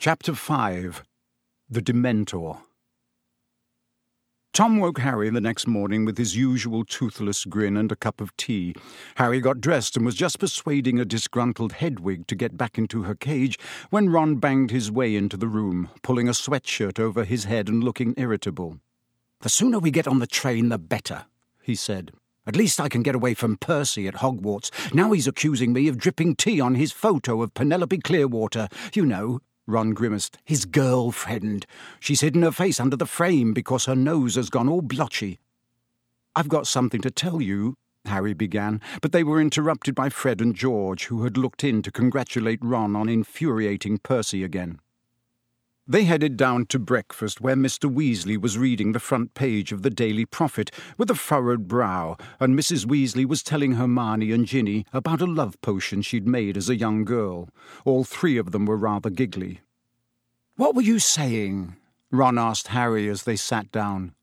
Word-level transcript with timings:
Chapter 0.00 0.32
5 0.32 1.02
The 1.68 1.82
Dementor 1.82 2.58
Tom 4.52 4.78
woke 4.78 5.00
Harry 5.00 5.28
the 5.28 5.40
next 5.40 5.66
morning 5.66 6.04
with 6.04 6.18
his 6.18 6.36
usual 6.36 6.84
toothless 6.84 7.44
grin 7.44 7.76
and 7.76 7.90
a 7.90 7.96
cup 7.96 8.20
of 8.20 8.36
tea. 8.36 8.76
Harry 9.16 9.40
got 9.40 9.60
dressed 9.60 9.96
and 9.96 10.06
was 10.06 10.14
just 10.14 10.38
persuading 10.38 11.00
a 11.00 11.04
disgruntled 11.04 11.72
Hedwig 11.72 12.28
to 12.28 12.36
get 12.36 12.56
back 12.56 12.78
into 12.78 13.02
her 13.02 13.16
cage 13.16 13.58
when 13.90 14.08
Ron 14.08 14.36
banged 14.36 14.70
his 14.70 14.88
way 14.88 15.16
into 15.16 15.36
the 15.36 15.48
room, 15.48 15.88
pulling 16.04 16.28
a 16.28 16.32
sweatshirt 16.32 17.00
over 17.00 17.24
his 17.24 17.46
head 17.46 17.68
and 17.68 17.82
looking 17.82 18.14
irritable. 18.16 18.78
The 19.40 19.48
sooner 19.48 19.80
we 19.80 19.90
get 19.90 20.06
on 20.06 20.20
the 20.20 20.28
train, 20.28 20.68
the 20.68 20.78
better, 20.78 21.26
he 21.60 21.74
said. 21.74 22.12
At 22.46 22.56
least 22.56 22.80
I 22.80 22.88
can 22.88 23.02
get 23.02 23.14
away 23.14 23.34
from 23.34 23.58
Percy 23.58 24.06
at 24.06 24.14
Hogwarts. 24.14 24.70
Now 24.94 25.10
he's 25.10 25.26
accusing 25.26 25.72
me 25.74 25.88
of 25.88 25.98
dripping 25.98 26.36
tea 26.36 26.60
on 26.60 26.76
his 26.76 26.92
photo 26.92 27.42
of 27.42 27.52
Penelope 27.52 27.98
Clearwater. 27.98 28.68
You 28.94 29.04
know, 29.04 29.40
Ron 29.68 29.90
grimaced. 29.92 30.38
His 30.44 30.64
girlfriend. 30.64 31.66
She's 32.00 32.22
hidden 32.22 32.42
her 32.42 32.50
face 32.50 32.80
under 32.80 32.96
the 32.96 33.06
frame 33.06 33.52
because 33.52 33.84
her 33.84 33.94
nose 33.94 34.34
has 34.34 34.48
gone 34.48 34.68
all 34.68 34.82
blotchy. 34.82 35.38
I've 36.34 36.48
got 36.48 36.66
something 36.66 37.02
to 37.02 37.10
tell 37.10 37.42
you, 37.42 37.74
Harry 38.06 38.32
began, 38.32 38.80
but 39.02 39.12
they 39.12 39.22
were 39.22 39.40
interrupted 39.40 39.94
by 39.94 40.08
Fred 40.08 40.40
and 40.40 40.54
George, 40.54 41.06
who 41.06 41.24
had 41.24 41.36
looked 41.36 41.62
in 41.62 41.82
to 41.82 41.92
congratulate 41.92 42.60
Ron 42.62 42.96
on 42.96 43.08
infuriating 43.08 43.98
Percy 43.98 44.42
again. 44.42 44.80
They 45.90 46.04
headed 46.04 46.36
down 46.36 46.66
to 46.66 46.78
breakfast, 46.78 47.40
where 47.40 47.56
Mr. 47.56 47.90
Weasley 47.90 48.38
was 48.38 48.58
reading 48.58 48.92
the 48.92 49.00
front 49.00 49.32
page 49.32 49.72
of 49.72 49.82
the 49.82 49.88
Daily 49.88 50.26
Prophet 50.26 50.70
with 50.98 51.10
a 51.10 51.14
furrowed 51.14 51.66
brow, 51.66 52.18
and 52.38 52.54
Mrs. 52.54 52.84
Weasley 52.84 53.24
was 53.24 53.42
telling 53.42 53.72
Hermione 53.72 54.30
and 54.30 54.46
Ginny 54.46 54.84
about 54.92 55.22
a 55.22 55.26
love 55.26 55.58
potion 55.62 56.02
she'd 56.02 56.26
made 56.26 56.58
as 56.58 56.68
a 56.68 56.76
young 56.76 57.04
girl. 57.04 57.48
All 57.86 58.04
three 58.04 58.36
of 58.36 58.52
them 58.52 58.66
were 58.66 58.76
rather 58.76 59.08
giggly. 59.08 59.60
What 60.58 60.74
were 60.74 60.82
you 60.82 60.98
saying? 60.98 61.76
Ron 62.10 62.36
asked 62.36 62.66
Harry 62.66 63.08
as 63.08 63.22
they 63.22 63.36
sat 63.36 63.70
down. 63.70 64.14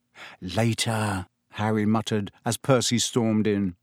Later, 0.41 1.27
Harry 1.51 1.85
muttered 1.85 2.29
as 2.43 2.57
Percy 2.57 2.99
stormed 2.99 3.47
in. 3.47 3.77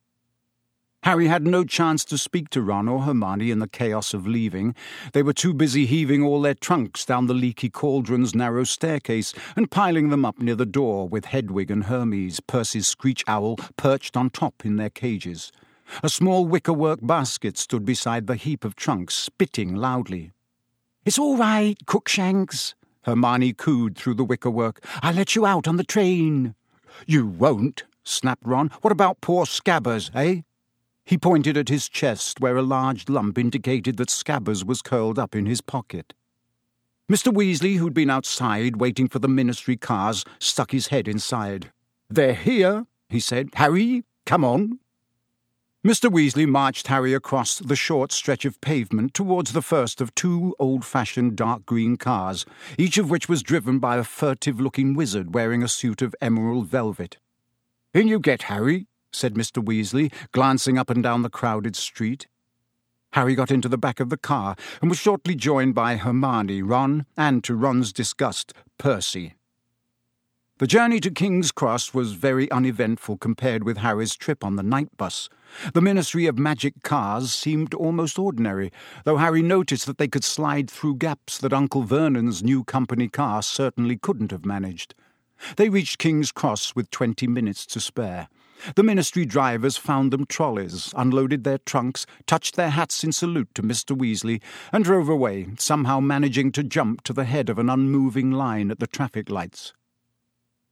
Harry 1.05 1.29
had 1.29 1.47
no 1.47 1.65
chance 1.65 2.05
to 2.05 2.19
speak 2.19 2.51
to 2.51 2.61
Ron 2.61 2.89
or 2.89 3.05
Hermione 3.05 3.51
in 3.51 3.61
the 3.61 3.67
chaos 3.67 4.13
of 4.13 4.27
leaving. 4.27 4.75
They 5.15 5.23
were 5.23 5.33
too 5.33 5.55
busy 5.55 5.87
heaving 5.87 6.23
all 6.23 6.43
their 6.43 6.53
trunks 6.53 7.07
down 7.07 7.27
the 7.27 7.33
leaky 7.33 7.71
cauldron's 7.71 8.35
narrow 8.35 8.65
staircase 8.65 9.33
and 9.57 9.71
piling 9.71 10.11
them 10.11 10.27
up 10.27 10.39
near 10.39 10.55
the 10.55 10.67
door 10.67 11.09
with 11.09 11.25
Hedwig 11.25 11.71
and 11.71 11.85
Hermes, 11.85 12.41
Percy's 12.41 12.87
screech 12.87 13.25
owl, 13.27 13.57
perched 13.79 14.15
on 14.15 14.29
top 14.29 14.67
in 14.67 14.77
their 14.77 14.91
cages. 14.91 15.53
A 16.03 16.11
small 16.11 16.45
wickerwork 16.47 16.99
basket 17.01 17.57
stood 17.57 17.87
beside 17.87 18.27
the 18.27 18.37
heap 18.37 18.63
of 18.63 18.77
trunks, 18.77 19.15
spitting 19.15 19.75
loudly. 19.75 20.33
It's 21.05 21.19
all 21.19 21.37
right, 21.37 21.77
Crookshanks, 21.85 22.75
Hermione 23.03 23.55
cooed 23.55 23.97
through 23.97 24.15
the 24.15 24.25
wickerwork. 24.25 24.85
I'll 25.03 25.15
let 25.15 25.35
you 25.35 25.45
out 25.45 25.67
on 25.67 25.77
the 25.77 25.83
train. 25.83 26.55
You 27.07 27.27
won't, 27.27 27.83
snapped 28.05 28.47
Ron. 28.47 28.71
What 28.83 28.93
about 28.93 29.21
poor 29.21 29.45
Scabbers, 29.45 30.11
eh? 30.15 30.43
He 31.05 31.19
pointed 31.19 31.57
at 31.57 31.69
his 31.69 31.89
chest, 31.89 32.41
where 32.41 32.57
a 32.57 32.63
large 32.63 33.09
lump 33.09 33.37
indicated 33.37 33.97
that 33.97 34.11
Scabbers 34.11 34.65
was 34.65 34.81
curled 34.81 35.19
up 35.19 35.35
in 35.35 35.47
his 35.47 35.61
pocket. 35.61 36.15
Mr. 37.11 37.33
Weasley, 37.35 37.79
who'd 37.79 37.95
been 37.95 38.09
outside 38.09 38.77
waiting 38.77 39.09
for 39.09 39.19
the 39.19 39.29
ministry 39.29 39.77
cars, 39.77 40.25
stuck 40.39 40.71
his 40.71 40.87
head 40.87 41.09
inside. 41.09 41.73
They're 42.09 42.35
here, 42.35 42.87
he 43.09 43.19
said. 43.19 43.49
Harry, 43.55 44.05
come 44.25 44.45
on. 44.45 44.79
Mr. 45.85 46.09
Weasley 46.09 46.47
marched 46.47 46.87
Harry 46.87 47.13
across 47.13 47.59
the 47.59 47.75
short 47.75 48.13
stretch 48.13 48.45
of 48.45 48.61
pavement 48.61 49.15
towards 49.15 49.51
the 49.51 49.61
first 49.61 50.01
of 50.01 50.15
two 50.15 50.55
old 50.61 50.85
fashioned 50.85 51.35
dark 51.35 51.67
green 51.67 51.97
cars, 51.97 52.47
each 52.79 52.99
of 52.99 53.11
which 53.11 53.29
was 53.29 53.43
driven 53.43 53.81
by 53.81 53.97
a 53.97 54.05
furtive 54.05 54.61
looking 54.61 54.95
wizard 54.95 55.35
wearing 55.35 55.61
a 55.61 55.67
suit 55.67 56.01
of 56.01 56.15
emerald 56.21 56.69
velvet. 56.69 57.19
In 57.93 58.07
you 58.07 58.21
get, 58.21 58.43
Harry, 58.43 58.87
said 59.13 59.35
Mr. 59.35 59.61
Weasley, 59.61 60.13
glancing 60.31 60.79
up 60.79 60.89
and 60.89 61.03
down 61.03 61.23
the 61.23 61.29
crowded 61.29 61.75
street. 61.75 62.29
Harry 63.15 63.35
got 63.35 63.51
into 63.51 63.69
the 63.69 63.77
back 63.77 63.99
of 63.99 64.09
the 64.09 64.17
car 64.17 64.55
and 64.81 64.89
was 64.89 65.01
shortly 65.01 65.35
joined 65.35 65.75
by 65.75 65.97
Hermione, 65.97 66.63
Ron, 66.63 67.07
and, 67.17 67.43
to 67.43 67.57
Ron's 67.57 67.93
disgust, 67.93 68.55
Percy. 68.79 69.35
The 70.59 70.69
journey 70.69 71.01
to 71.01 71.11
King's 71.11 71.51
Cross 71.51 71.93
was 71.93 72.13
very 72.13 72.49
uneventful 72.53 73.17
compared 73.17 73.65
with 73.65 73.79
Harry's 73.79 74.15
trip 74.15 74.45
on 74.45 74.55
the 74.55 74.63
night 74.63 74.97
bus. 74.97 75.29
The 75.75 75.81
Ministry 75.81 76.27
of 76.27 76.39
Magic 76.39 76.83
cars 76.83 77.33
seemed 77.33 77.75
almost 77.75 78.19
ordinary, 78.19 78.73
though 79.05 79.19
Harry 79.19 79.43
noticed 79.43 79.87
that 79.87 79.99
they 79.99 80.09
could 80.09 80.25
slide 80.25 80.71
through 80.71 80.97
gaps 80.97 81.39
that 81.39 81.53
Uncle 81.53 81.83
Vernon's 81.83 82.43
new 82.43 82.65
company 82.65 83.09
car 83.09 83.43
certainly 83.43 83.97
couldn't 83.97 84.31
have 84.31 84.45
managed. 84.45 84.95
They 85.57 85.69
reached 85.69 85.99
King's 85.99 86.33
Cross 86.33 86.75
with 86.75 86.91
twenty 86.91 87.27
minutes 87.27 87.67
to 87.67 87.81
spare. 87.81 88.29
The 88.77 88.85
ministry 88.85 89.25
drivers 89.25 89.77
found 89.77 90.13
them 90.13 90.25
trolleys, 90.25 90.95
unloaded 90.97 91.43
their 91.43 91.59
trunks, 91.59 92.07
touched 92.27 92.55
their 92.55 92.71
hats 92.71 93.03
in 93.03 93.11
salute 93.11 93.53
to 93.55 93.63
Mr. 93.63 93.97
Weasley, 93.97 94.41
and 94.73 94.85
drove 94.85 95.09
away, 95.09 95.49
somehow 95.59 95.99
managing 95.99 96.53
to 96.53 96.63
jump 96.63 97.03
to 97.05 97.13
the 97.13 97.25
head 97.25 97.49
of 97.49 97.59
an 97.59 97.69
unmoving 97.69 98.31
line 98.31 98.71
at 98.71 98.79
the 98.79 98.87
traffic 98.87 99.29
lights. 99.29 99.73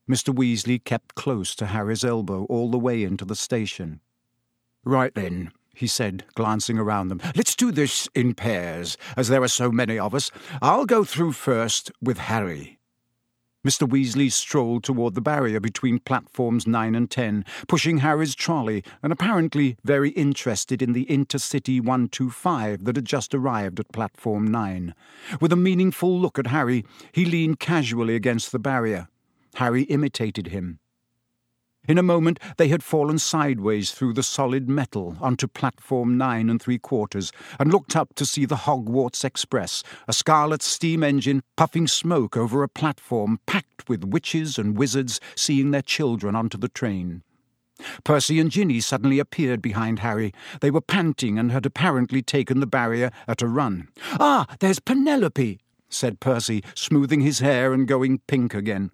Mr. 0.08 0.34
Weasley 0.34 0.82
kept 0.82 1.16
close 1.16 1.54
to 1.56 1.66
Harry's 1.66 2.04
elbow 2.04 2.44
all 2.44 2.70
the 2.70 2.78
way 2.78 3.02
into 3.02 3.24
the 3.24 3.36
station. 3.36 4.00
Right 4.84 5.14
then, 5.14 5.52
he 5.74 5.86
said, 5.86 6.24
glancing 6.34 6.78
around 6.78 7.08
them. 7.08 7.20
Let's 7.36 7.54
do 7.54 7.70
this 7.70 8.08
in 8.14 8.34
pairs, 8.34 8.96
as 9.16 9.28
there 9.28 9.42
are 9.42 9.48
so 9.48 9.70
many 9.70 9.98
of 9.98 10.14
us. 10.14 10.30
I'll 10.62 10.86
go 10.86 11.04
through 11.04 11.32
first 11.32 11.90
with 12.00 12.18
Harry. 12.18 12.78
Mr. 13.66 13.86
Weasley 13.86 14.32
strolled 14.32 14.84
toward 14.84 15.14
the 15.14 15.20
barrier 15.20 15.60
between 15.60 15.98
platforms 15.98 16.66
nine 16.66 16.94
and 16.94 17.10
ten, 17.10 17.44
pushing 17.68 17.98
Harry's 17.98 18.34
trolley, 18.34 18.82
and 19.02 19.12
apparently 19.12 19.76
very 19.84 20.10
interested 20.10 20.80
in 20.80 20.94
the 20.94 21.04
Intercity 21.06 21.78
125 21.78 22.84
that 22.84 22.96
had 22.96 23.04
just 23.04 23.34
arrived 23.34 23.78
at 23.78 23.92
platform 23.92 24.46
nine. 24.46 24.94
With 25.42 25.52
a 25.52 25.56
meaningful 25.56 26.18
look 26.18 26.38
at 26.38 26.46
Harry, 26.46 26.86
he 27.12 27.26
leaned 27.26 27.60
casually 27.60 28.14
against 28.14 28.50
the 28.50 28.58
barrier. 28.58 29.08
Harry 29.56 29.82
imitated 29.82 30.48
him. 30.48 30.78
In 31.88 31.98
a 31.98 32.02
moment, 32.02 32.38
they 32.56 32.68
had 32.68 32.82
fallen 32.82 33.18
sideways 33.18 33.90
through 33.90 34.12
the 34.12 34.22
solid 34.22 34.68
metal 34.68 35.16
onto 35.20 35.48
platform 35.48 36.18
nine 36.18 36.50
and 36.50 36.60
three 36.60 36.78
quarters 36.78 37.32
and 37.58 37.72
looked 37.72 37.96
up 37.96 38.14
to 38.16 38.26
see 38.26 38.44
the 38.44 38.56
Hogwarts 38.66 39.24
Express, 39.24 39.82
a 40.06 40.12
scarlet 40.12 40.62
steam 40.62 41.02
engine 41.02 41.42
puffing 41.56 41.88
smoke 41.88 42.36
over 42.36 42.62
a 42.62 42.68
platform 42.68 43.40
packed 43.46 43.88
with 43.88 44.04
witches 44.04 44.58
and 44.58 44.76
wizards 44.76 45.20
seeing 45.34 45.70
their 45.70 45.82
children 45.82 46.36
onto 46.36 46.58
the 46.58 46.68
train. 46.68 47.22
Percy 48.04 48.38
and 48.38 48.50
Ginny 48.50 48.80
suddenly 48.80 49.18
appeared 49.18 49.62
behind 49.62 50.00
Harry. 50.00 50.32
They 50.60 50.70
were 50.70 50.82
panting 50.82 51.38
and 51.38 51.50
had 51.50 51.64
apparently 51.64 52.20
taken 52.20 52.60
the 52.60 52.66
barrier 52.66 53.10
at 53.26 53.40
a 53.40 53.48
run. 53.48 53.88
Ah, 54.20 54.46
there's 54.60 54.80
Penelope, 54.80 55.58
said 55.88 56.20
Percy, 56.20 56.62
smoothing 56.74 57.22
his 57.22 57.38
hair 57.38 57.72
and 57.72 57.88
going 57.88 58.20
pink 58.26 58.52
again. 58.52 58.90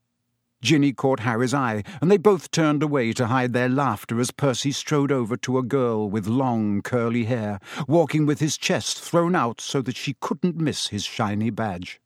Ginny 0.62 0.92
caught 0.92 1.20
Harry's 1.20 1.54
eye, 1.54 1.82
and 2.00 2.10
they 2.10 2.16
both 2.16 2.50
turned 2.50 2.82
away 2.82 3.12
to 3.12 3.26
hide 3.26 3.52
their 3.52 3.68
laughter 3.68 4.18
as 4.20 4.30
Percy 4.30 4.72
strode 4.72 5.12
over 5.12 5.36
to 5.36 5.58
a 5.58 5.62
girl 5.62 6.08
with 6.08 6.26
long, 6.26 6.82
curly 6.82 7.24
hair, 7.24 7.60
walking 7.86 8.26
with 8.26 8.40
his 8.40 8.56
chest 8.56 9.00
thrown 9.00 9.34
out 9.34 9.60
so 9.60 9.82
that 9.82 9.96
she 9.96 10.16
couldn't 10.20 10.56
miss 10.56 10.88
his 10.88 11.04
shiny 11.04 11.50
badge. 11.50 12.00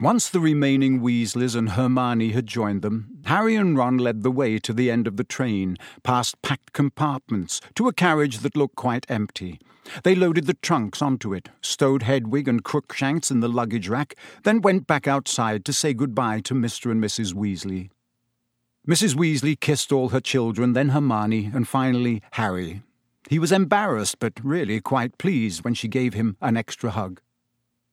Once 0.00 0.28
the 0.28 0.40
remaining 0.40 1.00
Weasleys 1.00 1.54
and 1.54 1.70
Hermione 1.70 2.30
had 2.30 2.46
joined 2.46 2.82
them, 2.82 3.18
Harry 3.26 3.54
and 3.54 3.76
Ron 3.76 3.98
led 3.98 4.22
the 4.22 4.32
way 4.32 4.58
to 4.58 4.72
the 4.72 4.90
end 4.90 5.06
of 5.06 5.16
the 5.16 5.22
train, 5.22 5.76
past 6.02 6.42
packed 6.42 6.72
compartments, 6.72 7.60
to 7.76 7.86
a 7.86 7.92
carriage 7.92 8.38
that 8.38 8.56
looked 8.56 8.74
quite 8.74 9.08
empty. 9.08 9.60
They 10.04 10.14
loaded 10.14 10.46
the 10.46 10.54
trunks 10.54 11.02
onto 11.02 11.34
it, 11.34 11.48
stowed 11.60 12.02
Hedwig 12.02 12.48
and 12.48 12.62
Crookshanks 12.62 13.30
in 13.30 13.40
the 13.40 13.48
luggage 13.48 13.88
rack, 13.88 14.14
then 14.44 14.60
went 14.60 14.86
back 14.86 15.06
outside 15.06 15.64
to 15.64 15.72
say 15.72 15.92
good-bye 15.92 16.40
to 16.42 16.54
Mr. 16.54 16.90
and 16.90 17.02
Mrs. 17.02 17.34
Weasley. 17.34 17.90
Mrs. 18.86 19.14
Weasley 19.14 19.58
kissed 19.58 19.92
all 19.92 20.08
her 20.08 20.20
children, 20.20 20.72
then 20.72 20.90
Hermione, 20.90 21.50
and 21.54 21.68
finally 21.68 22.22
Harry. 22.32 22.82
He 23.28 23.38
was 23.38 23.52
embarrassed, 23.52 24.18
but 24.18 24.32
really 24.42 24.80
quite 24.80 25.18
pleased 25.18 25.64
when 25.64 25.74
she 25.74 25.88
gave 25.88 26.14
him 26.14 26.36
an 26.40 26.56
extra 26.56 26.90
hug. 26.90 27.20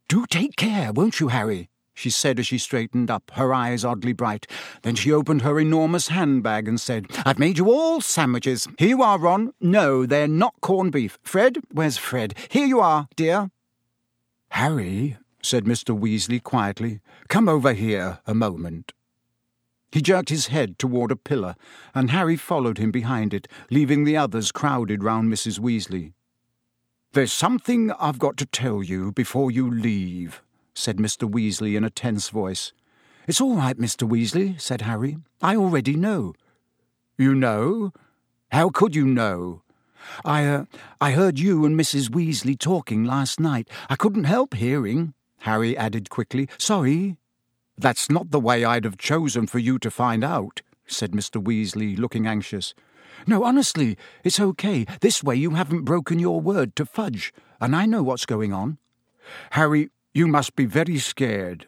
Do 0.07 0.25
take 0.25 0.55
care, 0.55 0.91
won't 0.91 1.19
you, 1.19 1.27
Harry? 1.27 1.69
She 1.99 2.09
said 2.09 2.39
as 2.39 2.47
she 2.47 2.57
straightened 2.57 3.11
up, 3.11 3.29
her 3.35 3.53
eyes 3.53 3.83
oddly 3.83 4.13
bright. 4.13 4.47
Then 4.83 4.95
she 4.95 5.11
opened 5.11 5.41
her 5.41 5.59
enormous 5.59 6.07
handbag 6.07 6.67
and 6.67 6.79
said, 6.79 7.07
I've 7.25 7.37
made 7.37 7.57
you 7.57 7.69
all 7.69 7.99
sandwiches. 7.99 8.67
Here 8.77 8.87
you 8.87 9.03
are, 9.03 9.19
Ron. 9.19 9.53
No, 9.59 10.05
they're 10.05 10.27
not 10.27 10.61
corned 10.61 10.93
beef. 10.93 11.19
Fred? 11.23 11.57
Where's 11.71 11.97
Fred? 11.97 12.35
Here 12.49 12.65
you 12.65 12.79
are, 12.79 13.09
dear. 13.17 13.51
Harry, 14.51 15.17
said 15.43 15.65
Mr. 15.65 15.97
Weasley 15.97 16.41
quietly, 16.41 17.01
come 17.27 17.49
over 17.49 17.73
here 17.73 18.19
a 18.25 18.33
moment. 18.33 18.93
He 19.91 20.01
jerked 20.01 20.29
his 20.29 20.47
head 20.47 20.79
toward 20.79 21.11
a 21.11 21.17
pillar, 21.17 21.55
and 21.93 22.11
Harry 22.11 22.37
followed 22.37 22.77
him 22.77 22.91
behind 22.91 23.33
it, 23.33 23.47
leaving 23.69 24.05
the 24.05 24.15
others 24.15 24.53
crowded 24.53 25.03
round 25.03 25.31
Mrs. 25.33 25.59
Weasley. 25.59 26.13
There's 27.11 27.33
something 27.33 27.91
I've 27.99 28.19
got 28.19 28.37
to 28.37 28.45
tell 28.45 28.83
you 28.83 29.11
before 29.11 29.51
you 29.51 29.69
leave, 29.69 30.41
said 30.73 30.97
Mr. 30.97 31.29
Weasley 31.29 31.75
in 31.75 31.83
a 31.83 31.89
tense 31.89 32.29
voice. 32.29 32.73
It's 33.27 33.41
all 33.41 33.55
right, 33.55 33.77
Mr. 33.77 34.09
Weasley, 34.09 34.59
said 34.59 34.81
Harry. 34.81 35.17
I 35.41 35.55
already 35.55 35.95
know. 35.95 36.33
You 37.17 37.35
know? 37.35 37.93
How 38.51 38.69
could 38.69 38.95
you 38.95 39.05
know? 39.05 39.61
I, 40.25 40.45
uh, 40.45 40.65
I 40.99 41.11
heard 41.11 41.37
you 41.37 41.65
and 41.65 41.79
Mrs. 41.79 42.09
Weasley 42.09 42.57
talking 42.57 43.03
last 43.03 43.39
night. 43.39 43.69
I 43.89 43.95
couldn't 43.95 44.23
help 44.23 44.55
hearing, 44.55 45.13
Harry 45.41 45.77
added 45.77 46.09
quickly. 46.09 46.49
Sorry. 46.57 47.17
That's 47.77 48.09
not 48.09 48.31
the 48.31 48.39
way 48.39 48.65
I'd 48.65 48.83
have 48.83 48.97
chosen 48.97 49.47
for 49.47 49.59
you 49.59 49.79
to 49.79 49.91
find 49.91 50.23
out, 50.23 50.61
said 50.87 51.11
Mr. 51.11 51.41
Weasley, 51.41 51.97
looking 51.97 52.27
anxious. 52.27 52.73
No, 53.27 53.43
honestly, 53.43 53.97
it's 54.23 54.39
okay. 54.39 54.85
This 55.01 55.23
way 55.23 55.35
you 55.35 55.51
haven't 55.51 55.85
broken 55.85 56.19
your 56.19 56.41
word 56.41 56.75
to 56.77 56.85
Fudge, 56.85 57.33
and 57.61 57.75
I 57.75 57.85
know 57.85 58.03
what's 58.03 58.25
going 58.25 58.53
on. 58.53 58.77
Harry, 59.51 59.89
you 60.19 60.27
must 60.27 60.55
be 60.57 60.65
very 60.65 60.97
scared. 60.97 61.65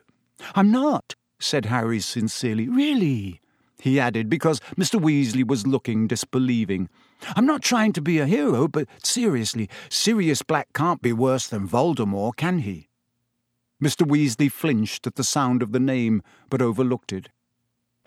I'm 0.56 0.71
not, 0.71 1.15
said 1.39 1.65
Harry 1.65 2.01
sincerely. 2.01 2.68
Really? 2.68 3.39
he 3.80 4.00
added, 4.00 4.30
because 4.30 4.59
Mr. 4.77 5.01
Weasley 5.01 5.48
was 5.48 5.65
looking 5.65 6.06
disbelieving. 6.06 6.88
I'm 7.36 7.48
not 7.48 7.63
trying 7.63 7.94
to 7.94 8.01
be 8.01 8.19
a 8.19 8.27
hero, 8.27 8.68
but 8.68 8.88
seriously, 9.01 9.69
Sirius 9.89 10.44
Black 10.44 10.68
can't 10.74 11.01
be 11.01 11.13
worse 11.13 11.48
than 11.48 11.68
Voldemort, 11.68 12.36
can 12.36 12.59
he? 12.59 12.89
Mr. 13.81 14.06
Weasley 14.06 14.51
flinched 14.51 15.07
at 15.07 15.15
the 15.15 15.24
sound 15.24 15.63
of 15.63 15.71
the 15.71 15.80
name, 15.80 16.21
but 16.50 16.62
overlooked 16.62 17.12
it. 17.12 17.30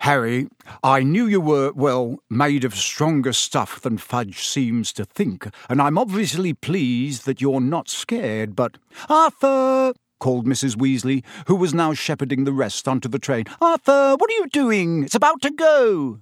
Harry, 0.01 0.47
I 0.83 1.01
knew 1.01 1.25
you 1.25 1.41
were, 1.41 1.73
well, 1.73 2.19
made 2.29 2.63
of 2.63 2.75
stronger 2.75 3.33
stuff 3.33 3.81
than 3.81 3.97
Fudge 3.97 4.47
seems 4.47 4.93
to 4.93 5.03
think, 5.03 5.49
and 5.67 5.81
I'm 5.81 5.97
obviously 5.97 6.53
pleased 6.53 7.25
that 7.25 7.41
you're 7.41 7.59
not 7.59 7.89
scared, 7.89 8.55
but. 8.55 8.77
Arthur! 9.09 9.93
Called 10.25 10.47
Mrs. 10.47 10.75
Weasley, 10.75 11.23
who 11.45 11.55
was 11.55 11.75
now 11.75 11.93
shepherding 11.93 12.45
the 12.45 12.51
rest 12.51 12.87
onto 12.87 13.07
the 13.07 13.19
train. 13.19 13.45
Arthur, 13.61 14.15
what 14.17 14.27
are 14.27 14.33
you 14.33 14.47
doing? 14.47 15.03
It's 15.03 15.13
about 15.13 15.39
to 15.43 15.51
go. 15.51 16.19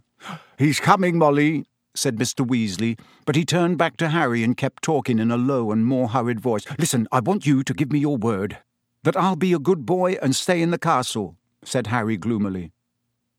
He's 0.57 0.81
coming, 0.81 1.17
Molly, 1.17 1.67
said 1.95 2.17
Mr. 2.17 2.45
Weasley, 2.45 3.00
but 3.25 3.38
he 3.38 3.45
turned 3.45 3.77
back 3.77 3.95
to 3.95 4.09
Harry 4.09 4.44
and 4.44 4.57
kept 4.57 4.83
talking 4.83 5.19
in 5.19 5.31
a 5.31 5.38
low 5.38 5.71
and 5.71 5.85
more 5.85 6.09
hurried 6.09 6.41
voice. 6.41 6.65
Listen, 6.77 7.07
I 7.13 7.21
want 7.21 7.45
you 7.45 7.63
to 7.63 7.73
give 7.73 7.94
me 7.94 8.00
your 8.00 8.17
word 8.17 8.57
that 9.03 9.15
I'll 9.15 9.38
be 9.38 9.53
a 9.53 9.57
good 9.69 9.85
boy 9.85 10.17
and 10.21 10.35
stay 10.35 10.61
in 10.61 10.71
the 10.71 10.77
castle, 10.77 11.38
said 11.63 11.88
Harry 11.88 12.17
gloomily. 12.17 12.73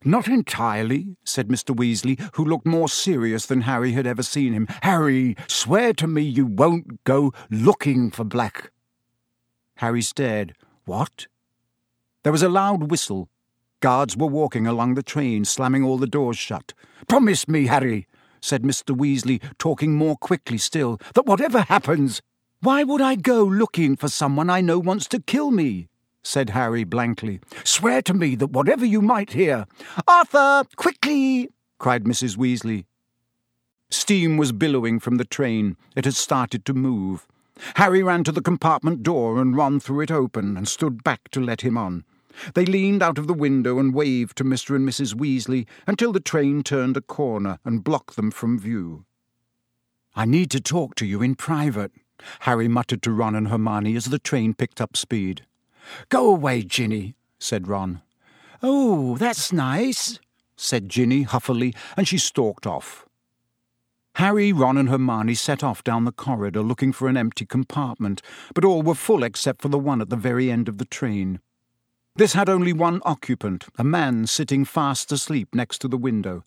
Not 0.03 0.29
entirely, 0.29 1.19
said 1.25 1.49
Mr. 1.49 1.77
Weasley, 1.77 2.19
who 2.37 2.45
looked 2.47 2.67
more 2.67 2.89
serious 2.89 3.45
than 3.45 3.63
Harry 3.63 3.93
had 3.93 4.07
ever 4.07 4.23
seen 4.23 4.55
him. 4.55 4.67
Harry, 4.81 5.37
swear 5.47 5.93
to 5.93 6.07
me 6.07 6.23
you 6.23 6.47
won't 6.47 7.05
go 7.05 7.35
looking 7.51 8.11
for 8.11 8.25
Black. 8.25 8.71
Harry 9.77 10.03
stared. 10.03 10.55
What? 10.85 11.27
There 12.23 12.33
was 12.33 12.43
a 12.43 12.49
loud 12.49 12.91
whistle. 12.91 13.29
Guards 13.81 14.17
were 14.17 14.27
walking 14.27 14.67
along 14.67 14.95
the 14.95 15.03
train, 15.03 15.45
slamming 15.45 15.85
all 15.85 15.99
the 15.99 16.07
doors 16.07 16.39
shut. 16.39 16.73
Promise 17.07 17.49
me, 17.49 17.67
Harry, 17.67 18.07
said 18.41 18.63
Mr. 18.63 18.97
Weasley, 18.97 19.43
talking 19.59 19.95
more 19.95 20.17
quickly 20.17 20.59
still, 20.59 20.99
that 21.15 21.27
whatever 21.27 21.63
happens, 21.63 22.23
why 22.61 22.83
would 22.83 23.03
I 23.03 23.15
go 23.15 23.45
looking 23.45 23.95
for 23.95 24.09
someone 24.09 24.49
I 24.49 24.63
know 24.63 24.79
wants 24.79 25.07
to 25.09 25.21
kill 25.21 25.51
me? 25.51 25.89
said 26.23 26.51
Harry 26.51 26.85
blankly. 26.85 27.41
Swear 27.63 28.01
to 28.03 28.15
me 28.15 28.35
that 28.37 28.53
whatever 28.53 28.87
you 28.87 29.03
might 29.03 29.35
hear. 29.35 29.67
Arthur, 30.09 30.65
quickly! 30.77 31.51
cried 31.79 32.05
Mrs. 32.05 32.39
Weasley. 32.39 32.87
Steam 33.91 34.39
was 34.39 34.53
billowing 34.53 34.99
from 34.99 35.19
the 35.19 35.27
train. 35.27 35.77
It 35.95 36.07
had 36.07 36.15
started 36.15 36.65
to 36.65 36.73
move. 36.73 37.27
Harry 37.77 38.03
ran 38.03 38.25
to 38.25 38.33
the 38.33 38.43
compartment 38.43 39.03
door 39.03 39.41
and 39.41 39.57
Ron 39.57 39.81
threw 39.81 40.01
it 40.01 40.11
open 40.11 40.57
and 40.57 40.67
stood 40.67 41.05
back 41.05 41.29
to 41.31 41.41
let 41.41 41.61
him 41.61 41.77
on. 41.77 42.05
They 42.55 42.67
leaned 42.67 43.03
out 43.03 43.19
of 43.19 43.27
the 43.27 43.35
window 43.35 43.79
and 43.79 43.95
waved 43.95 44.37
to 44.39 44.45
Mr. 44.45 44.75
and 44.75 44.89
Mrs. 44.89 45.15
Weasley 45.15 45.67
until 45.87 46.13
the 46.13 46.21
train 46.21 46.63
turned 46.63 46.97
a 46.97 47.01
corner 47.01 47.59
and 47.65 47.85
blocked 47.85 48.17
them 48.17 48.31
from 48.31 48.59
view. 48.59 49.05
I 50.17 50.25
need 50.25 50.51
to 50.53 50.61
talk 50.61 50.95
to 50.97 51.07
you 51.07 51.23
in 51.23 51.35
private, 51.37 51.93
Harry 52.41 52.69
muttered 52.69 53.03
to 53.03 53.13
Ron 53.13 53.35
and 53.35 53.49
Hermione 53.49 53.97
as 53.97 54.07
the 54.07 54.19
train 54.19 54.55
picked 54.55 54.81
up 54.81 54.97
speed. 54.97 55.45
Go 56.09 56.29
away, 56.31 56.63
Ginny, 56.63 57.15
said 57.39 57.69
Ron. 57.69 58.03
Oh, 58.63 59.17
that's 59.17 59.53
nice, 59.53 60.19
said 60.57 60.89
Ginny 60.89 61.23
huffily, 61.23 61.75
and 61.97 62.09
she 62.09 62.19
stalked 62.19 62.67
off. 62.67 63.04
Harry, 64.17 64.53
Ron, 64.53 64.79
and 64.79 64.89
Hermione 64.89 65.35
set 65.35 65.65
off 65.65 65.83
down 65.83 66.05
the 66.05 66.13
corridor 66.13 66.63
looking 66.63 66.93
for 66.93 67.09
an 67.09 67.17
empty 67.17 67.45
compartment, 67.45 68.23
but 68.55 68.65
all 68.65 68.83
were 68.83 68.95
full 68.95 69.25
except 69.25 69.61
for 69.61 69.69
the 69.69 69.79
one 69.79 70.01
at 70.01 70.09
the 70.09 70.17
very 70.17 70.51
end 70.51 70.69
of 70.69 70.79
the 70.79 70.85
train. 70.85 71.41
This 72.15 72.35
had 72.35 72.49
only 72.49 72.73
one 72.73 73.01
occupant, 73.05 73.65
a 73.77 73.83
man 73.83 74.29
sitting 74.29 74.65
fast 74.65 75.11
asleep 75.11 75.53
next 75.53 75.79
to 75.79 75.89
the 75.89 75.99
window. 75.99 76.45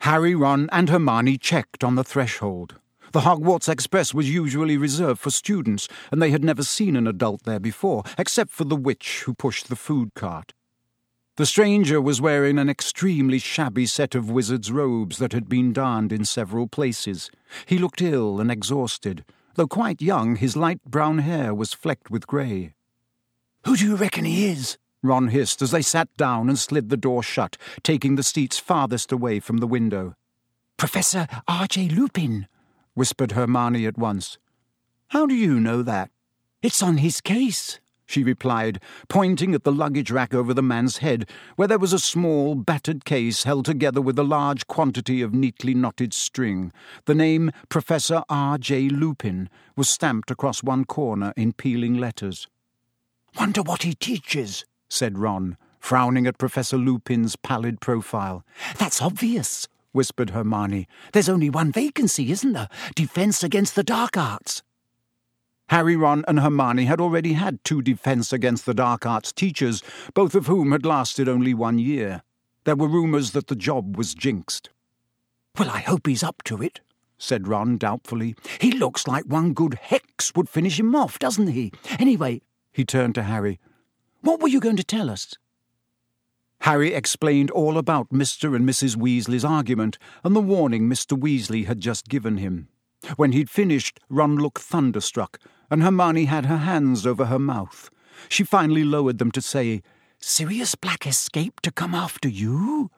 Harry, 0.00 0.34
Ron, 0.34 0.68
and 0.70 0.88
Hermione 0.88 1.38
checked 1.38 1.82
on 1.82 1.96
the 1.96 2.04
threshold. 2.04 2.76
The 3.12 3.20
Hogwarts 3.20 3.68
Express 3.68 4.14
was 4.14 4.32
usually 4.32 4.76
reserved 4.76 5.18
for 5.18 5.30
students, 5.30 5.88
and 6.12 6.22
they 6.22 6.30
had 6.30 6.44
never 6.44 6.62
seen 6.62 6.94
an 6.94 7.08
adult 7.08 7.42
there 7.44 7.58
before, 7.58 8.04
except 8.16 8.50
for 8.52 8.64
the 8.64 8.76
witch 8.76 9.22
who 9.24 9.34
pushed 9.34 9.68
the 9.68 9.76
food 9.76 10.10
cart. 10.14 10.52
The 11.38 11.46
stranger 11.46 12.00
was 12.00 12.20
wearing 12.20 12.58
an 12.58 12.68
extremely 12.68 13.38
shabby 13.38 13.86
set 13.86 14.16
of 14.16 14.28
wizard's 14.28 14.72
robes 14.72 15.18
that 15.18 15.32
had 15.32 15.48
been 15.48 15.72
darned 15.72 16.12
in 16.12 16.24
several 16.24 16.66
places. 16.66 17.30
He 17.64 17.78
looked 17.78 18.02
ill 18.02 18.40
and 18.40 18.50
exhausted. 18.50 19.24
Though 19.54 19.68
quite 19.68 20.02
young, 20.02 20.34
his 20.34 20.56
light 20.56 20.82
brown 20.84 21.18
hair 21.18 21.54
was 21.54 21.72
flecked 21.72 22.10
with 22.10 22.26
grey. 22.26 22.74
Who 23.64 23.76
do 23.76 23.84
you 23.84 23.94
reckon 23.94 24.24
he 24.24 24.48
is? 24.48 24.78
Ron 25.00 25.28
hissed 25.28 25.62
as 25.62 25.70
they 25.70 25.80
sat 25.80 26.08
down 26.16 26.48
and 26.48 26.58
slid 26.58 26.88
the 26.88 26.96
door 26.96 27.22
shut, 27.22 27.56
taking 27.84 28.16
the 28.16 28.24
seats 28.24 28.58
farthest 28.58 29.12
away 29.12 29.38
from 29.38 29.58
the 29.58 29.68
window. 29.68 30.16
Professor 30.76 31.28
R.J. 31.46 31.90
Lupin, 31.90 32.48
whispered 32.94 33.30
Hermione 33.30 33.86
at 33.86 33.96
once. 33.96 34.38
How 35.10 35.24
do 35.24 35.36
you 35.36 35.60
know 35.60 35.82
that? 35.82 36.10
It's 36.62 36.82
on 36.82 36.96
his 36.96 37.20
case, 37.20 37.78
she 38.08 38.24
replied, 38.24 38.80
pointing 39.08 39.54
at 39.54 39.64
the 39.64 39.70
luggage 39.70 40.10
rack 40.10 40.32
over 40.32 40.54
the 40.54 40.62
man's 40.62 40.96
head, 40.96 41.28
where 41.56 41.68
there 41.68 41.78
was 41.78 41.92
a 41.92 41.98
small, 41.98 42.54
battered 42.54 43.04
case 43.04 43.44
held 43.44 43.66
together 43.66 44.00
with 44.00 44.18
a 44.18 44.24
large 44.24 44.66
quantity 44.66 45.20
of 45.20 45.34
neatly 45.34 45.74
knotted 45.74 46.14
string. 46.14 46.72
The 47.04 47.14
name 47.14 47.52
Professor 47.68 48.22
R. 48.30 48.56
J. 48.56 48.88
Lupin 48.88 49.50
was 49.76 49.90
stamped 49.90 50.30
across 50.30 50.62
one 50.62 50.86
corner 50.86 51.34
in 51.36 51.52
peeling 51.52 51.98
letters. 51.98 52.48
Wonder 53.38 53.62
what 53.62 53.82
he 53.82 53.94
teaches, 53.94 54.64
said 54.88 55.18
Ron, 55.18 55.58
frowning 55.78 56.26
at 56.26 56.38
Professor 56.38 56.78
Lupin's 56.78 57.36
pallid 57.36 57.78
profile. 57.78 58.42
That's 58.78 59.02
obvious, 59.02 59.68
whispered 59.92 60.30
Hermione. 60.30 60.88
There's 61.12 61.28
only 61.28 61.50
one 61.50 61.72
vacancy, 61.72 62.30
isn't 62.32 62.54
there? 62.54 62.68
Defense 62.94 63.44
against 63.44 63.74
the 63.74 63.84
dark 63.84 64.16
arts. 64.16 64.62
Harry, 65.68 65.96
Ron, 65.96 66.24
and 66.26 66.40
Hermione 66.40 66.86
had 66.86 67.00
already 67.00 67.34
had 67.34 67.62
two 67.62 67.82
Defense 67.82 68.32
Against 68.32 68.64
the 68.64 68.72
Dark 68.72 69.04
Arts 69.04 69.32
teachers, 69.32 69.82
both 70.14 70.34
of 70.34 70.46
whom 70.46 70.72
had 70.72 70.86
lasted 70.86 71.28
only 71.28 71.52
one 71.52 71.78
year. 71.78 72.22
There 72.64 72.76
were 72.76 72.88
rumours 72.88 73.32
that 73.32 73.48
the 73.48 73.56
job 73.56 73.96
was 73.96 74.14
jinxed. 74.14 74.70
Well, 75.58 75.68
I 75.68 75.80
hope 75.80 76.06
he's 76.06 76.22
up 76.22 76.42
to 76.44 76.62
it, 76.62 76.80
said 77.18 77.48
Ron 77.48 77.76
doubtfully. 77.76 78.34
He 78.60 78.72
looks 78.72 79.06
like 79.06 79.24
one 79.26 79.52
good 79.52 79.74
hex 79.74 80.32
would 80.34 80.48
finish 80.48 80.80
him 80.80 80.94
off, 80.94 81.18
doesn't 81.18 81.48
he? 81.48 81.72
Anyway, 81.98 82.40
he 82.72 82.84
turned 82.84 83.14
to 83.16 83.24
Harry. 83.24 83.58
What 84.22 84.40
were 84.40 84.48
you 84.48 84.60
going 84.60 84.76
to 84.76 84.84
tell 84.84 85.10
us? 85.10 85.34
Harry 86.62 86.94
explained 86.94 87.50
all 87.50 87.76
about 87.76 88.10
Mr. 88.10 88.56
and 88.56 88.68
Mrs. 88.68 88.96
Weasley's 88.96 89.44
argument 89.44 89.98
and 90.24 90.34
the 90.34 90.40
warning 90.40 90.88
Mr. 90.88 91.18
Weasley 91.18 91.66
had 91.66 91.80
just 91.80 92.08
given 92.08 92.38
him. 92.38 92.68
When 93.16 93.32
he'd 93.32 93.50
finished, 93.50 94.00
Ron 94.08 94.36
looked 94.36 94.58
thunderstruck 94.58 95.38
and 95.70 95.82
Hermione 95.82 96.26
had 96.26 96.46
her 96.46 96.58
hands 96.58 97.06
over 97.06 97.26
her 97.26 97.38
mouth. 97.38 97.90
She 98.28 98.44
finally 98.44 98.84
lowered 98.84 99.18
them 99.18 99.30
to 99.32 99.40
say, 99.40 99.82
Sirius 100.20 100.74
Black 100.74 101.06
escaped 101.06 101.62
to 101.62 101.70
come 101.70 101.94
after 101.94 102.28
you? 102.28 102.90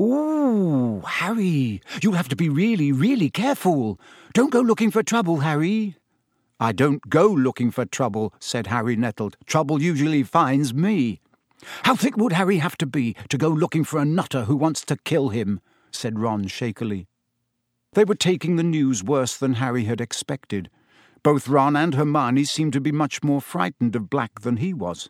Ooh, 0.00 1.00
Harry, 1.06 1.80
you'll 2.02 2.12
have 2.12 2.28
to 2.28 2.36
be 2.36 2.48
really, 2.48 2.92
really 2.92 3.30
careful. 3.30 3.98
Don't 4.34 4.52
go 4.52 4.60
looking 4.60 4.90
for 4.90 5.02
trouble, 5.02 5.38
Harry. 5.38 5.96
I 6.60 6.72
don't 6.72 7.08
go 7.08 7.26
looking 7.26 7.70
for 7.70 7.86
trouble, 7.86 8.34
said 8.38 8.66
Harry 8.66 8.96
nettled. 8.96 9.36
Trouble 9.46 9.80
usually 9.80 10.22
finds 10.22 10.74
me. 10.74 11.20
How 11.84 11.96
thick 11.96 12.16
would 12.16 12.32
Harry 12.32 12.58
have 12.58 12.76
to 12.78 12.86
be 12.86 13.14
to 13.30 13.38
go 13.38 13.48
looking 13.48 13.84
for 13.84 13.98
a 13.98 14.04
nutter 14.04 14.44
who 14.44 14.56
wants 14.56 14.82
to 14.86 14.96
kill 14.96 15.30
him? 15.30 15.60
said 15.90 16.18
Ron 16.18 16.46
shakily. 16.48 17.06
They 17.94 18.04
were 18.04 18.14
taking 18.14 18.56
the 18.56 18.62
news 18.62 19.02
worse 19.02 19.36
than 19.36 19.54
Harry 19.54 19.84
had 19.84 20.00
expected. 20.00 20.68
Both 21.22 21.48
Ron 21.48 21.76
and 21.76 21.94
Hermione 21.94 22.44
seemed 22.44 22.72
to 22.74 22.80
be 22.80 22.92
much 22.92 23.22
more 23.22 23.40
frightened 23.40 23.96
of 23.96 24.10
Black 24.10 24.40
than 24.40 24.58
he 24.58 24.72
was. 24.72 25.08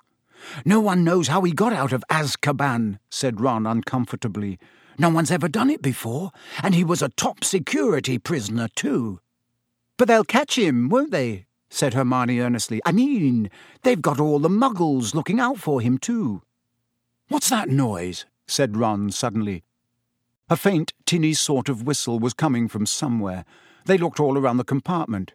No 0.64 0.80
one 0.80 1.04
knows 1.04 1.28
how 1.28 1.42
he 1.42 1.52
got 1.52 1.72
out 1.72 1.92
of 1.92 2.04
Azkaban, 2.10 2.98
said 3.10 3.40
Ron 3.40 3.66
uncomfortably. 3.66 4.58
No 4.98 5.10
one's 5.10 5.30
ever 5.30 5.48
done 5.48 5.70
it 5.70 5.82
before, 5.82 6.32
and 6.62 6.74
he 6.74 6.84
was 6.84 7.02
a 7.02 7.08
top 7.10 7.44
security 7.44 8.18
prisoner, 8.18 8.68
too. 8.74 9.20
But 9.96 10.08
they'll 10.08 10.24
catch 10.24 10.58
him, 10.58 10.88
won't 10.88 11.10
they? 11.10 11.46
said 11.70 11.94
Hermione 11.94 12.40
earnestly. 12.40 12.80
I 12.84 12.92
mean, 12.92 13.50
they've 13.82 14.00
got 14.00 14.18
all 14.18 14.38
the 14.38 14.48
muggles 14.48 15.14
looking 15.14 15.38
out 15.38 15.58
for 15.58 15.80
him, 15.80 15.98
too. 15.98 16.42
What's 17.28 17.50
that 17.50 17.68
noise? 17.68 18.24
said 18.46 18.76
Ron 18.76 19.10
suddenly. 19.10 19.64
A 20.48 20.56
faint, 20.56 20.94
tinny 21.04 21.34
sort 21.34 21.68
of 21.68 21.82
whistle 21.82 22.18
was 22.18 22.32
coming 22.32 22.68
from 22.68 22.86
somewhere. 22.86 23.44
They 23.84 23.98
looked 23.98 24.18
all 24.18 24.38
around 24.38 24.56
the 24.56 24.64
compartment. 24.64 25.34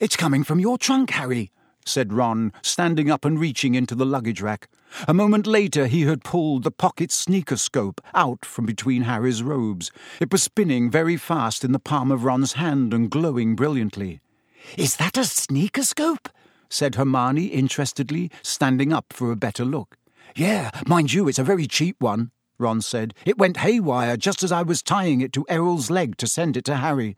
It's 0.00 0.16
coming 0.16 0.42
from 0.42 0.58
your 0.58 0.76
trunk, 0.76 1.10
Harry, 1.10 1.52
said 1.86 2.12
Ron, 2.12 2.52
standing 2.62 3.12
up 3.12 3.24
and 3.24 3.38
reaching 3.38 3.76
into 3.76 3.94
the 3.94 4.04
luggage 4.04 4.40
rack. 4.40 4.68
A 5.06 5.14
moment 5.14 5.46
later, 5.46 5.86
he 5.86 6.02
had 6.02 6.24
pulled 6.24 6.64
the 6.64 6.72
pocket 6.72 7.10
sneakoscope 7.10 8.00
out 8.12 8.44
from 8.44 8.66
between 8.66 9.02
Harry's 9.02 9.40
robes. 9.40 9.92
It 10.20 10.32
was 10.32 10.42
spinning 10.42 10.90
very 10.90 11.16
fast 11.16 11.62
in 11.64 11.70
the 11.70 11.78
palm 11.78 12.10
of 12.10 12.24
Ron's 12.24 12.54
hand 12.54 12.92
and 12.92 13.08
glowing 13.08 13.54
brilliantly. 13.54 14.20
Is 14.76 14.96
that 14.96 15.16
a 15.16 15.20
sneakoscope? 15.20 16.26
said 16.68 16.96
Hermione 16.96 17.46
interestedly, 17.46 18.32
standing 18.42 18.92
up 18.92 19.12
for 19.12 19.30
a 19.30 19.36
better 19.36 19.64
look. 19.64 19.96
Yeah, 20.34 20.72
mind 20.88 21.12
you, 21.12 21.28
it's 21.28 21.38
a 21.38 21.44
very 21.44 21.68
cheap 21.68 21.94
one, 22.00 22.32
Ron 22.58 22.80
said. 22.80 23.14
It 23.24 23.38
went 23.38 23.58
haywire 23.58 24.16
just 24.16 24.42
as 24.42 24.50
I 24.50 24.62
was 24.62 24.82
tying 24.82 25.20
it 25.20 25.32
to 25.34 25.46
Errol's 25.48 25.88
leg 25.88 26.16
to 26.16 26.26
send 26.26 26.56
it 26.56 26.64
to 26.64 26.78
Harry. 26.78 27.16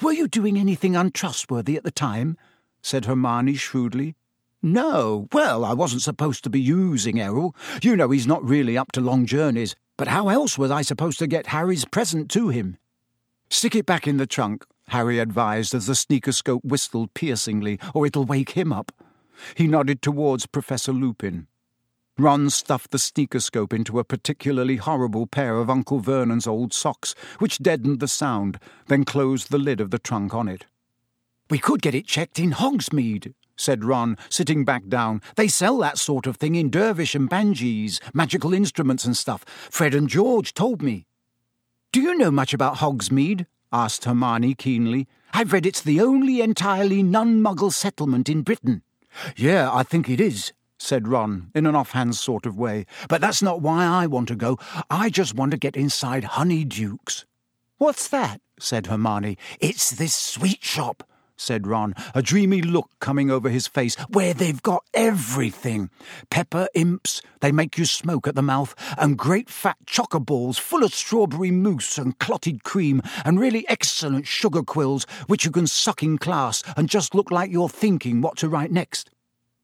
Were 0.00 0.12
you 0.12 0.28
doing 0.28 0.58
anything 0.58 0.96
untrustworthy 0.96 1.76
at 1.76 1.84
the 1.84 1.90
time? 1.90 2.36
said 2.82 3.04
Hermione 3.04 3.54
shrewdly. 3.54 4.14
No, 4.62 5.28
well, 5.32 5.64
I 5.64 5.72
wasn't 5.72 6.02
supposed 6.02 6.44
to 6.44 6.50
be 6.50 6.60
using 6.60 7.20
Errol. 7.20 7.54
You 7.82 7.96
know 7.96 8.10
he's 8.10 8.26
not 8.26 8.44
really 8.44 8.76
up 8.76 8.92
to 8.92 9.00
long 9.00 9.24
journeys. 9.24 9.74
But 9.96 10.08
how 10.08 10.28
else 10.28 10.56
was 10.56 10.70
I 10.70 10.80
supposed 10.80 11.18
to 11.18 11.26
get 11.26 11.48
Harry's 11.48 11.84
present 11.84 12.30
to 12.30 12.48
him? 12.48 12.78
Stick 13.50 13.74
it 13.74 13.84
back 13.84 14.06
in 14.06 14.16
the 14.16 14.26
trunk, 14.26 14.64
Harry 14.88 15.18
advised 15.18 15.74
as 15.74 15.86
the 15.86 15.92
sneakoscope 15.92 16.64
whistled 16.64 17.12
piercingly, 17.12 17.78
or 17.92 18.06
it'll 18.06 18.24
wake 18.24 18.52
him 18.52 18.72
up. 18.72 18.92
He 19.54 19.66
nodded 19.66 20.00
towards 20.00 20.46
Professor 20.46 20.92
Lupin. 20.92 21.48
Ron 22.20 22.50
stuffed 22.50 22.90
the 22.90 22.98
sneakoscope 22.98 23.72
into 23.72 23.98
a 23.98 24.04
particularly 24.04 24.76
horrible 24.76 25.26
pair 25.26 25.56
of 25.56 25.70
Uncle 25.70 26.00
Vernon's 26.00 26.46
old 26.46 26.74
socks, 26.74 27.14
which 27.38 27.58
deadened 27.58 28.00
the 28.00 28.08
sound, 28.08 28.58
then 28.88 29.04
closed 29.04 29.50
the 29.50 29.58
lid 29.58 29.80
of 29.80 29.90
the 29.90 29.98
trunk 29.98 30.34
on 30.34 30.46
it. 30.46 30.66
We 31.48 31.58
could 31.58 31.80
get 31.80 31.94
it 31.94 32.06
checked 32.06 32.38
in 32.38 32.52
Hogsmeade, 32.52 33.32
said 33.56 33.84
Ron, 33.84 34.18
sitting 34.28 34.64
back 34.64 34.88
down. 34.88 35.22
They 35.36 35.48
sell 35.48 35.78
that 35.78 35.98
sort 35.98 36.26
of 36.26 36.36
thing 36.36 36.56
in 36.56 36.68
Dervish 36.70 37.14
and 37.14 37.28
Banges, 37.28 38.00
magical 38.12 38.52
instruments 38.52 39.04
and 39.04 39.16
stuff. 39.16 39.44
Fred 39.70 39.94
and 39.94 40.08
George 40.08 40.52
told 40.52 40.82
me. 40.82 41.06
Do 41.90 42.00
you 42.00 42.14
know 42.14 42.30
much 42.30 42.52
about 42.52 42.76
Hogsmeade? 42.76 43.46
asked 43.72 44.04
Hermione 44.04 44.54
keenly. 44.54 45.08
I've 45.32 45.52
read 45.52 45.64
it's 45.64 45.80
the 45.80 46.00
only 46.00 46.40
entirely 46.40 47.02
non-muggle 47.02 47.72
settlement 47.72 48.28
in 48.28 48.42
Britain. 48.42 48.82
Yeah, 49.36 49.70
I 49.72 49.84
think 49.84 50.08
it 50.08 50.20
is, 50.20 50.52
said 50.80 51.06
Ron, 51.06 51.50
in 51.54 51.66
an 51.66 51.74
offhand 51.74 52.16
sort 52.16 52.46
of 52.46 52.58
way. 52.58 52.86
But 53.08 53.20
that's 53.20 53.42
not 53.42 53.60
why 53.60 53.84
I 53.84 54.06
want 54.06 54.28
to 54.28 54.36
go. 54.36 54.58
I 54.88 55.10
just 55.10 55.34
want 55.34 55.52
to 55.52 55.58
get 55.58 55.76
inside 55.76 56.24
Honeydukes. 56.24 57.24
What's 57.78 58.08
that? 58.08 58.40
said 58.58 58.86
Hermione. 58.86 59.38
It's 59.60 59.90
this 59.90 60.14
sweet 60.14 60.62
shop 60.62 61.04
said 61.40 61.66
Ron, 61.66 61.94
a 62.14 62.22
dreamy 62.22 62.60
look 62.60 62.90
coming 63.00 63.30
over 63.30 63.48
his 63.48 63.66
face, 63.66 63.96
where 64.10 64.34
they've 64.34 64.62
got 64.62 64.84
everything. 64.92 65.88
Pepper 66.30 66.68
imps, 66.74 67.22
they 67.40 67.50
make 67.50 67.78
you 67.78 67.86
smoke 67.86 68.26
at 68.26 68.34
the 68.34 68.42
mouth, 68.42 68.74
and 68.98 69.16
great 69.16 69.48
fat 69.48 69.78
Chocoballs 69.86 70.58
full 70.58 70.84
of 70.84 70.94
strawberry 70.94 71.50
mousse 71.50 71.96
and 71.96 72.18
clotted 72.18 72.62
cream, 72.62 73.00
and 73.24 73.40
really 73.40 73.66
excellent 73.68 74.26
sugar 74.26 74.62
quills, 74.62 75.04
which 75.26 75.44
you 75.44 75.50
can 75.50 75.66
suck 75.66 76.02
in 76.02 76.18
class 76.18 76.62
and 76.76 76.90
just 76.90 77.14
look 77.14 77.30
like 77.30 77.50
you're 77.50 77.68
thinking 77.68 78.20
what 78.20 78.36
to 78.36 78.48
write 78.48 78.70
next. 78.70 79.10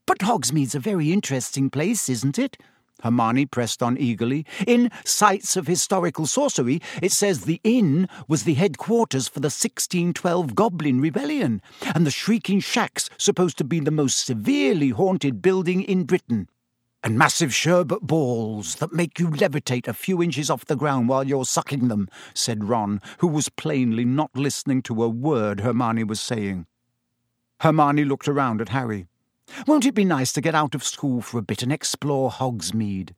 But 0.06 0.22
Hogsmeade's 0.22 0.76
a 0.76 0.80
very 0.80 1.12
interesting 1.12 1.68
place, 1.68 2.08
isn't 2.08 2.38
it? 2.38 2.56
Hermione 3.02 3.44
pressed 3.44 3.82
on 3.82 3.98
eagerly. 3.98 4.46
In 4.66 4.90
Sites 5.04 5.56
of 5.56 5.66
Historical 5.66 6.26
Sorcery, 6.26 6.80
it 7.02 7.12
says 7.12 7.40
the 7.40 7.60
inn 7.64 8.08
was 8.28 8.44
the 8.44 8.54
headquarters 8.54 9.26
for 9.28 9.40
the 9.40 9.46
1612 9.46 10.54
Goblin 10.54 11.00
Rebellion, 11.00 11.60
and 11.94 12.06
the 12.06 12.12
Shrieking 12.12 12.60
Shack's 12.60 13.10
supposed 13.18 13.58
to 13.58 13.64
be 13.64 13.80
the 13.80 13.90
most 13.90 14.25
severely 14.25 14.90
haunted 14.90 15.42
building 15.42 15.82
in 15.82 16.04
Britain. 16.04 16.48
And 17.02 17.18
massive 17.18 17.54
sherbet 17.54 18.02
balls 18.02 18.76
that 18.76 18.92
make 18.92 19.18
you 19.18 19.28
levitate 19.28 19.86
a 19.86 19.92
few 19.92 20.22
inches 20.22 20.50
off 20.50 20.64
the 20.64 20.76
ground 20.76 21.08
while 21.08 21.25
you're 21.25 21.44
sucking 21.44 21.88
them, 21.88 22.08
said 22.32 22.64
Ron, 22.64 23.00
who 23.18 23.26
was 23.26 23.48
plainly 23.48 24.04
not 24.04 24.30
listening 24.34 24.82
to 24.82 25.02
a 25.02 25.08
word 25.08 25.60
Hermione 25.60 26.04
was 26.04 26.20
saying. 26.20 26.66
Hermione 27.60 28.04
looked 28.04 28.28
around 28.28 28.60
at 28.60 28.70
Harry. 28.70 29.08
Won't 29.66 29.86
it 29.86 29.94
be 29.94 30.04
nice 30.04 30.32
to 30.32 30.40
get 30.40 30.54
out 30.54 30.74
of 30.74 30.84
school 30.84 31.20
for 31.20 31.38
a 31.38 31.42
bit 31.42 31.62
and 31.62 31.72
explore 31.72 32.30
Hogsmeade? 32.30 33.10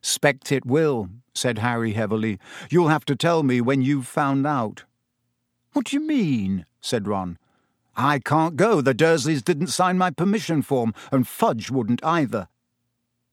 Spect 0.00 0.52
it 0.52 0.64
will, 0.64 1.10
said 1.34 1.58
Harry 1.58 1.92
heavily. 1.92 2.38
You'll 2.70 2.88
have 2.88 3.04
to 3.06 3.16
tell 3.16 3.42
me 3.42 3.60
when 3.60 3.82
you've 3.82 4.06
found 4.06 4.46
out. 4.46 4.84
What 5.72 5.86
do 5.86 5.96
you 5.96 6.06
mean? 6.06 6.66
said 6.80 7.08
Ron. 7.08 7.38
I 7.96 8.18
can't 8.18 8.56
go. 8.56 8.80
The 8.80 8.94
Dursleys 8.94 9.42
didn't 9.42 9.68
sign 9.68 9.98
my 9.98 10.10
permission 10.10 10.62
form, 10.62 10.94
and 11.10 11.26
Fudge 11.26 11.70
wouldn't 11.70 12.04
either. 12.04 12.48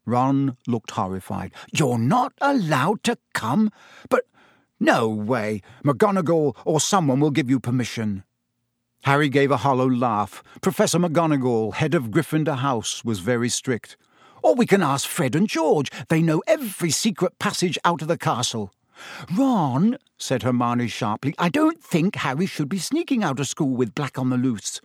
Ron 0.06 0.58
looked 0.68 0.92
horrified. 0.92 1.54
You're 1.72 1.98
not 1.98 2.34
allowed 2.42 3.04
to 3.04 3.18
come? 3.34 3.72
But 4.10 4.26
no 4.80 5.08
way. 5.08 5.62
McGonagall 5.84 6.58
or 6.66 6.80
someone 6.80 7.20
will 7.20 7.32
give 7.32 7.50
you 7.50 7.60
permission. 7.60 8.24
Harry 9.04 9.28
gave 9.28 9.52
a 9.52 9.58
hollow 9.58 9.90
laugh. 9.90 10.42
Professor 10.62 10.98
McGonagall, 10.98 11.74
head 11.74 11.94
of 11.94 12.10
Gryffindor 12.10 12.58
House, 12.58 13.04
was 13.04 13.20
very 13.20 13.50
strict. 13.50 13.98
Or 14.42 14.56
we 14.56 14.66
can 14.66 14.82
ask 14.82 15.08
Fred 15.08 15.36
and 15.36 15.48
George. 15.48 15.90
They 16.08 16.22
know 16.22 16.42
every 16.48 16.90
secret 16.90 17.38
passage 17.38 17.78
out 17.84 18.02
of 18.02 18.08
the 18.08 18.18
castle. 18.18 18.74
Ron, 19.36 19.98
said 20.18 20.44
Hermione 20.44 20.88
sharply, 20.88 21.36
I 21.38 21.50
don't 21.50 21.84
think 21.84 22.16
Harry 22.16 22.46
should 22.46 22.70
be 22.70 22.80
sneaking 22.80 23.24
out 23.24 23.42
of 23.42 23.48
school 23.48 23.76
with 23.76 23.94
Black 23.94 24.18
on 24.18 24.30
the 24.30 24.38
loose. 24.38 24.80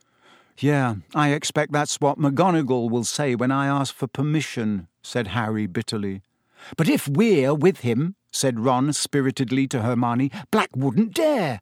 Yeah, 0.59 0.97
I 1.15 1.31
expect 1.31 1.71
that's 1.71 2.01
what 2.01 2.19
McGonagall 2.19 2.91
will 2.91 3.05
say 3.05 3.37
when 3.37 3.53
I 3.53 3.69
ask 3.69 3.95
for 3.95 4.09
permission, 4.09 4.89
said 5.01 5.29
Harry 5.29 5.67
bitterly. 5.69 6.23
But 6.77 6.89
if 6.89 7.07
we're 7.07 7.55
with 7.55 7.81
him, 7.81 8.17
said 8.33 8.59
Ron 8.59 8.93
spiritedly 8.93 9.69
to 9.69 9.83
Hermione, 9.83 10.33
Black 10.51 10.71
wouldn't 10.75 11.15
dare. 11.15 11.61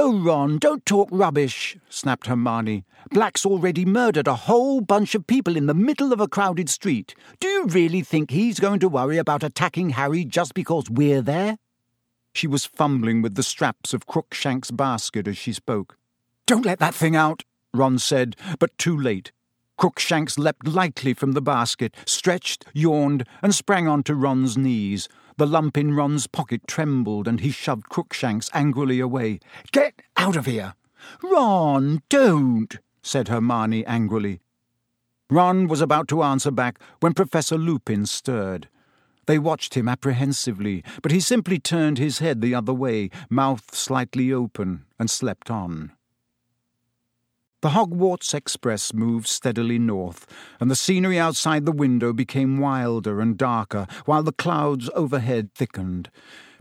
Oh, 0.00 0.16
Ron, 0.16 0.58
don't 0.58 0.86
talk 0.86 1.08
rubbish, 1.10 1.76
snapped 1.88 2.28
Hermione. 2.28 2.84
Black's 3.10 3.44
already 3.44 3.84
murdered 3.84 4.28
a 4.28 4.36
whole 4.36 4.80
bunch 4.80 5.16
of 5.16 5.26
people 5.26 5.56
in 5.56 5.66
the 5.66 5.74
middle 5.74 6.12
of 6.12 6.20
a 6.20 6.28
crowded 6.28 6.70
street. 6.70 7.16
Do 7.40 7.48
you 7.48 7.64
really 7.64 8.02
think 8.02 8.30
he's 8.30 8.60
going 8.60 8.78
to 8.78 8.88
worry 8.88 9.18
about 9.18 9.42
attacking 9.42 9.90
Harry 9.90 10.24
just 10.24 10.54
because 10.54 10.88
we're 10.88 11.20
there? 11.20 11.58
She 12.32 12.46
was 12.46 12.64
fumbling 12.64 13.22
with 13.22 13.34
the 13.34 13.42
straps 13.42 13.92
of 13.92 14.06
Crookshank's 14.06 14.70
basket 14.70 15.26
as 15.26 15.36
she 15.36 15.52
spoke. 15.52 15.96
Don't 16.46 16.64
let 16.64 16.78
that 16.78 16.94
thing 16.94 17.16
out, 17.16 17.42
Ron 17.74 17.98
said, 17.98 18.36
but 18.60 18.78
too 18.78 18.96
late. 18.96 19.32
Crookshanks 19.78 20.38
leapt 20.38 20.68
lightly 20.68 21.12
from 21.12 21.32
the 21.32 21.42
basket, 21.42 21.92
stretched, 22.06 22.64
yawned, 22.72 23.26
and 23.42 23.52
sprang 23.52 23.88
onto 23.88 24.14
Ron's 24.14 24.56
knees. 24.56 25.08
The 25.38 25.46
lump 25.46 25.78
in 25.78 25.94
Ron's 25.94 26.26
pocket 26.26 26.66
trembled, 26.66 27.28
and 27.28 27.38
he 27.38 27.52
shoved 27.52 27.88
Crookshanks 27.88 28.50
angrily 28.52 28.98
away. 28.98 29.38
Get 29.70 30.02
out 30.16 30.34
of 30.34 30.46
here! 30.46 30.74
Ron, 31.22 32.02
don't! 32.08 32.76
said 33.02 33.28
Hermione 33.28 33.86
angrily. 33.86 34.40
Ron 35.30 35.68
was 35.68 35.80
about 35.80 36.08
to 36.08 36.24
answer 36.24 36.50
back 36.50 36.80
when 36.98 37.14
Professor 37.14 37.56
Lupin 37.56 38.04
stirred. 38.04 38.68
They 39.26 39.38
watched 39.38 39.74
him 39.74 39.88
apprehensively, 39.88 40.82
but 41.02 41.12
he 41.12 41.20
simply 41.20 41.60
turned 41.60 41.98
his 41.98 42.18
head 42.18 42.40
the 42.40 42.56
other 42.56 42.74
way, 42.74 43.08
mouth 43.30 43.72
slightly 43.72 44.32
open, 44.32 44.86
and 44.98 45.08
slept 45.08 45.52
on. 45.52 45.92
The 47.60 47.70
Hogwarts 47.70 48.34
Express 48.34 48.94
moved 48.94 49.26
steadily 49.26 49.80
north, 49.80 50.28
and 50.60 50.70
the 50.70 50.76
scenery 50.76 51.18
outside 51.18 51.66
the 51.66 51.72
window 51.72 52.12
became 52.12 52.60
wilder 52.60 53.20
and 53.20 53.36
darker, 53.36 53.88
while 54.04 54.22
the 54.22 54.30
clouds 54.30 54.88
overhead 54.94 55.52
thickened. 55.54 56.08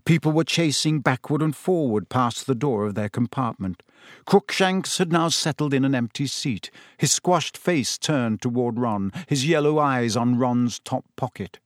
People 0.05 0.31
were 0.31 0.43
chasing 0.43 1.01
backward 1.01 1.43
and 1.43 1.55
forward 1.55 2.09
past 2.09 2.47
the 2.47 2.55
door 2.55 2.87
of 2.87 2.95
their 2.95 3.09
compartment. 3.09 3.83
Crookshanks 4.25 4.97
had 4.97 5.11
now 5.11 5.29
settled 5.29 5.71
in 5.71 5.85
an 5.85 5.93
empty 5.93 6.25
seat, 6.25 6.71
his 6.97 7.11
squashed 7.11 7.57
face 7.57 7.99
turned 7.99 8.41
toward 8.41 8.79
Ron, 8.79 9.11
his 9.27 9.47
yellow 9.47 9.77
eyes 9.77 10.17
on 10.17 10.39
Ron's 10.39 10.79
top 10.79 11.05
pocket. 11.15 11.59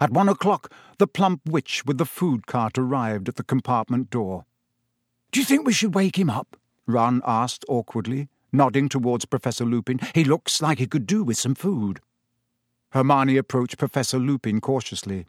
At 0.00 0.10
one 0.10 0.28
o'clock, 0.28 0.72
the 0.98 1.06
plump 1.06 1.42
witch 1.46 1.84
with 1.86 1.98
the 1.98 2.06
food 2.06 2.48
cart 2.48 2.76
arrived 2.76 3.28
at 3.28 3.36
the 3.36 3.44
compartment 3.44 4.10
door. 4.10 4.46
Do 5.30 5.38
you 5.38 5.46
think 5.46 5.64
we 5.64 5.72
should 5.72 5.94
wake 5.94 6.18
him 6.18 6.28
up? 6.28 6.56
Ron 6.88 7.22
asked 7.24 7.64
awkwardly, 7.68 8.28
nodding 8.52 8.88
towards 8.88 9.24
Professor 9.24 9.64
Lupin. 9.64 10.00
He 10.14 10.24
looks 10.24 10.60
like 10.60 10.78
he 10.78 10.86
could 10.86 11.06
do 11.06 11.24
with 11.24 11.38
some 11.38 11.54
food. 11.54 12.00
Hermione 12.90 13.36
approached 13.36 13.78
Professor 13.78 14.18
Lupin 14.18 14.60
cautiously. 14.60 15.26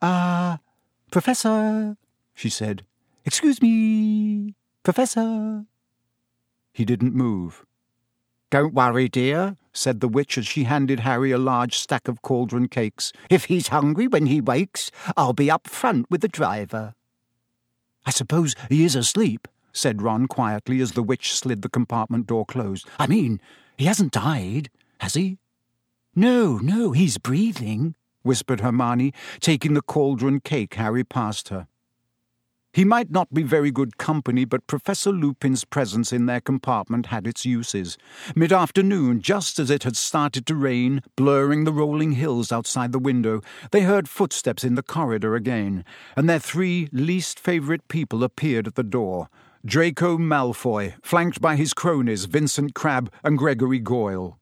Ah, 0.00 0.54
uh, 0.54 0.56
Professor, 1.10 1.96
she 2.34 2.48
said. 2.48 2.84
Excuse 3.24 3.60
me, 3.60 4.54
Professor. 4.82 5.64
He 6.72 6.84
didn't 6.84 7.14
move. 7.14 7.64
Don't 8.50 8.74
worry, 8.74 9.08
dear, 9.08 9.56
said 9.72 10.00
the 10.00 10.08
witch 10.08 10.38
as 10.38 10.46
she 10.46 10.64
handed 10.64 11.00
Harry 11.00 11.32
a 11.32 11.38
large 11.38 11.78
stack 11.78 12.06
of 12.06 12.22
cauldron 12.22 12.68
cakes. 12.68 13.12
If 13.28 13.46
he's 13.46 13.68
hungry 13.68 14.06
when 14.06 14.26
he 14.26 14.40
wakes, 14.40 14.90
I'll 15.16 15.32
be 15.32 15.50
up 15.50 15.66
front 15.66 16.10
with 16.10 16.20
the 16.20 16.28
driver. 16.28 16.94
I 18.06 18.10
suppose 18.10 18.54
he 18.68 18.84
is 18.84 18.94
asleep, 18.94 19.48
said 19.74 20.00
Ron 20.00 20.26
quietly 20.26 20.80
as 20.80 20.92
the 20.92 21.02
witch 21.02 21.34
slid 21.34 21.60
the 21.60 21.68
compartment 21.68 22.26
door 22.26 22.46
closed. 22.46 22.88
I 22.98 23.06
mean, 23.06 23.40
he 23.76 23.84
hasn't 23.84 24.12
died, 24.12 24.70
has 25.00 25.14
he? 25.14 25.38
No, 26.14 26.58
no, 26.58 26.92
he's 26.92 27.18
breathing, 27.18 27.96
whispered 28.22 28.60
Hermione, 28.60 29.12
taking 29.40 29.74
the 29.74 29.82
cauldron 29.82 30.40
cake 30.40 30.74
Harry 30.74 31.04
passed 31.04 31.48
her. 31.48 31.66
He 32.74 32.84
might 32.84 33.08
not 33.08 33.32
be 33.32 33.44
very 33.44 33.70
good 33.70 33.98
company, 33.98 34.44
but 34.44 34.66
Professor 34.66 35.12
Lupin's 35.12 35.64
presence 35.64 36.12
in 36.12 36.26
their 36.26 36.40
compartment 36.40 37.06
had 37.06 37.24
its 37.24 37.44
uses. 37.44 37.96
Mid 38.34 38.52
afternoon, 38.52 39.20
just 39.20 39.60
as 39.60 39.70
it 39.70 39.84
had 39.84 39.96
started 39.96 40.44
to 40.46 40.56
rain, 40.56 41.00
blurring 41.14 41.62
the 41.62 41.72
rolling 41.72 42.12
hills 42.12 42.50
outside 42.50 42.90
the 42.90 42.98
window, 42.98 43.42
they 43.70 43.82
heard 43.82 44.08
footsteps 44.08 44.64
in 44.64 44.74
the 44.74 44.82
corridor 44.82 45.36
again, 45.36 45.84
and 46.16 46.28
their 46.28 46.40
three 46.40 46.88
least 46.90 47.38
favourite 47.38 47.86
people 47.86 48.24
appeared 48.24 48.66
at 48.66 48.74
the 48.74 48.82
door. 48.82 49.28
Draco 49.66 50.18
Malfoy, 50.18 50.92
flanked 51.02 51.40
by 51.40 51.56
his 51.56 51.72
cronies 51.72 52.26
Vincent 52.26 52.74
Crabbe 52.74 53.10
and 53.22 53.38
Gregory 53.38 53.78
Goyle. 53.78 54.38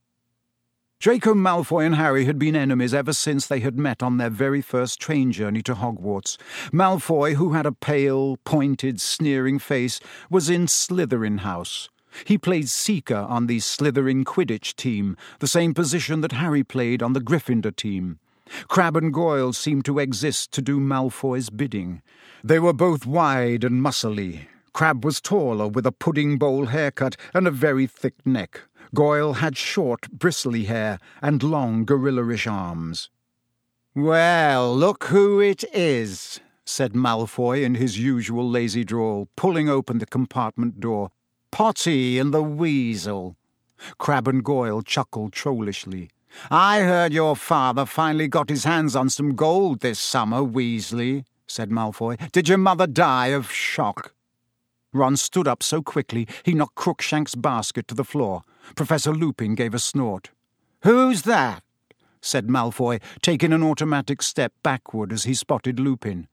Draco 0.98 1.32
Malfoy 1.32 1.86
and 1.86 1.94
Harry 1.94 2.24
had 2.24 2.40
been 2.40 2.56
enemies 2.56 2.92
ever 2.92 3.12
since 3.12 3.46
they 3.46 3.60
had 3.60 3.78
met 3.78 4.02
on 4.02 4.16
their 4.16 4.30
very 4.30 4.60
first 4.60 4.98
train 5.00 5.30
journey 5.30 5.62
to 5.62 5.76
Hogwarts. 5.76 6.38
Malfoy, 6.72 7.34
who 7.34 7.52
had 7.52 7.66
a 7.66 7.72
pale, 7.72 8.36
pointed, 8.38 9.00
sneering 9.00 9.60
face, 9.60 10.00
was 10.28 10.50
in 10.50 10.66
Slytherin 10.66 11.38
House. 11.38 11.88
He 12.24 12.36
played 12.36 12.68
Seeker 12.68 13.14
on 13.14 13.46
the 13.46 13.58
Slytherin 13.58 14.24
Quidditch 14.24 14.74
team, 14.74 15.16
the 15.38 15.46
same 15.46 15.72
position 15.72 16.20
that 16.22 16.32
Harry 16.32 16.64
played 16.64 17.00
on 17.00 17.12
the 17.12 17.20
Gryffindor 17.20 17.76
team. 17.76 18.18
Crabbe 18.66 18.96
and 18.96 19.14
Goyle 19.14 19.52
seemed 19.52 19.84
to 19.84 20.00
exist 20.00 20.50
to 20.50 20.60
do 20.60 20.80
Malfoy's 20.80 21.48
bidding. 21.48 22.02
They 22.42 22.58
were 22.58 22.72
both 22.72 23.06
wide 23.06 23.62
and 23.62 23.80
muscly. 23.80 24.48
Crabbe 24.72 25.04
was 25.04 25.20
taller, 25.20 25.68
with 25.68 25.86
a 25.86 25.92
pudding 25.92 26.38
bowl 26.38 26.66
haircut 26.66 27.16
and 27.34 27.46
a 27.46 27.50
very 27.50 27.86
thick 27.86 28.14
neck. 28.24 28.62
Goyle 28.94 29.34
had 29.34 29.56
short, 29.56 30.10
bristly 30.10 30.64
hair 30.64 30.98
and 31.20 31.42
long, 31.42 31.84
gorilla-ish 31.84 32.46
arms. 32.46 33.10
Well, 33.94 34.74
look 34.74 35.04
who 35.04 35.40
it 35.40 35.64
is, 35.74 36.40
said 36.64 36.92
Malfoy 36.94 37.62
in 37.62 37.74
his 37.74 37.98
usual 37.98 38.48
lazy 38.48 38.84
drawl, 38.84 39.28
pulling 39.36 39.68
open 39.68 39.98
the 39.98 40.06
compartment 40.06 40.80
door. 40.80 41.10
Potty 41.50 42.18
and 42.18 42.32
the 42.32 42.42
Weasel. 42.42 43.36
Crabbe 43.98 44.28
and 44.28 44.44
Goyle 44.44 44.82
chuckled 44.82 45.32
trollishly. 45.32 46.08
I 46.50 46.80
heard 46.80 47.12
your 47.12 47.36
father 47.36 47.84
finally 47.84 48.28
got 48.28 48.48
his 48.48 48.64
hands 48.64 48.96
on 48.96 49.10
some 49.10 49.34
gold 49.34 49.80
this 49.80 49.98
summer, 49.98 50.38
Weasley, 50.38 51.24
said 51.46 51.70
Malfoy. 51.70 52.16
Did 52.32 52.48
your 52.48 52.58
mother 52.58 52.86
die 52.86 53.28
of 53.28 53.50
shock? 53.50 54.14
Ron 54.92 55.16
stood 55.16 55.48
up 55.48 55.62
so 55.62 55.82
quickly 55.82 56.28
he 56.44 56.54
knocked 56.54 56.74
Crookshank's 56.74 57.34
basket 57.34 57.88
to 57.88 57.94
the 57.94 58.04
floor. 58.04 58.42
Professor 58.74 59.12
Lupin 59.12 59.54
gave 59.54 59.74
a 59.74 59.78
snort. 59.78 60.30
Who's 60.82 61.22
that? 61.22 61.62
said 62.20 62.46
Malfoy, 62.46 63.00
taking 63.20 63.52
an 63.52 63.62
automatic 63.62 64.22
step 64.22 64.52
backward 64.62 65.12
as 65.12 65.24
he 65.24 65.34
spotted 65.34 65.80
Lupin. 65.80 66.28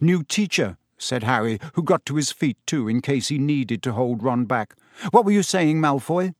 New 0.00 0.22
teacher, 0.22 0.76
said 0.98 1.22
Harry, 1.22 1.58
who 1.72 1.82
got 1.82 2.04
to 2.06 2.16
his 2.16 2.30
feet 2.32 2.58
too 2.66 2.88
in 2.88 3.00
case 3.00 3.28
he 3.28 3.38
needed 3.38 3.82
to 3.82 3.92
hold 3.92 4.22
Ron 4.22 4.44
back. 4.44 4.74
What 5.10 5.24
were 5.24 5.32
you 5.32 5.42
saying, 5.42 5.80
Malfoy? 5.80 6.34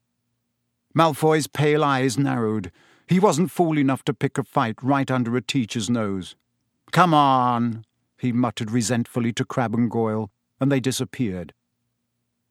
Malfoy's 0.94 1.46
pale 1.46 1.84
eyes 1.84 2.18
narrowed. 2.18 2.70
He 3.06 3.20
wasn't 3.20 3.50
fool 3.50 3.78
enough 3.78 4.02
to 4.04 4.14
pick 4.14 4.36
a 4.38 4.44
fight 4.44 4.76
right 4.82 5.10
under 5.10 5.36
a 5.36 5.42
teacher's 5.42 5.88
nose. 5.88 6.34
Come 6.92 7.14
on, 7.14 7.84
he 8.18 8.32
muttered 8.32 8.70
resentfully 8.70 9.32
to 9.34 9.44
Crabbe 9.44 9.74
and 9.74 9.90
Goyle, 9.90 10.30
and 10.60 10.70
they 10.70 10.80
disappeared. 10.80 11.52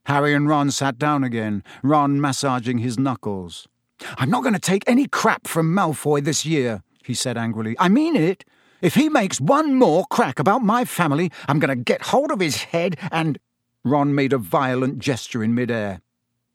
Harry 0.06 0.34
and 0.34 0.48
Ron 0.48 0.72
sat 0.72 1.00
down 1.00 1.24
again, 1.24 1.64
Ron 1.82 2.22
massaging 2.22 2.78
his 2.78 3.00
knuckles. 3.00 3.68
I'm 4.18 4.30
not 4.30 4.44
going 4.44 4.54
to 4.54 4.60
take 4.60 4.84
any 4.88 5.08
crap 5.08 5.48
from 5.48 5.74
Malfoy 5.74 6.24
this 6.24 6.46
year, 6.46 6.84
he 7.04 7.14
said 7.14 7.38
angrily. 7.38 7.76
I 7.80 7.90
mean 7.90 8.16
it. 8.16 8.46
If 8.82 8.94
he 8.94 9.10
makes 9.10 9.42
one 9.42 9.74
more 9.74 10.06
crack 10.12 10.38
about 10.38 10.64
my 10.64 10.86
family, 10.86 11.32
I'm 11.48 11.60
going 11.60 11.76
to 11.76 11.84
get 11.84 12.04
hold 12.04 12.32
of 12.32 12.40
his 12.40 12.64
head 12.64 12.98
and. 13.12 13.40
Ron 13.84 14.16
made 14.16 14.34
a 14.34 14.38
violent 14.38 15.00
gesture 15.00 15.44
in 15.44 15.54
midair. 15.54 16.02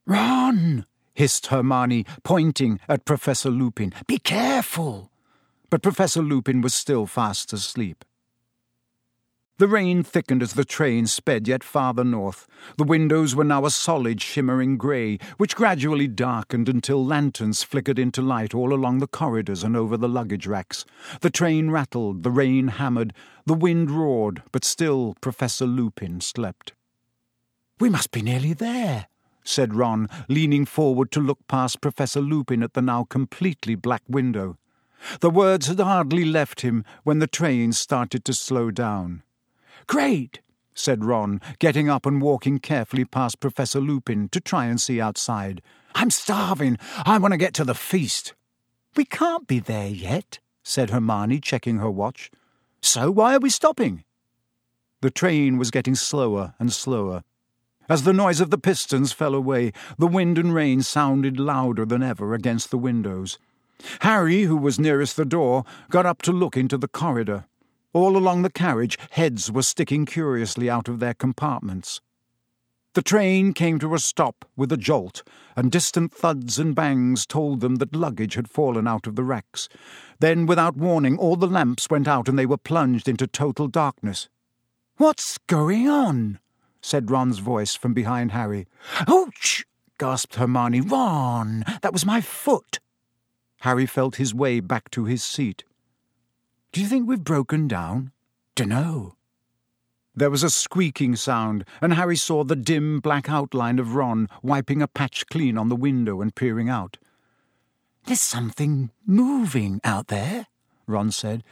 Ron! 0.07 0.87
hissed 1.15 1.47
Hermione, 1.47 2.07
pointing 2.25 2.81
at 2.89 3.05
Professor 3.05 3.51
Lupin. 3.51 3.93
Be 4.07 4.19
careful! 4.19 5.11
But 5.71 5.83
Professor 5.83 6.23
Lupin 6.23 6.61
was 6.61 6.75
still 6.75 7.07
fast 7.07 7.53
asleep. 7.53 8.05
The 9.61 9.69
rain 9.69 10.03
thickened 10.03 10.43
as 10.43 10.55
the 10.55 10.65
train 10.65 11.07
sped 11.07 11.47
yet 11.47 11.63
farther 11.63 12.03
north. 12.03 12.47
The 12.79 12.85
windows 12.85 13.37
were 13.37 13.45
now 13.45 13.67
a 13.67 13.71
solid, 13.71 14.23
shimmering 14.23 14.79
grey, 14.79 15.19
which 15.37 15.55
gradually 15.55 16.09
darkened 16.09 16.67
until 16.67 17.05
lanterns 17.05 17.63
flickered 17.63 17.99
into 17.99 18.23
light 18.23 18.55
all 18.55 18.73
along 18.73 19.01
the 19.01 19.07
corridors 19.07 19.63
and 19.63 19.77
over 19.77 19.99
the 19.99 20.09
luggage 20.09 20.47
racks. 20.47 20.87
The 21.21 21.29
train 21.29 21.71
rattled, 21.71 22.23
the 22.23 22.31
rain 22.31 22.69
hammered, 22.69 23.13
the 23.45 23.53
wind 23.53 23.91
roared, 23.91 24.43
but 24.51 24.65
still 24.65 25.15
Professor 25.21 25.67
Lupin 25.67 26.23
slept. 26.23 26.73
We 27.79 27.91
must 27.91 28.13
be 28.13 28.23
nearly 28.23 28.55
there, 28.55 29.09
said 29.45 29.75
Ron, 29.75 30.09
leaning 30.27 30.65
forward 30.65 31.13
to 31.13 31.21
look 31.21 31.47
past 31.49 31.83
Professor 31.83 32.23
Lupin 32.23 32.63
at 32.63 32.73
the 32.73 32.81
now 32.81 33.05
completely 33.05 33.75
black 33.75 34.05
window. 34.09 34.57
The 35.21 35.29
words 35.29 35.67
had 35.67 35.81
hardly 35.81 36.25
left 36.25 36.63
him 36.63 36.83
when 37.05 37.19
the 37.19 37.27
train 37.27 37.75
started 37.75 38.25
to 38.25 38.33
slow 38.33 38.71
down. 38.71 39.23
Great, 39.91 40.39
said 40.73 41.05
Ron, 41.05 41.41
getting 41.59 41.91
up 41.91 42.07
and 42.07 42.23
walking 42.23 42.61
carefully 42.61 43.05
past 43.05 43.41
Professor 43.41 43.81
Lupin 43.81 44.29
to 44.29 44.39
try 44.39 44.67
and 44.67 44.81
see 44.81 45.01
outside. 45.01 45.61
I'm 45.97 46.11
starving. 46.11 46.79
I 47.05 47.19
want 47.19 47.33
to 47.33 47.37
get 47.37 47.55
to 47.55 47.65
the 47.65 47.75
feast. 47.75 48.35
We 48.95 49.05
can't 49.05 49.49
be 49.49 49.59
there 49.59 49.89
yet, 49.89 50.39
said 50.63 50.91
Hermione, 50.91 51.41
checking 51.41 51.79
her 51.79 51.91
watch. 51.91 52.31
So 52.81 53.11
why 53.11 53.35
are 53.35 53.41
we 53.41 53.51
stopping? 53.51 54.05
The 55.01 55.11
train 55.11 55.59
was 55.59 55.73
getting 55.73 55.97
slower 55.97 56.55
and 56.61 56.73
slower. 56.73 57.25
As 57.89 58.05
the 58.05 58.13
noise 58.13 58.41
of 58.41 58.51
the 58.51 58.59
pistons 58.59 59.11
fell 59.11 59.35
away, 59.35 59.73
the 59.99 60.07
wind 60.07 60.39
and 60.39 60.55
rain 60.55 60.83
sounded 60.83 61.41
louder 61.41 61.85
than 61.85 62.05
ever 62.05 62.33
against 62.33 62.71
the 62.71 62.79
windows. 62.79 63.39
Harry, 64.03 64.43
who 64.43 64.57
was 64.57 64.79
nearest 64.79 65.17
the 65.17 65.25
door, 65.25 65.65
got 65.89 66.07
up 66.07 66.23
to 66.23 66.31
look 66.31 66.57
into 66.57 66.79
the 66.79 66.87
corridor. 66.87 67.47
All 67.93 68.17
along 68.17 68.43
the 68.43 68.51
carriage, 68.51 68.99
heads 69.11 69.51
were 69.51 69.63
sticking 69.63 70.07
curiously 70.07 70.71
out 70.71 70.89
of 70.89 71.01
their 71.01 71.15
compartments. 71.15 72.01
The 72.95 73.03
train 73.03 73.53
came 73.53 73.79
to 73.79 73.95
a 73.95 74.01
stop 74.01 74.45
with 74.57 74.73
a 74.73 74.77
jolt, 74.77 75.23
and 75.57 75.71
distant 75.71 76.13
thuds 76.13 76.59
and 76.59 76.75
bangs 76.75 77.25
told 77.25 77.61
them 77.61 77.77
that 77.77 77.95
luggage 77.95 78.35
had 78.35 78.51
fallen 78.51 78.89
out 78.89 79.07
of 79.07 79.15
the 79.15 79.23
racks. 79.23 79.69
Then, 80.19 80.47
without 80.47 80.77
warning, 80.77 81.17
all 81.17 81.37
the 81.37 81.47
lamps 81.47 81.89
went 81.89 82.09
out 82.09 82.29
and 82.29 82.37
they 82.37 82.47
were 82.47 82.57
plunged 82.57 83.09
into 83.09 83.29
total 83.29 83.69
darkness. 83.69 84.29
What's 84.97 85.39
going 85.47 85.89
on? 85.89 86.41
said 86.83 87.11
Ron's 87.11 87.39
voice 87.39 87.75
from 87.75 87.95
behind 87.95 88.33
Harry. 88.33 88.67
Ouch! 89.07 89.65
gasped 89.99 90.37
Hermione. 90.37 90.81
Ron, 90.81 91.65
that 91.83 91.93
was 91.93 92.07
my 92.07 92.21
foot. 92.21 92.81
Harry 93.61 93.87
felt 93.87 94.17
his 94.17 94.35
way 94.35 94.61
back 94.61 94.91
to 94.91 95.05
his 95.05 95.23
seat. 95.23 95.65
Do 96.73 96.81
you 96.81 96.87
think 96.87 97.09
we've 97.09 97.25
broken 97.25 97.67
down? 97.67 98.13
Dunno. 98.55 99.17
There 100.15 100.31
was 100.31 100.45
a 100.45 100.51
squeaking 100.51 101.17
sound, 101.17 101.65
and 101.81 101.95
Harry 101.95 102.17
saw 102.17 102.45
the 102.45 102.55
dim 102.55 103.01
black 103.01 103.29
outline 103.29 103.79
of 103.81 103.95
Ron 103.95 104.29
wiping 104.43 104.81
a 104.81 104.87
patch 104.87 105.27
clean 105.27 105.59
on 105.59 105.69
the 105.69 105.77
window 105.77 106.21
and 106.21 106.35
peering 106.35 106.69
out. 106.69 106.97
There's 108.07 108.21
something 108.21 108.91
moving 109.05 109.81
out 109.83 110.09
there, 110.09 110.47
Ron 110.87 111.11
said. 111.11 111.43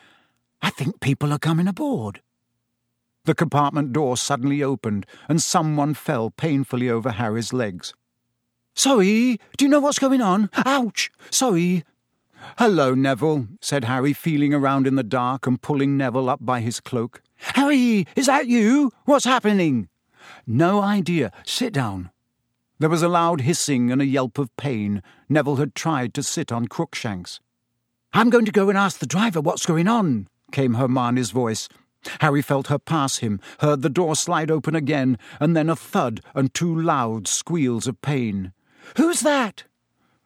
I 0.62 0.70
think 0.70 1.00
people 1.00 1.32
are 1.32 1.38
coming 1.38 1.66
aboard. 1.66 2.20
The 3.24 3.34
compartment 3.34 3.92
door 3.92 4.16
suddenly 4.16 4.62
opened, 4.62 5.04
and 5.28 5.42
someone 5.42 5.94
fell 5.94 6.30
painfully 6.30 6.88
over 6.88 7.10
Harry's 7.10 7.52
legs. 7.52 7.92
Sorry, 8.74 9.40
do 9.56 9.64
you 9.64 9.68
know 9.68 9.80
what's 9.80 9.98
going 9.98 10.20
on? 10.20 10.50
Ouch! 10.64 11.10
Sorry, 11.30 11.84
Hello, 12.58 12.94
Neville, 12.94 13.46
said 13.60 13.84
Harry, 13.84 14.12
feeling 14.12 14.52
around 14.52 14.86
in 14.86 14.96
the 14.96 15.02
dark 15.02 15.46
and 15.46 15.60
pulling 15.60 15.96
Neville 15.96 16.28
up 16.28 16.44
by 16.44 16.60
his 16.60 16.80
cloak. 16.80 17.22
Harry, 17.36 18.06
is 18.16 18.26
that 18.26 18.48
you? 18.48 18.90
What's 19.04 19.24
happening? 19.24 19.88
No 20.46 20.82
idea. 20.82 21.32
Sit 21.44 21.72
down. 21.72 22.10
There 22.78 22.88
was 22.88 23.02
a 23.02 23.08
loud 23.08 23.42
hissing 23.42 23.90
and 23.90 24.00
a 24.00 24.06
yelp 24.06 24.38
of 24.38 24.56
pain. 24.56 25.02
Neville 25.28 25.56
had 25.56 25.74
tried 25.74 26.14
to 26.14 26.22
sit 26.22 26.52
on 26.52 26.68
Crookshanks. 26.68 27.40
I'm 28.12 28.30
going 28.30 28.44
to 28.44 28.52
go 28.52 28.68
and 28.68 28.78
ask 28.78 28.98
the 28.98 29.06
driver 29.06 29.40
what's 29.40 29.66
going 29.66 29.88
on, 29.88 30.28
came 30.52 30.74
Hermione's 30.74 31.30
voice. 31.30 31.68
Harry 32.20 32.42
felt 32.42 32.68
her 32.68 32.78
pass 32.78 33.18
him, 33.18 33.40
heard 33.60 33.82
the 33.82 33.90
door 33.90 34.14
slide 34.16 34.50
open 34.50 34.74
again, 34.74 35.18
and 35.40 35.56
then 35.56 35.68
a 35.68 35.76
thud 35.76 36.20
and 36.34 36.54
two 36.54 36.74
loud 36.74 37.26
squeals 37.26 37.86
of 37.86 38.00
pain. 38.00 38.52
Who's 38.96 39.20
that? 39.20 39.64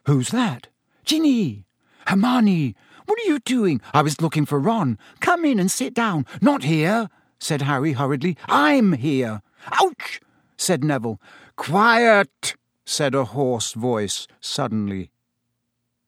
Who's 0.05 0.29
that? 0.29 0.68
Ginny! 1.05 1.64
Hermione! 2.07 2.75
What 3.07 3.19
are 3.21 3.29
you 3.29 3.38
doing? 3.41 3.81
I 3.93 4.03
was 4.03 4.21
looking 4.21 4.47
for 4.47 4.59
Ron. 4.59 4.99
Come 5.21 5.45
in 5.45 5.59
and 5.59 5.71
sit 5.71 5.95
down. 5.95 6.27
Not 6.41 6.62
here, 6.62 7.09
said 7.38 7.62
Harry 7.62 7.93
hurriedly. 7.93 8.37
I'm 8.47 8.93
here. 8.93 9.43
Ouch! 9.73 10.21
said 10.57 10.85
Neville. 10.85 11.21
Quiet! 11.57 12.55
said 12.85 13.15
a 13.15 13.25
hoarse 13.27 13.73
voice 13.73 14.27
suddenly. 14.41 15.11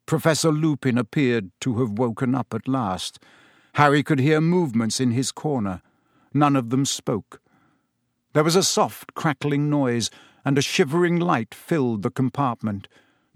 Professor 0.06 0.52
Lupin 0.52 0.98
appeared 0.98 1.50
to 1.60 1.78
have 1.80 1.98
woken 1.98 2.34
up 2.34 2.52
at 2.52 2.68
last. 2.68 3.18
Harry 3.74 4.02
could 4.02 4.20
hear 4.20 4.40
movements 4.40 5.00
in 5.00 5.12
his 5.12 5.32
corner. 5.32 5.82
None 6.32 6.56
of 6.56 6.70
them 6.70 6.84
spoke. 6.84 7.40
There 8.34 8.44
was 8.44 8.56
a 8.56 8.62
soft, 8.62 9.14
crackling 9.14 9.70
noise, 9.70 10.10
and 10.44 10.58
a 10.58 10.62
shivering 10.62 11.18
light 11.18 11.54
filled 11.54 12.02
the 12.02 12.10
compartment. 12.10 12.86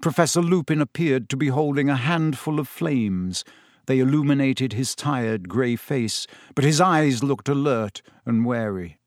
Professor 0.00 0.40
Lupin 0.40 0.80
appeared 0.80 1.28
to 1.28 1.36
be 1.36 1.48
holding 1.48 1.90
a 1.90 1.96
handful 1.96 2.60
of 2.60 2.68
flames. 2.68 3.44
They 3.86 3.98
illuminated 3.98 4.72
his 4.72 4.94
tired 4.94 5.48
grey 5.48 5.74
face, 5.74 6.26
but 6.54 6.64
his 6.64 6.80
eyes 6.80 7.24
looked 7.24 7.48
alert 7.48 8.00
and 8.24 8.46
wary. 8.46 8.98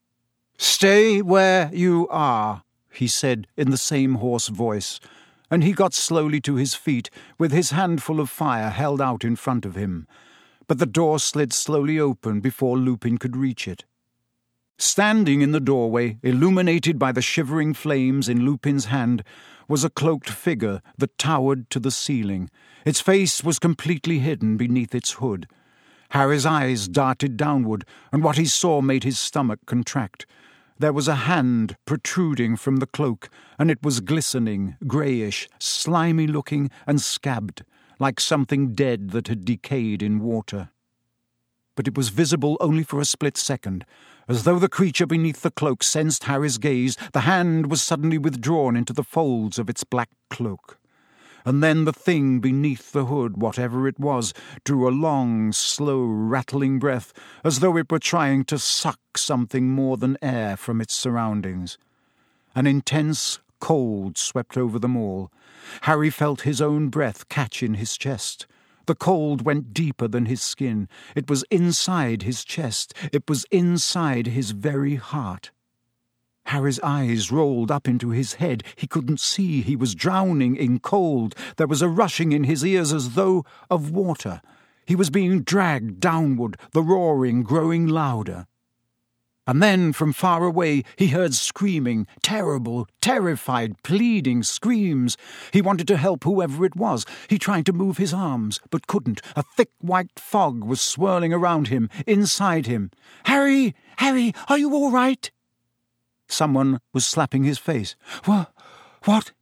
Stay 0.58 1.22
where 1.22 1.72
you 1.74 2.10
are, 2.10 2.64
he 2.92 3.08
said 3.08 3.48
in 3.56 3.72
the 3.72 3.78
same 3.78 4.16
hoarse 4.16 4.50
voice, 4.50 5.00
and 5.50 5.64
he 5.64 5.72
got 5.72 5.94
slowly 5.94 6.42
to 6.42 6.56
his 6.56 6.76
feet 6.76 7.10
with 7.38 7.54
his 7.54 7.72
handful 7.72 8.20
of 8.20 8.30
fire 8.30 8.70
held 8.70 9.02
out 9.02 9.24
in 9.24 9.38
front 9.38 9.66
of 9.66 9.76
him. 9.76 10.08
But 10.68 10.80
the 10.80 10.86
door 10.86 11.20
slid 11.20 11.54
slowly 11.54 12.00
open 12.00 12.42
before 12.42 12.78
Lupin 12.78 13.18
could 13.18 13.38
reach 13.38 13.68
it. 13.68 13.86
Standing 14.78 15.42
in 15.42 15.52
the 15.52 15.60
doorway, 15.60 16.18
illuminated 16.24 16.98
by 16.98 17.12
the 17.12 17.22
shivering 17.22 17.74
flames 17.74 18.28
in 18.28 18.46
Lupin's 18.46 18.86
hand, 18.86 19.24
was 19.72 19.86
a 19.86 19.90
cloaked 19.90 20.30
figure 20.30 20.82
that 20.98 21.18
towered 21.18 21.70
to 21.70 21.80
the 21.80 21.92
ceiling. 21.92 22.50
Its 22.86 23.00
face 23.00 23.42
was 23.42 23.58
completely 23.58 24.20
hidden 24.20 24.58
beneath 24.58 24.94
its 24.94 25.14
hood. 25.14 25.48
Harry's 26.10 26.46
eyes 26.46 26.90
darted 26.90 27.38
downward, 27.38 27.86
and 28.12 28.22
what 28.22 28.36
he 28.36 28.44
saw 28.44 28.82
made 28.82 29.06
his 29.06 29.18
stomach 29.18 29.60
contract. 29.66 30.26
There 30.78 30.92
was 30.92 31.08
a 31.08 31.24
hand 31.24 31.78
protruding 31.86 32.58
from 32.58 32.78
the 32.78 32.86
cloak, 32.86 33.30
and 33.58 33.72
it 33.72 33.82
was 33.82 34.02
glistening, 34.02 34.76
greyish, 34.86 35.48
slimy 35.58 36.28
looking, 36.28 36.70
and 36.86 37.00
scabbed, 37.00 37.64
like 37.98 38.20
something 38.20 38.76
dead 38.76 39.12
that 39.12 39.30
had 39.30 39.46
decayed 39.46 40.04
in 40.04 40.20
water. 40.20 40.68
But 41.76 41.88
it 41.88 41.96
was 41.96 42.10
visible 42.10 42.58
only 42.60 42.84
for 42.84 43.00
a 43.00 43.06
split 43.06 43.38
second. 43.38 43.86
As 44.28 44.44
though 44.44 44.60
the 44.60 44.70
creature 44.70 45.06
beneath 45.06 45.42
the 45.42 45.52
cloak 45.52 45.84
sensed 45.84 46.26
Harry's 46.26 46.58
gaze, 46.58 46.98
the 47.14 47.22
hand 47.22 47.70
was 47.70 47.82
suddenly 47.82 48.18
withdrawn 48.18 48.76
into 48.76 48.94
the 48.94 49.04
folds 49.04 49.58
of 49.58 49.70
its 49.70 49.84
black 49.84 50.10
cloak 50.30 50.78
and 51.46 51.64
then 51.64 51.86
the 51.86 51.94
thing 51.94 52.40
beneath 52.40 52.92
the 52.92 53.06
hood, 53.06 53.38
whatever 53.38 53.88
it 53.88 54.00
was, 54.00 54.34
drew 54.64 54.88
a 54.88 54.92
long, 54.92 55.52
slow, 55.52 56.04
rattling 56.04 56.80
breath, 56.80 57.14
as 57.44 57.60
though 57.60 57.78
it 57.78 57.92
were 57.92 58.00
trying 58.00 58.44
to 58.46 58.60
suck 58.60 59.00
something 59.18 59.70
more 59.70 59.98
than 59.98 60.18
air 60.22 60.56
from 60.56 60.82
its 60.82 60.96
surroundings. 60.96 61.78
An 62.56 62.68
intense 62.68 63.40
cold 63.60 64.18
swept 64.18 64.58
over 64.58 64.80
them 64.80 64.98
all. 64.98 65.32
Harry 65.82 66.10
felt 66.10 66.42
his 66.42 66.62
own 66.62 66.90
breath 66.90 67.30
catch 67.30 67.64
in 67.64 67.76
his 67.76 67.98
chest. 67.98 68.48
The 68.86 68.96
cold 68.96 69.46
went 69.46 69.74
deeper 69.74 70.08
than 70.08 70.26
his 70.26 70.42
skin. 70.42 70.88
It 71.16 71.30
was 71.30 71.44
inside 71.52 72.24
his 72.24 72.44
chest. 72.44 72.94
It 73.12 73.30
was 73.30 73.46
inside 73.52 74.28
his 74.28 74.52
very 74.52 74.96
heart. 74.96 75.52
Harry's 76.46 76.80
eyes 76.82 77.32
rolled 77.32 77.72
up 77.72 77.88
into 77.88 78.10
his 78.10 78.36
head. 78.36 78.64
He 78.76 78.88
couldn't 78.88 79.20
see. 79.20 79.62
He 79.62 79.76
was 79.76 79.96
drowning 79.96 80.56
in 80.56 80.80
cold. 80.80 81.36
There 81.58 81.68
was 81.68 81.82
a 81.82 81.88
rushing 81.88 82.32
in 82.32 82.46
his 82.46 82.66
ears 82.66 82.92
as 82.92 83.12
though 83.12 83.46
of 83.70 83.92
water. 83.92 84.42
He 84.86 84.96
was 84.96 85.10
being 85.10 85.44
dragged 85.44 86.00
downward, 86.00 86.58
the 86.74 86.82
roaring 86.82 87.44
growing 87.44 87.88
louder. 87.88 88.48
And 89.52 89.62
then, 89.62 89.92
from 89.92 90.14
far 90.14 90.46
away, 90.46 90.86
he 90.96 91.08
heard 91.08 91.34
screaming, 91.34 92.08
terrible, 92.22 92.88
terrified, 93.02 93.84
pleading 93.84 94.44
screams. 94.44 95.18
He 95.52 95.62
wanted 95.62 95.90
to 95.90 95.98
help 95.98 96.24
whoever 96.24 96.64
it 96.64 96.78
was. 96.78 97.06
He 97.28 97.38
tried 97.38 97.66
to 97.66 97.74
move 97.74 97.98
his 97.98 98.14
arms, 98.14 98.62
but 98.70 98.88
couldn't. 98.88 99.22
A 99.36 99.44
thick 99.44 99.72
white 99.82 100.18
fog 100.18 100.64
was 100.64 100.80
swirling 100.80 101.34
around 101.34 101.68
him, 101.68 101.90
inside 102.08 102.66
him. 102.66 102.92
Harry! 103.26 103.76
Harry, 103.98 104.34
are 104.48 104.58
you 104.58 104.74
all 104.74 104.90
right? 104.90 105.30
Someone 106.30 106.80
was 106.94 107.06
slapping 107.06 107.44
his 107.44 107.58
face. 107.58 107.98
What? 108.24 108.54
What? 109.04 109.34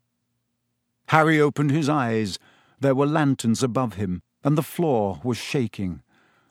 Harry 1.10 1.40
opened 1.40 1.70
his 1.70 1.88
eyes. 1.88 2.40
There 2.80 2.96
were 2.96 3.06
lanterns 3.06 3.62
above 3.62 3.94
him, 3.94 4.24
and 4.44 4.58
the 4.58 4.64
floor 4.64 5.22
was 5.24 5.38
shaking. 5.38 6.02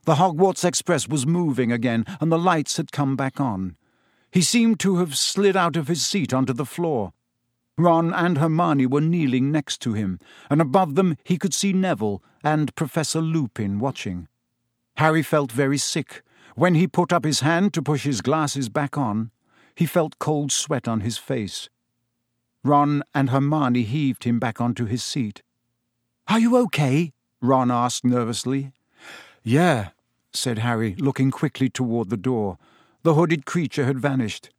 The 0.08 0.14
Hogwarts 0.14 0.64
Express 0.64 1.06
was 1.06 1.26
moving 1.26 1.70
again, 1.70 2.06
and 2.18 2.32
the 2.32 2.38
lights 2.38 2.78
had 2.78 2.92
come 2.92 3.14
back 3.14 3.42
on. 3.42 3.76
He 4.30 4.40
seemed 4.40 4.80
to 4.80 4.96
have 4.96 5.18
slid 5.18 5.54
out 5.54 5.76
of 5.76 5.86
his 5.86 6.06
seat 6.06 6.32
onto 6.32 6.54
the 6.54 6.64
floor. 6.64 7.12
Ron 7.76 8.14
and 8.14 8.38
Hermione 8.38 8.86
were 8.86 9.02
kneeling 9.02 9.52
next 9.52 9.82
to 9.82 9.92
him, 9.92 10.18
and 10.48 10.62
above 10.62 10.94
them 10.94 11.18
he 11.24 11.36
could 11.36 11.52
see 11.52 11.74
Neville 11.74 12.22
and 12.42 12.74
Professor 12.74 13.20
Lupin 13.20 13.80
watching. 13.80 14.28
Harry 14.96 15.22
felt 15.22 15.52
very 15.52 15.76
sick. 15.76 16.22
When 16.54 16.74
he 16.74 16.88
put 16.88 17.12
up 17.12 17.26
his 17.26 17.40
hand 17.40 17.74
to 17.74 17.82
push 17.82 18.04
his 18.04 18.22
glasses 18.22 18.70
back 18.70 18.96
on, 18.96 19.30
he 19.74 19.84
felt 19.84 20.18
cold 20.18 20.52
sweat 20.52 20.88
on 20.88 21.00
his 21.00 21.18
face. 21.18 21.68
Ron 22.64 23.02
and 23.14 23.28
Hermione 23.28 23.82
heaved 23.82 24.24
him 24.24 24.38
back 24.38 24.58
onto 24.58 24.86
his 24.86 25.02
seat. 25.02 25.42
Are 26.28 26.40
you 26.40 26.56
okay? 26.56 27.12
Ron 27.42 27.70
asked 27.70 28.06
nervously. 28.06 28.72
Yeah, 29.44 29.90
said 30.38 30.58
Harry, 30.58 30.94
looking 30.98 31.30
quickly 31.30 31.68
toward 31.68 32.08
the 32.08 32.16
door. 32.16 32.58
The 33.02 33.14
hooded 33.14 33.44
creature 33.44 33.84
had 33.84 33.98
vanished. 33.98 34.50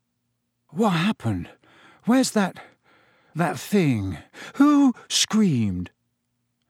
What 0.69 0.91
happened? 0.91 1.49
Where's 2.05 2.31
that. 2.31 2.59
that 3.35 3.57
thing? 3.57 4.17
Who 4.55 4.93
screamed? 5.07 5.91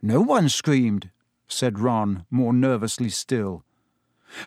No 0.02 0.22
one 0.22 0.48
screamed, 0.48 1.10
said 1.48 1.80
Ron, 1.80 2.26
more 2.30 2.54
nervously 2.54 3.10
still. 3.10 3.64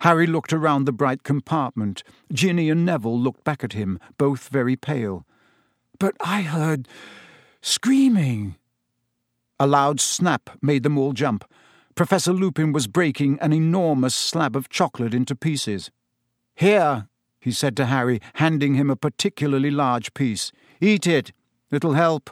Harry 0.01 0.27
looked 0.27 0.53
around 0.53 0.85
the 0.85 0.93
bright 0.93 1.23
compartment. 1.25 2.03
Ginny 2.33 2.71
and 2.71 2.87
Neville 2.87 3.19
looked 3.19 3.45
back 3.45 3.65
at 3.65 3.73
him, 3.73 3.99
both 4.17 4.49
very 4.49 4.77
pale. 4.77 5.27
But 5.99 6.17
I 6.21 6.43
heard 6.43 6.89
screaming. 7.61 8.57
A 9.59 9.67
loud 9.67 10.01
snap 10.01 10.51
made 10.63 10.83
them 10.83 10.97
all 10.97 11.13
jump. 11.13 11.45
Professor 11.95 12.33
Lupin 12.33 12.73
was 12.73 12.87
breaking 12.87 13.39
an 13.41 13.53
enormous 13.53 14.15
slab 14.15 14.57
of 14.57 14.69
chocolate 14.71 15.13
into 15.13 15.37
pieces. 15.37 15.91
Here, 16.55 17.09
he 17.39 17.53
said 17.53 17.77
to 17.77 17.87
Harry, 17.87 18.21
handing 18.35 18.75
him 18.75 18.89
a 18.89 18.97
particularly 18.97 19.71
large 19.71 20.15
piece. 20.15 20.53
Eat 20.81 21.07
it. 21.07 21.33
It'll 21.71 21.95
help. 21.95 22.31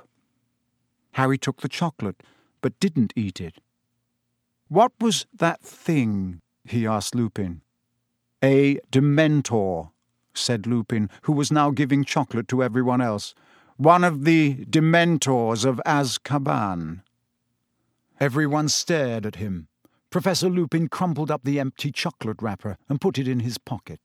Harry 1.13 1.37
took 1.37 1.61
the 1.61 1.69
chocolate, 1.69 2.23
but 2.61 2.79
didn't 2.81 3.13
eat 3.17 3.41
it. 3.41 3.57
What 4.69 4.93
was 5.01 5.27
that 5.35 5.63
thing? 5.63 6.41
he 6.65 6.87
asked 6.87 7.15
Lupin. 7.15 7.63
A 8.43 8.77
Dementor, 8.91 9.91
said 10.33 10.67
Lupin, 10.67 11.11
who 11.23 11.33
was 11.33 11.51
now 11.51 11.71
giving 11.71 12.05
chocolate 12.05 12.49
to 12.49 12.63
everyone 12.63 13.01
else. 13.01 13.35
One 13.77 14.05
of 14.05 14.25
the 14.25 14.65
Dementors 14.67 15.65
of 15.65 15.81
Azkaban. 15.85 17.03
Everyone 18.21 18.69
stared 18.69 19.25
at 19.25 19.37
him. 19.37 19.69
Professor 20.11 20.51
Lupin 20.51 20.89
crumpled 20.89 21.31
up 21.31 21.43
the 21.43 21.59
empty 21.59 21.91
chocolate 21.91 22.43
wrapper 22.43 22.77
and 22.87 23.01
put 23.01 23.19
it 23.19 23.27
in 23.27 23.41
his 23.41 23.57
pocket. 23.57 23.99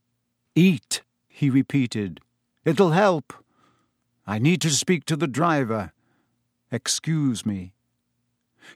Eat, 0.56 1.04
he 1.28 1.50
repeated. 1.50 2.22
It'll 2.64 2.92
help. 2.92 3.34
I 4.26 4.40
need 4.40 4.62
to 4.62 4.70
speak 4.70 5.04
to 5.06 5.18
the 5.18 5.28
driver. 5.28 5.92
Excuse 6.72 7.46
me. 7.46 7.74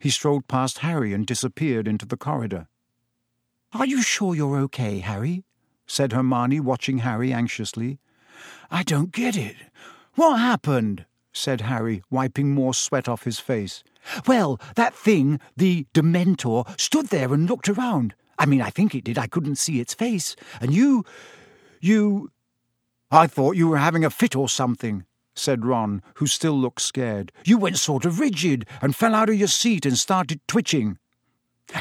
He 0.01 0.09
strolled 0.09 0.49
past 0.49 0.79
Harry 0.79 1.13
and 1.13 1.25
disappeared 1.25 1.87
into 1.87 2.05
the 2.05 2.17
corridor. 2.17 2.67
Are 3.71 3.85
you 3.85 4.01
sure 4.01 4.35
you're 4.35 4.57
okay, 4.57 4.99
Harry? 4.99 5.45
said 5.87 6.11
Hermione, 6.11 6.59
watching 6.59 6.99
Harry 6.99 7.31
anxiously. 7.31 7.99
I 8.69 8.83
don't 8.83 9.13
get 9.13 9.37
it. 9.37 9.55
What 10.15 10.37
happened? 10.37 11.05
said 11.31 11.61
Harry, 11.61 12.03
wiping 12.09 12.51
more 12.53 12.73
sweat 12.73 13.07
off 13.07 13.23
his 13.23 13.39
face. 13.39 13.83
Well, 14.27 14.59
that 14.75 14.95
thing, 14.95 15.39
the 15.55 15.87
Dementor, 15.93 16.79
stood 16.79 17.07
there 17.07 17.33
and 17.33 17.49
looked 17.49 17.69
around. 17.69 18.15
I 18.37 18.45
mean, 18.45 18.61
I 18.61 18.69
think 18.69 18.95
it 18.95 19.03
did. 19.03 19.17
I 19.17 19.27
couldn't 19.27 19.57
see 19.57 19.79
its 19.79 19.93
face. 19.93 20.35
And 20.61 20.73
you. 20.73 21.05
you. 21.81 22.31
I 23.11 23.27
thought 23.27 23.55
you 23.55 23.67
were 23.67 23.77
having 23.77 24.05
a 24.05 24.09
fit 24.09 24.35
or 24.35 24.47
something, 24.47 25.03
said 25.35 25.65
Ron, 25.65 26.01
who 26.15 26.27
still 26.27 26.57
looked 26.57 26.81
scared. 26.81 27.31
You 27.43 27.57
went 27.57 27.77
sort 27.77 28.05
of 28.05 28.19
rigid 28.19 28.65
and 28.81 28.95
fell 28.95 29.15
out 29.15 29.29
of 29.29 29.35
your 29.35 29.47
seat 29.47 29.85
and 29.85 29.97
started 29.97 30.39
twitching. 30.47 30.97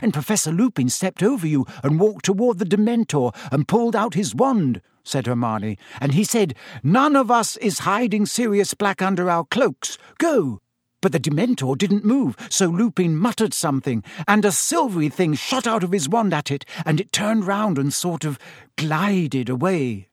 And 0.02 0.12
Professor 0.12 0.52
Lupin 0.52 0.88
stepped 0.88 1.22
over 1.22 1.46
you 1.46 1.66
and 1.82 2.00
walked 2.00 2.24
toward 2.24 2.58
the 2.58 2.64
Dementor 2.64 3.34
and 3.50 3.68
pulled 3.68 3.96
out 3.96 4.14
his 4.14 4.34
wand, 4.34 4.82
said 5.02 5.26
Hermione, 5.26 5.78
and 6.00 6.12
he 6.12 6.24
said, 6.24 6.54
None 6.82 7.16
of 7.16 7.30
us 7.30 7.56
is 7.58 7.80
hiding 7.80 8.26
Sirius 8.26 8.74
Black 8.74 9.00
under 9.00 9.30
our 9.30 9.44
cloaks. 9.44 9.96
Go! 10.18 10.60
But 11.00 11.12
the 11.12 11.20
Dementor 11.20 11.78
didn't 11.78 12.04
move, 12.04 12.36
so 12.50 12.66
Lupin 12.66 13.16
muttered 13.16 13.54
something, 13.54 14.02
and 14.26 14.44
a 14.44 14.50
silvery 14.50 15.08
thing 15.08 15.34
shot 15.34 15.66
out 15.66 15.84
of 15.84 15.92
his 15.92 16.08
wand 16.08 16.34
at 16.34 16.50
it, 16.50 16.64
and 16.84 17.00
it 17.00 17.12
turned 17.12 17.46
round 17.46 17.78
and 17.78 17.92
sort 17.92 18.24
of 18.24 18.38
glided 18.76 19.48
away. 19.48 20.08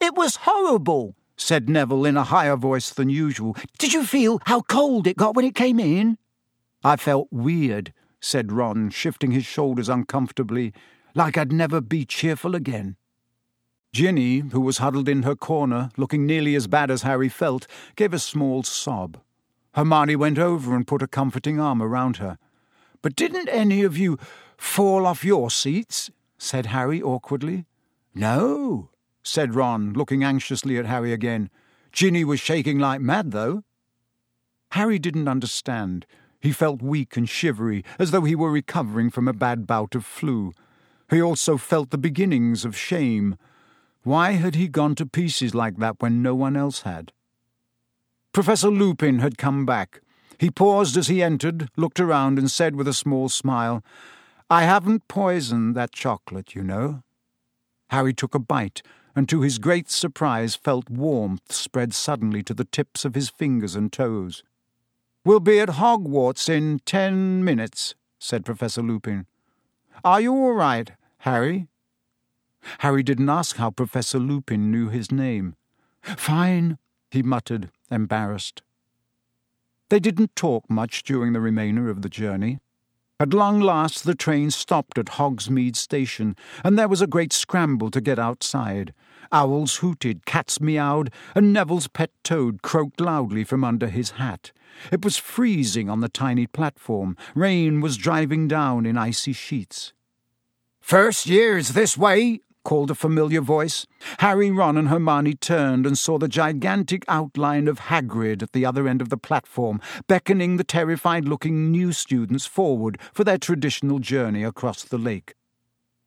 It 0.00 0.14
was 0.14 0.36
horrible, 0.42 1.14
said 1.36 1.68
Neville 1.68 2.06
in 2.06 2.16
a 2.16 2.24
higher 2.24 2.56
voice 2.56 2.90
than 2.90 3.10
usual. 3.10 3.56
Did 3.78 3.92
you 3.92 4.04
feel 4.04 4.40
how 4.46 4.62
cold 4.62 5.06
it 5.06 5.16
got 5.16 5.34
when 5.34 5.44
it 5.44 5.54
came 5.54 5.78
in? 5.78 6.16
I 6.82 6.96
felt 6.96 7.28
weird, 7.30 7.92
said 8.20 8.52
Ron, 8.52 8.90
shifting 8.90 9.32
his 9.32 9.44
shoulders 9.44 9.88
uncomfortably, 9.88 10.72
like 11.14 11.36
I'd 11.36 11.52
never 11.52 11.80
be 11.80 12.04
cheerful 12.04 12.54
again. 12.54 12.96
Ginny, 13.92 14.38
who 14.38 14.60
was 14.60 14.78
huddled 14.78 15.08
in 15.08 15.22
her 15.22 15.34
corner, 15.34 15.90
looking 15.96 16.26
nearly 16.26 16.54
as 16.54 16.66
bad 16.66 16.90
as 16.90 17.02
Harry 17.02 17.28
felt, 17.28 17.66
gave 17.96 18.14
a 18.14 18.18
small 18.18 18.62
sob. 18.62 19.18
Hermione 19.78 20.16
went 20.16 20.40
over 20.40 20.74
and 20.74 20.84
put 20.84 21.02
a 21.02 21.06
comforting 21.06 21.60
arm 21.60 21.80
around 21.80 22.16
her. 22.16 22.36
But 23.00 23.14
didn't 23.14 23.48
any 23.48 23.84
of 23.84 23.96
you 23.96 24.18
fall 24.56 25.06
off 25.06 25.24
your 25.24 25.52
seats? 25.52 26.10
said 26.36 26.66
Harry 26.66 27.00
awkwardly. 27.00 27.64
No, 28.12 28.90
said 29.22 29.54
Ron, 29.54 29.92
looking 29.92 30.24
anxiously 30.24 30.78
at 30.78 30.86
Harry 30.86 31.12
again. 31.12 31.48
Ginny 31.92 32.24
was 32.24 32.40
shaking 32.40 32.80
like 32.80 33.00
mad, 33.00 33.30
though. 33.30 33.62
Harry 34.72 34.98
didn't 34.98 35.28
understand. 35.28 36.06
He 36.40 36.50
felt 36.50 36.82
weak 36.82 37.16
and 37.16 37.28
shivery, 37.28 37.84
as 38.00 38.10
though 38.10 38.22
he 38.22 38.34
were 38.34 38.50
recovering 38.50 39.10
from 39.10 39.28
a 39.28 39.32
bad 39.32 39.64
bout 39.64 39.94
of 39.94 40.04
flu. 40.04 40.54
He 41.08 41.22
also 41.22 41.56
felt 41.56 41.90
the 41.90 41.98
beginnings 41.98 42.64
of 42.64 42.76
shame. 42.76 43.36
Why 44.02 44.32
had 44.32 44.56
he 44.56 44.66
gone 44.66 44.96
to 44.96 45.06
pieces 45.06 45.54
like 45.54 45.76
that 45.76 46.02
when 46.02 46.20
no 46.20 46.34
one 46.34 46.56
else 46.56 46.80
had? 46.80 47.12
Professor 48.32 48.68
Lupin 48.68 49.18
had 49.18 49.38
come 49.38 49.66
back. 49.66 50.00
He 50.38 50.50
paused 50.50 50.96
as 50.96 51.08
he 51.08 51.22
entered, 51.22 51.68
looked 51.76 51.98
around, 51.98 52.38
and 52.38 52.50
said 52.50 52.76
with 52.76 52.86
a 52.86 52.94
small 52.94 53.28
smile, 53.28 53.82
I 54.48 54.62
haven't 54.62 55.08
poisoned 55.08 55.74
that 55.74 55.92
chocolate, 55.92 56.54
you 56.54 56.62
know. 56.62 57.02
Harry 57.90 58.14
took 58.14 58.34
a 58.34 58.38
bite, 58.38 58.82
and 59.16 59.28
to 59.28 59.40
his 59.40 59.58
great 59.58 59.90
surprise 59.90 60.54
felt 60.54 60.88
warmth 60.88 61.52
spread 61.52 61.92
suddenly 61.92 62.42
to 62.44 62.54
the 62.54 62.64
tips 62.64 63.04
of 63.04 63.14
his 63.14 63.28
fingers 63.28 63.74
and 63.74 63.92
toes. 63.92 64.44
We'll 65.24 65.40
be 65.40 65.58
at 65.58 65.70
Hogwarts 65.70 66.48
in 66.48 66.80
ten 66.86 67.44
minutes, 67.44 67.94
said 68.18 68.44
Professor 68.44 68.82
Lupin. 68.82 69.26
Are 70.04 70.20
you 70.20 70.32
all 70.32 70.52
right, 70.52 70.92
Harry? 71.18 71.66
Harry 72.78 73.02
didn't 73.02 73.28
ask 73.28 73.56
how 73.56 73.70
Professor 73.70 74.18
Lupin 74.18 74.70
knew 74.70 74.88
his 74.88 75.10
name. 75.10 75.56
Fine, 76.02 76.78
he 77.10 77.22
muttered, 77.22 77.70
embarrassed. 77.90 78.62
They 79.88 80.00
didn't 80.00 80.36
talk 80.36 80.68
much 80.68 81.02
during 81.02 81.32
the 81.32 81.40
remainder 81.40 81.88
of 81.88 82.02
the 82.02 82.08
journey. 82.08 82.58
At 83.20 83.34
long 83.34 83.58
last 83.60 84.04
the 84.04 84.14
train 84.14 84.50
stopped 84.50 84.96
at 84.98 85.06
Hogsmeade 85.06 85.76
Station, 85.76 86.36
and 86.62 86.78
there 86.78 86.88
was 86.88 87.00
a 87.00 87.06
great 87.06 87.32
scramble 87.32 87.90
to 87.90 88.00
get 88.00 88.18
outside. 88.18 88.94
Owls 89.32 89.76
hooted, 89.76 90.24
cats 90.24 90.60
meowed, 90.60 91.12
and 91.34 91.52
Neville's 91.52 91.88
pet 91.88 92.10
toad 92.22 92.62
croaked 92.62 93.00
loudly 93.00 93.44
from 93.44 93.64
under 93.64 93.88
his 93.88 94.12
hat. 94.12 94.52
It 94.92 95.04
was 95.04 95.16
freezing 95.16 95.90
on 95.90 96.00
the 96.00 96.08
tiny 96.08 96.46
platform. 96.46 97.16
Rain 97.34 97.80
was 97.80 97.96
driving 97.96 98.46
down 98.46 98.86
in 98.86 98.96
icy 98.96 99.32
sheets. 99.32 99.92
First 100.80 101.26
year's 101.26 101.70
this 101.70 101.98
way, 101.98 102.40
called 102.64 102.90
a 102.90 102.94
familiar 102.94 103.40
voice. 103.40 103.86
Harry, 104.18 104.50
Ron, 104.50 104.76
and 104.76 104.88
Hermione 104.88 105.34
turned 105.34 105.86
and 105.86 105.96
saw 105.96 106.18
the 106.18 106.28
gigantic 106.28 107.04
outline 107.08 107.68
of 107.68 107.80
Hagrid 107.80 108.42
at 108.42 108.52
the 108.52 108.66
other 108.66 108.86
end 108.86 109.00
of 109.00 109.08
the 109.08 109.16
platform, 109.16 109.80
beckoning 110.06 110.56
the 110.56 110.64
terrified 110.64 111.24
looking 111.24 111.70
new 111.70 111.92
students 111.92 112.46
forward 112.46 112.98
for 113.12 113.24
their 113.24 113.38
traditional 113.38 113.98
journey 113.98 114.44
across 114.44 114.84
the 114.84 114.98
lake. 114.98 115.34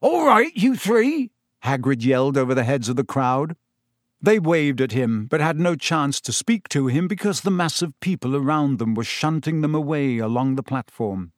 All 0.01 0.25
right, 0.25 0.51
you 0.55 0.75
three, 0.75 1.31
Hagrid 1.63 2.03
yelled 2.03 2.37
over 2.37 2.55
the 2.55 2.63
heads 2.63 2.89
of 2.89 2.95
the 2.95 3.03
crowd. 3.03 3.55
They 4.23 4.37
waved 4.37 4.81
at 4.81 4.91
him, 4.91 5.25
but 5.25 5.41
had 5.41 5.59
no 5.59 5.75
chance 5.75 6.21
to 6.21 6.33
speak 6.33 6.69
to 6.69 6.87
him 6.87 7.07
because 7.07 7.41
the 7.41 7.51
mass 7.51 7.81
of 7.81 7.99
people 7.99 8.35
around 8.35 8.77
them 8.77 8.93
was 8.93 9.07
shunting 9.07 9.61
them 9.61 9.73
away 9.73 10.19
along 10.19 10.55
the 10.55 10.63
platform. 10.63 11.31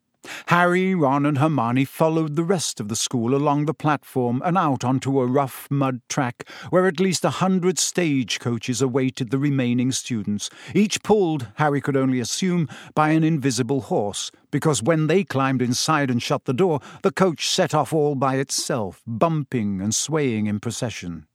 Harry, 0.47 0.95
Ron, 0.95 1.25
and 1.25 1.37
Hermione 1.37 1.85
followed 1.85 2.35
the 2.35 2.43
rest 2.43 2.79
of 2.79 2.87
the 2.87 2.95
school 2.95 3.35
along 3.35 3.65
the 3.65 3.73
platform 3.73 4.41
and 4.45 4.57
out 4.57 4.83
onto 4.83 5.19
a 5.19 5.25
rough 5.25 5.67
mud 5.69 6.01
track 6.07 6.47
where 6.69 6.87
at 6.87 6.99
least 6.99 7.25
a 7.25 7.29
hundred 7.41 7.77
stage 7.77 8.39
coaches 8.39 8.81
awaited 8.81 9.31
the 9.31 9.37
remaining 9.37 9.91
students, 9.91 10.49
each 10.73 11.03
pulled, 11.03 11.47
Harry 11.55 11.81
could 11.81 11.97
only 11.97 12.19
assume, 12.19 12.69
by 12.95 13.09
an 13.09 13.23
invisible 13.23 13.81
horse, 13.81 14.31
because 14.51 14.81
when 14.81 15.07
they 15.07 15.23
climbed 15.23 15.61
inside 15.61 16.09
and 16.09 16.21
shut 16.21 16.45
the 16.45 16.53
door, 16.53 16.79
the 17.01 17.11
coach 17.11 17.49
set 17.49 17.73
off 17.73 17.91
all 17.91 18.15
by 18.15 18.35
itself, 18.35 19.01
bumping 19.05 19.81
and 19.81 19.93
swaying 19.93 20.47
in 20.47 20.59
procession. 20.59 21.25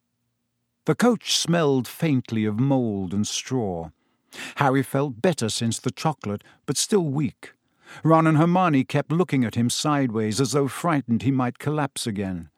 The 0.86 0.94
coach 0.94 1.36
smelled 1.36 1.86
faintly 1.86 2.46
of 2.46 2.58
mould 2.58 3.12
and 3.12 3.26
straw. 3.26 3.90
Harry 4.56 4.82
felt 4.82 5.20
better 5.20 5.48
since 5.48 5.78
the 5.78 5.90
chocolate, 5.90 6.42
but 6.64 6.76
still 6.76 7.04
weak. 7.04 7.52
Ron 8.02 8.26
and 8.26 8.38
Hermione 8.38 8.84
kept 8.84 9.12
looking 9.12 9.44
at 9.44 9.54
him 9.54 9.70
sideways 9.70 10.40
as 10.40 10.52
though 10.52 10.68
frightened 10.68 11.22
he 11.22 11.30
might 11.30 11.58
collapse 11.58 12.06
again. 12.06 12.50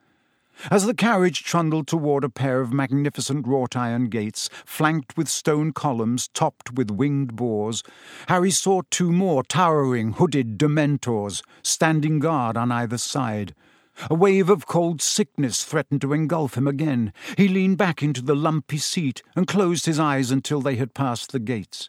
As 0.71 0.85
the 0.85 0.95
carriage 0.95 1.43
trundled 1.43 1.87
toward 1.87 2.23
a 2.23 2.29
pair 2.29 2.61
of 2.61 2.73
magnificent 2.73 3.47
wrought 3.47 3.77
iron 3.77 4.09
gates, 4.09 4.51
flanked 4.67 5.17
with 5.17 5.29
stone 5.29 5.73
columns 5.73 6.29
topped 6.29 6.73
with 6.73 6.91
winged 6.91 7.35
boars, 7.35 7.83
Harry 8.29 8.51
saw 8.51 8.83
two 8.91 9.11
more 9.11 9.43
towering, 9.43 10.13
hooded 10.13 10.59
dementors 10.59 11.43
standing 11.63 12.19
guard 12.19 12.57
on 12.57 12.71
either 12.71 12.99
side. 12.99 13.55
A 14.11 14.15
wave 14.15 14.51
of 14.51 14.67
cold 14.67 15.01
sickness 15.01 15.65
threatened 15.65 16.01
to 16.03 16.13
engulf 16.13 16.57
him 16.57 16.67
again. 16.67 17.13
He 17.37 17.49
leaned 17.49 17.79
back 17.79 18.03
into 18.03 18.23
the 18.23 18.37
lumpy 18.37 18.79
seat 18.79 19.23
and 19.35 19.47
closed 19.47 19.87
his 19.87 19.99
eyes 19.99 20.31
until 20.31 20.61
they 20.61 20.77
had 20.77 20.95
passed 20.95 21.33
the 21.33 21.39
gates. 21.39 21.89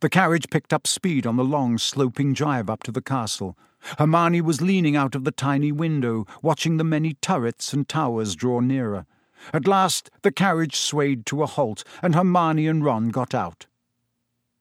The 0.00 0.10
carriage 0.10 0.50
picked 0.50 0.72
up 0.72 0.86
speed 0.86 1.26
on 1.26 1.36
the 1.36 1.44
long, 1.44 1.78
sloping 1.78 2.32
drive 2.32 2.68
up 2.68 2.82
to 2.84 2.92
the 2.92 3.02
castle. 3.02 3.56
Hermione 3.98 4.40
was 4.40 4.60
leaning 4.60 4.96
out 4.96 5.14
of 5.14 5.24
the 5.24 5.30
tiny 5.30 5.72
window, 5.72 6.26
watching 6.42 6.76
the 6.76 6.84
many 6.84 7.14
turrets 7.14 7.72
and 7.72 7.88
towers 7.88 8.34
draw 8.34 8.60
nearer. 8.60 9.06
At 9.52 9.66
last 9.66 10.10
the 10.22 10.32
carriage 10.32 10.76
swayed 10.76 11.24
to 11.26 11.42
a 11.42 11.46
halt, 11.46 11.84
and 12.02 12.14
Hermione 12.14 12.66
and 12.66 12.84
Ron 12.84 13.10
got 13.10 13.34
out. 13.34 13.66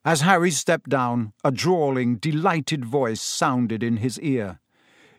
As 0.04 0.21
Harry 0.21 0.52
stepped 0.52 0.89
down, 0.89 1.34
a 1.43 1.52
drawling, 1.52 2.17
delighted 2.17 2.86
voice 2.86 3.21
sounded 3.21 3.82
in 3.82 3.98
his 3.98 4.19
ear. 4.19 4.60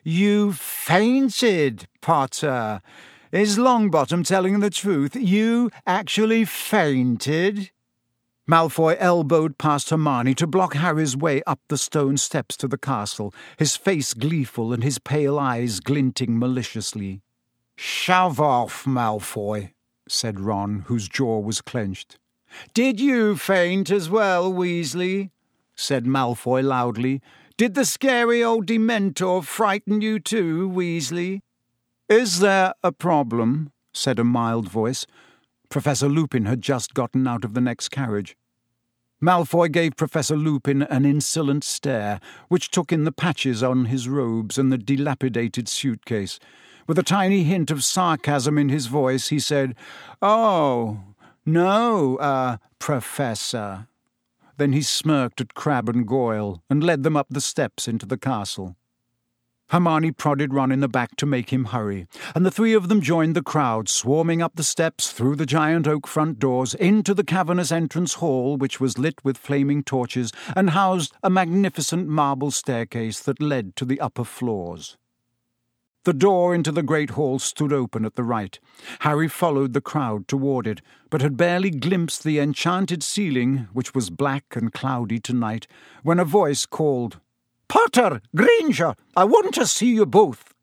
You 0.03 0.53
fainted, 0.53 1.87
Potter. 2.01 2.81
Is 3.33 3.57
Longbottom 3.57 4.25
telling 4.25 4.61
the 4.61 4.69
truth? 4.69 5.17
You 5.17 5.69
actually 5.85 6.45
fainted? 6.45 7.71
Malfoy 8.49 8.95
elbowed 8.97 9.57
past 9.57 9.89
Hermione 9.89 10.33
to 10.35 10.47
block 10.47 10.73
Harry's 10.73 11.17
way 11.17 11.43
up 11.45 11.59
the 11.67 11.77
stone 11.77 12.15
steps 12.15 12.55
to 12.57 12.67
the 12.69 12.77
castle, 12.77 13.33
his 13.57 13.75
face 13.75 14.13
gleeful 14.13 14.71
and 14.71 14.83
his 14.83 14.99
pale 14.99 15.37
eyes 15.37 15.81
glinting 15.81 16.39
maliciously. 16.39 17.21
Shove 17.75 18.39
off, 18.39 18.85
Malfoy, 18.85 19.73
said 20.07 20.39
Ron, 20.39 20.85
whose 20.87 21.09
jaw 21.09 21.39
was 21.39 21.59
clenched. 21.59 22.17
Did 22.73 23.01
you 23.01 23.35
faint 23.35 23.91
as 23.91 24.09
well, 24.09 24.53
Weasley? 24.53 25.31
said 25.75 26.05
Malfoy 26.05 26.63
loudly. 26.63 27.21
Did 27.57 27.73
the 27.73 27.85
scary 27.85 28.41
old 28.41 28.65
Dementor 28.65 29.43
frighten 29.43 29.99
you 29.99 30.19
too, 30.19 30.69
Weasley? 30.69 31.41
Is 32.07 32.39
there 32.39 32.73
a 32.81 32.93
problem? 32.93 33.73
said 33.93 34.19
a 34.19 34.23
mild 34.23 34.69
voice. 34.69 35.05
Professor 35.69 36.07
Lupin 36.07 36.45
had 36.45 36.61
just 36.61 36.93
gotten 36.93 37.27
out 37.27 37.43
of 37.43 37.53
the 37.53 37.61
next 37.61 37.89
carriage. 37.89 38.35
Malfoy 39.21 39.71
gave 39.71 39.95
Professor 39.95 40.35
Lupin 40.35 40.83
an 40.83 41.03
insolent 41.03 41.63
stare, 41.63 42.19
which 42.49 42.69
took 42.69 42.91
in 42.91 43.03
the 43.03 43.11
patches 43.11 43.63
on 43.63 43.85
his 43.85 44.07
robes 44.07 44.57
and 44.57 44.71
the 44.71 44.77
dilapidated 44.77 45.67
suitcase. 45.67 46.39
With 46.85 46.99
a 46.99 47.03
tiny 47.03 47.43
hint 47.43 47.71
of 47.71 47.83
sarcasm 47.83 48.57
in 48.57 48.69
his 48.69 48.85
voice, 48.85 49.29
he 49.29 49.39
said, 49.39 49.75
Oh, 50.21 50.99
no, 51.45 52.17
uh, 52.17 52.57
Professor. 52.77 53.87
Then 54.57 54.73
he 54.73 54.81
smirked 54.81 55.41
at 55.41 55.53
Crabbe 55.53 55.89
and 55.89 56.07
Goyle 56.07 56.61
and 56.69 56.83
led 56.83 57.03
them 57.03 57.17
up 57.17 57.27
the 57.29 57.41
steps 57.41 57.87
into 57.87 58.05
the 58.05 58.17
castle. 58.17 58.75
Hermione 59.69 60.11
prodded 60.11 60.53
Ron 60.53 60.71
in 60.71 60.79
the 60.79 60.87
back 60.87 61.17
to 61.17 61.25
make 61.25 61.51
him 61.51 61.65
hurry, 61.65 62.07
and 62.33 62.45
the 62.45 62.51
three 62.51 62.73
of 62.73 62.87
them 62.87 63.01
joined 63.01 63.35
the 63.35 63.41
crowd, 63.41 63.89
swarming 63.89 64.41
up 64.41 64.55
the 64.55 64.63
steps, 64.63 65.11
through 65.11 65.35
the 65.35 65.45
giant 65.45 65.87
oak 65.87 66.07
front 66.07 66.39
doors, 66.39 66.73
into 66.73 67.13
the 67.13 67.23
cavernous 67.23 67.71
entrance 67.71 68.15
hall, 68.15 68.55
which 68.55 68.79
was 68.79 68.97
lit 68.97 69.23
with 69.25 69.37
flaming 69.37 69.83
torches 69.83 70.31
and 70.55 70.69
housed 70.69 71.13
a 71.21 71.29
magnificent 71.29 72.07
marble 72.07 72.49
staircase 72.49 73.19
that 73.19 73.41
led 73.41 73.75
to 73.75 73.83
the 73.83 73.99
upper 73.99 74.23
floors. 74.23 74.97
The 76.05 76.13
door 76.13 76.55
into 76.55 76.71
the 76.71 76.83
great 76.83 77.09
hall 77.09 77.37
stood 77.37 77.73
open 77.73 78.05
at 78.05 78.15
the 78.15 78.23
right. 78.23 78.57
Harry 78.99 79.27
followed 79.27 79.73
the 79.73 79.81
crowd 79.81 80.29
toward 80.29 80.65
it, 80.65 80.81
but 81.09 81.21
had 81.21 81.35
barely 81.35 81.69
glimpsed 81.69 82.23
the 82.23 82.39
enchanted 82.39 83.03
ceiling, 83.03 83.67
which 83.73 83.93
was 83.93 84.09
black 84.09 84.55
and 84.55 84.71
cloudy 84.71 85.19
tonight, 85.19 85.67
when 86.03 86.17
a 86.17 86.23
voice 86.23 86.65
called, 86.65 87.19
Potter, 87.69 88.21
Granger, 88.35 88.95
I 89.15 89.25
want 89.25 89.53
to 89.55 89.65
see 89.65 89.93
you 89.93 90.05
both. 90.05 90.53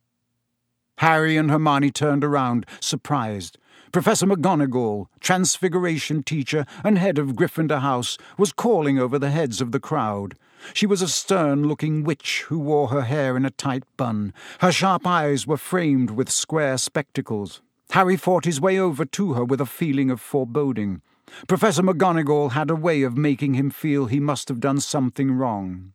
Harry 0.98 1.36
and 1.36 1.50
Hermione 1.50 1.90
turned 1.90 2.24
around, 2.24 2.66
surprised. 2.80 3.58
Professor 3.92 4.26
McGonagall, 4.26 5.06
Transfiguration 5.20 6.22
teacher 6.22 6.66
and 6.82 6.98
head 6.98 7.18
of 7.18 7.36
Gryffindor 7.36 7.80
House, 7.80 8.18
was 8.38 8.52
calling 8.52 8.98
over 8.98 9.18
the 9.18 9.30
heads 9.30 9.60
of 9.60 9.72
the 9.72 9.80
crowd. 9.80 10.34
She 10.72 10.86
was 10.86 11.02
a 11.02 11.08
stern 11.08 11.68
looking 11.68 12.04
witch 12.04 12.44
who 12.48 12.58
wore 12.58 12.88
her 12.88 13.02
hair 13.02 13.36
in 13.36 13.44
a 13.44 13.50
tight 13.50 13.84
bun. 13.96 14.32
Her 14.60 14.72
sharp 14.72 15.06
eyes 15.06 15.46
were 15.46 15.56
framed 15.56 16.10
with 16.10 16.30
square 16.30 16.78
spectacles. 16.78 17.60
Harry 17.90 18.16
fought 18.16 18.44
his 18.44 18.60
way 18.60 18.78
over 18.78 19.04
to 19.04 19.34
her 19.34 19.44
with 19.44 19.60
a 19.60 19.66
feeling 19.66 20.10
of 20.10 20.20
foreboding. 20.20 21.02
Professor 21.46 21.82
McGonagall 21.82 22.52
had 22.52 22.70
a 22.70 22.76
way 22.76 23.02
of 23.02 23.16
making 23.16 23.54
him 23.54 23.70
feel 23.70 24.06
he 24.06 24.20
must 24.20 24.48
have 24.48 24.60
done 24.60 24.80
something 24.80 25.32
wrong. 25.32 25.93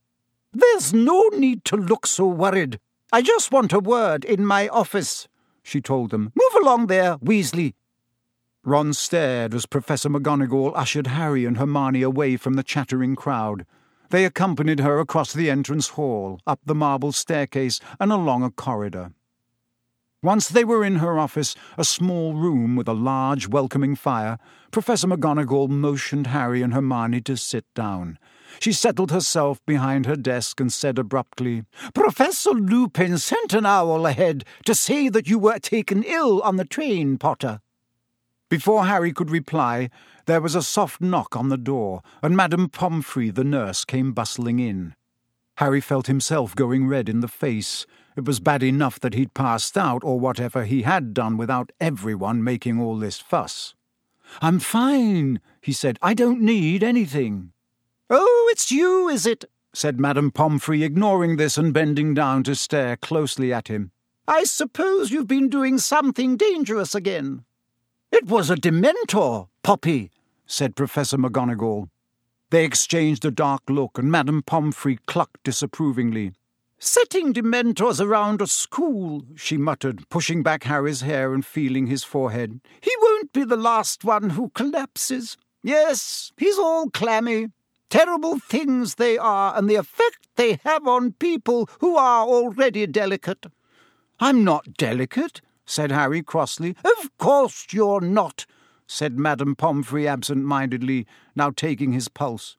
There's 0.51 0.93
no 0.93 1.27
need 1.29 1.63
to 1.65 1.77
look 1.77 2.07
so 2.07 2.25
worried. 2.25 2.79
I 3.11 3.21
just 3.21 3.51
want 3.51 3.71
a 3.71 3.79
word 3.79 4.25
in 4.25 4.45
my 4.45 4.67
office, 4.67 5.27
she 5.61 5.79
told 5.79 6.09
them. 6.09 6.31
Move 6.35 6.63
along 6.63 6.87
there, 6.87 7.17
Weasley. 7.17 7.73
Ron 8.63 8.93
stared 8.93 9.53
as 9.53 9.65
Professor 9.65 10.09
McGonagall 10.09 10.73
ushered 10.75 11.07
Harry 11.07 11.45
and 11.45 11.57
Hermione 11.57 12.01
away 12.01 12.35
from 12.35 12.55
the 12.55 12.63
chattering 12.63 13.15
crowd. 13.15 13.65
They 14.09 14.25
accompanied 14.25 14.79
her 14.79 14.99
across 14.99 15.33
the 15.33 15.51
entrance 15.51 15.89
hall, 15.89 16.39
up 16.47 16.59
the 16.65 16.75
marble 16.75 17.11
staircase, 17.11 17.79
and 17.99 18.11
along 18.11 18.43
a 18.43 18.49
corridor. 18.49 19.11
Once 20.23 20.49
they 20.49 20.65
were 20.65 20.83
in 20.83 20.97
her 20.97 21.17
office, 21.17 21.55
a 21.77 21.83
small 21.85 22.33
room 22.33 22.75
with 22.75 22.87
a 22.87 22.93
large, 22.93 23.47
welcoming 23.47 23.95
fire, 23.95 24.37
Professor 24.71 25.07
McGonagall 25.07 25.69
motioned 25.69 26.27
Harry 26.27 26.61
and 26.61 26.73
Hermione 26.73 27.21
to 27.21 27.37
sit 27.37 27.65
down. 27.75 28.17
She 28.59 28.73
settled 28.73 29.11
herself 29.11 29.65
behind 29.65 30.05
her 30.05 30.17
desk 30.17 30.59
and 30.59 30.71
said 30.71 30.99
abruptly, 30.99 31.63
Professor 31.93 32.51
Lupin 32.51 33.17
sent 33.17 33.53
an 33.53 33.65
owl 33.65 34.05
ahead 34.05 34.43
to 34.65 34.75
say 34.75 35.07
that 35.07 35.29
you 35.29 35.39
were 35.39 35.59
taken 35.59 36.03
ill 36.03 36.41
on 36.41 36.57
the 36.57 36.65
train, 36.65 37.17
Potter. 37.17 37.61
Before 38.49 38.85
Harry 38.85 39.13
could 39.13 39.29
reply, 39.29 39.89
there 40.25 40.41
was 40.41 40.55
a 40.55 40.61
soft 40.61 40.99
knock 40.99 41.35
on 41.35 41.49
the 41.49 41.57
door, 41.57 42.01
and 42.21 42.35
Madame 42.35 42.67
Pomfrey, 42.67 43.29
the 43.29 43.43
nurse, 43.43 43.85
came 43.85 44.11
bustling 44.11 44.59
in. 44.59 44.95
Harry 45.57 45.79
felt 45.79 46.07
himself 46.07 46.55
going 46.55 46.87
red 46.87 47.07
in 47.07 47.19
the 47.19 47.27
face. 47.27 47.85
It 48.17 48.25
was 48.25 48.39
bad 48.39 48.63
enough 48.63 48.99
that 49.01 49.13
he'd 49.13 49.33
passed 49.33 49.77
out, 49.77 50.03
or 50.03 50.19
whatever 50.19 50.65
he 50.65 50.81
had 50.81 51.13
done, 51.13 51.37
without 51.37 51.71
everyone 51.79 52.43
making 52.43 52.81
all 52.81 52.97
this 52.97 53.19
fuss. 53.19 53.75
I'm 54.41 54.59
fine, 54.59 55.39
he 55.61 55.71
said. 55.71 55.97
I 56.01 56.13
don't 56.13 56.41
need 56.41 56.83
anything. 56.83 57.51
Oh, 58.09 58.49
it's 58.51 58.71
you, 58.71 59.07
is 59.07 59.25
it? 59.25 59.45
said 59.73 59.99
Madame 59.99 60.31
Pomfrey, 60.31 60.83
ignoring 60.83 61.37
this 61.37 61.57
and 61.57 61.73
bending 61.73 62.15
down 62.15 62.43
to 62.43 62.55
stare 62.55 62.97
closely 62.97 63.53
at 63.53 63.67
him. 63.67 63.91
I 64.27 64.43
suppose 64.43 65.11
you've 65.11 65.27
been 65.27 65.49
doing 65.49 65.77
something 65.77 66.35
dangerous 66.35 66.95
again. 66.95 67.45
It 68.11 68.25
was 68.25 68.49
a 68.49 68.55
Dementor, 68.55 69.47
Poppy, 69.61 70.09
said 70.47 70.75
Professor 70.75 71.17
McGonagall. 71.17 71.89
They 72.49 72.65
exchanged 72.65 73.23
a 73.25 73.31
dark 73.31 73.61
look, 73.69 73.99
and 73.99 74.11
Madame 74.11 74.41
Pomfrey 74.41 74.97
clucked 75.05 75.43
disapprovingly. 75.43 76.33
Setting 76.79 77.33
Dementors 77.33 78.03
around 78.03 78.41
a 78.41 78.47
school, 78.47 79.23
she 79.35 79.57
muttered, 79.57 80.09
pushing 80.09 80.41
back 80.41 80.63
Harry's 80.63 81.01
hair 81.01 81.33
and 81.33 81.45
feeling 81.45 81.85
his 81.85 82.03
forehead. 82.03 82.59
He 82.81 82.91
won't 83.01 83.33
be 83.33 83.43
the 83.43 83.55
last 83.57 84.03
one 84.03 84.31
who 84.31 84.49
collapses. 84.49 85.37
Yes, 85.61 86.31
he's 86.37 86.57
all 86.57 86.89
clammy. 86.89 87.49
Terrible 87.89 88.37
things 88.37 88.95
they 88.95 89.17
are, 89.17 89.57
and 89.57 89.69
the 89.69 89.75
effect 89.75 90.27
they 90.35 90.59
have 90.63 90.87
on 90.87 91.13
people 91.13 91.69
who 91.79 91.97
are 91.97 92.25
already 92.25 92.85
delicate. 92.85 93.47
I'm 94.19 94.43
not 94.43 94.73
delicate, 94.77 95.41
said 95.65 95.91
Harry 95.91 96.21
crossly. 96.21 96.75
Of 96.83 97.17
course 97.17 97.67
you're 97.71 98.01
not, 98.01 98.45
said 98.85 99.17
Madame 99.17 99.55
Pomfrey 99.55 100.07
absent-mindedly, 100.07 101.07
now 101.35 101.51
taking 101.51 101.93
his 101.93 102.09
pulse. 102.09 102.57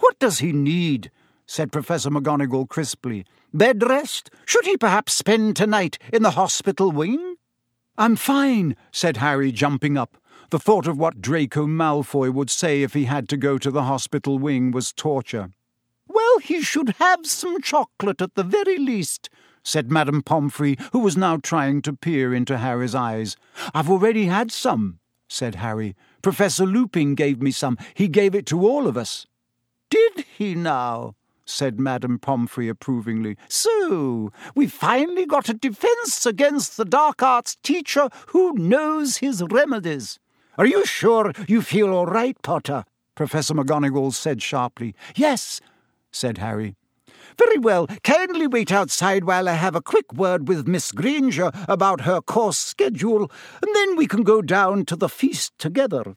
What 0.00 0.18
does 0.18 0.40
he 0.40 0.52
need? 0.52 1.10
said 1.46 1.72
Professor 1.72 2.10
McGonagall 2.10 2.68
crisply. 2.68 3.24
Bed 3.54 3.82
rest? 3.82 4.30
Should 4.46 4.64
he 4.64 4.76
perhaps 4.76 5.12
spend 5.12 5.56
tonight 5.56 5.98
in 6.12 6.22
the 6.22 6.32
hospital 6.32 6.90
wing? 6.90 7.36
I'm 7.98 8.16
fine, 8.16 8.76
said 8.90 9.18
Harry, 9.18 9.52
jumping 9.52 9.98
up. 9.98 10.16
The 10.52 10.58
thought 10.58 10.86
of 10.86 10.98
what 10.98 11.22
Draco 11.22 11.66
Malfoy 11.66 12.30
would 12.30 12.50
say 12.50 12.82
if 12.82 12.92
he 12.92 13.04
had 13.04 13.26
to 13.30 13.38
go 13.38 13.56
to 13.56 13.70
the 13.70 13.84
hospital 13.84 14.38
wing 14.38 14.70
was 14.70 14.92
torture. 14.92 15.48
Well, 16.06 16.40
he 16.40 16.60
should 16.60 16.90
have 16.98 17.24
some 17.24 17.62
chocolate 17.62 18.20
at 18.20 18.34
the 18.34 18.42
very 18.42 18.76
least, 18.76 19.30
said 19.64 19.90
Madame 19.90 20.20
Pomfrey, 20.20 20.76
who 20.92 20.98
was 20.98 21.16
now 21.16 21.38
trying 21.38 21.80
to 21.80 21.94
peer 21.94 22.34
into 22.34 22.58
Harry's 22.58 22.94
eyes. 22.94 23.34
I've 23.72 23.88
already 23.88 24.26
had 24.26 24.52
some, 24.52 24.98
said 25.26 25.54
Harry. 25.54 25.96
Professor 26.20 26.66
Lupin 26.66 27.14
gave 27.14 27.40
me 27.40 27.50
some. 27.50 27.78
He 27.94 28.06
gave 28.06 28.34
it 28.34 28.44
to 28.48 28.68
all 28.68 28.86
of 28.86 28.98
us. 28.98 29.26
Did 29.88 30.26
he 30.36 30.54
now? 30.54 31.14
said 31.46 31.80
Madame 31.80 32.18
Pomfrey 32.18 32.68
approvingly. 32.68 33.38
So, 33.48 34.30
we've 34.54 34.70
finally 34.70 35.24
got 35.24 35.48
a 35.48 35.54
defence 35.54 36.26
against 36.26 36.76
the 36.76 36.84
dark 36.84 37.22
arts 37.22 37.56
teacher 37.62 38.10
who 38.26 38.52
knows 38.52 39.16
his 39.16 39.42
remedies. 39.42 40.18
Are 40.62 40.74
you 40.74 40.86
sure 40.86 41.32
you 41.48 41.60
feel 41.60 41.92
all 41.92 42.06
right, 42.06 42.40
Potter? 42.40 42.84
Professor 43.16 43.52
McGonagall 43.52 44.14
said 44.14 44.40
sharply. 44.40 44.94
Yes, 45.16 45.60
said 46.12 46.38
Harry. 46.38 46.76
Very 47.36 47.58
well. 47.58 47.88
Kindly 48.04 48.46
wait 48.46 48.70
outside 48.70 49.24
while 49.24 49.48
I 49.48 49.54
have 49.54 49.74
a 49.74 49.82
quick 49.82 50.12
word 50.12 50.46
with 50.46 50.68
Miss 50.68 50.92
Granger 50.92 51.50
about 51.66 52.02
her 52.02 52.20
course 52.20 52.58
schedule, 52.58 53.28
and 53.60 53.74
then 53.74 53.96
we 53.96 54.06
can 54.06 54.22
go 54.22 54.40
down 54.40 54.84
to 54.84 54.94
the 54.94 55.08
feast 55.08 55.52
together. 55.58 56.14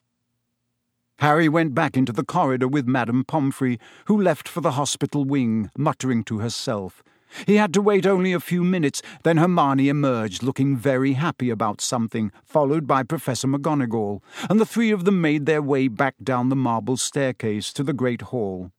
Harry 1.18 1.50
went 1.50 1.74
back 1.74 1.98
into 1.98 2.12
the 2.12 2.24
corridor 2.24 2.68
with 2.68 2.86
Madame 2.86 3.24
Pomfrey, 3.24 3.80
who 4.06 4.22
left 4.22 4.48
for 4.48 4.62
the 4.62 4.74
hospital 4.74 5.26
wing, 5.26 5.72
muttering 5.76 6.24
to 6.26 6.38
herself. 6.38 7.02
He 7.46 7.56
had 7.56 7.74
to 7.74 7.82
wait 7.82 8.06
only 8.06 8.34
a 8.34 8.40
few 8.40 8.64
minutes, 8.64 9.02
then 9.24 9.38
Hermione 9.38 9.90
emerged, 9.90 10.44
looking 10.44 10.78
very 10.78 11.14
happy 11.14 11.50
about 11.50 11.82
something, 11.82 12.32
followed 12.44 12.88
by 12.88 13.04
Professor 13.04 13.48
McGonagall, 13.48 14.22
and 14.50 14.60
the 14.60 14.66
three 14.66 14.92
of 14.92 15.06
them 15.06 15.22
made 15.22 15.46
their 15.46 15.62
way 15.62 15.88
back 15.88 16.16
down 16.24 16.50
the 16.50 16.56
marble 16.56 16.98
staircase 16.98 17.74
to 17.74 17.84
the 17.84 17.94
great 17.94 18.22
hall. 18.22 18.72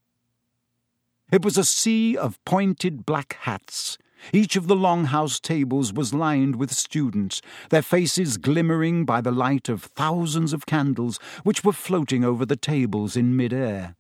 It 1.31 1.45
was 1.45 1.59
a 1.59 1.65
sea 1.65 2.17
of 2.17 2.43
pointed 2.45 3.05
black 3.05 3.37
hats. 3.41 3.99
Each 4.33 4.57
of 4.57 4.67
the 4.67 4.77
long 4.77 5.07
house 5.07 5.39
tables 5.39 5.93
was 5.93 6.15
lined 6.15 6.57
with 6.57 6.73
students, 6.73 7.43
their 7.71 7.83
faces 7.83 8.39
glimmering 8.39 9.05
by 9.05 9.21
the 9.21 9.33
light 9.33 9.69
of 9.69 9.83
thousands 9.83 10.53
of 10.53 10.67
candles 10.67 11.19
which 11.43 11.65
were 11.65 11.73
floating 11.73 12.25
over 12.25 12.47
the 12.47 12.57
tables 12.57 13.17
in 13.17 13.37
mid-air. 13.37 13.97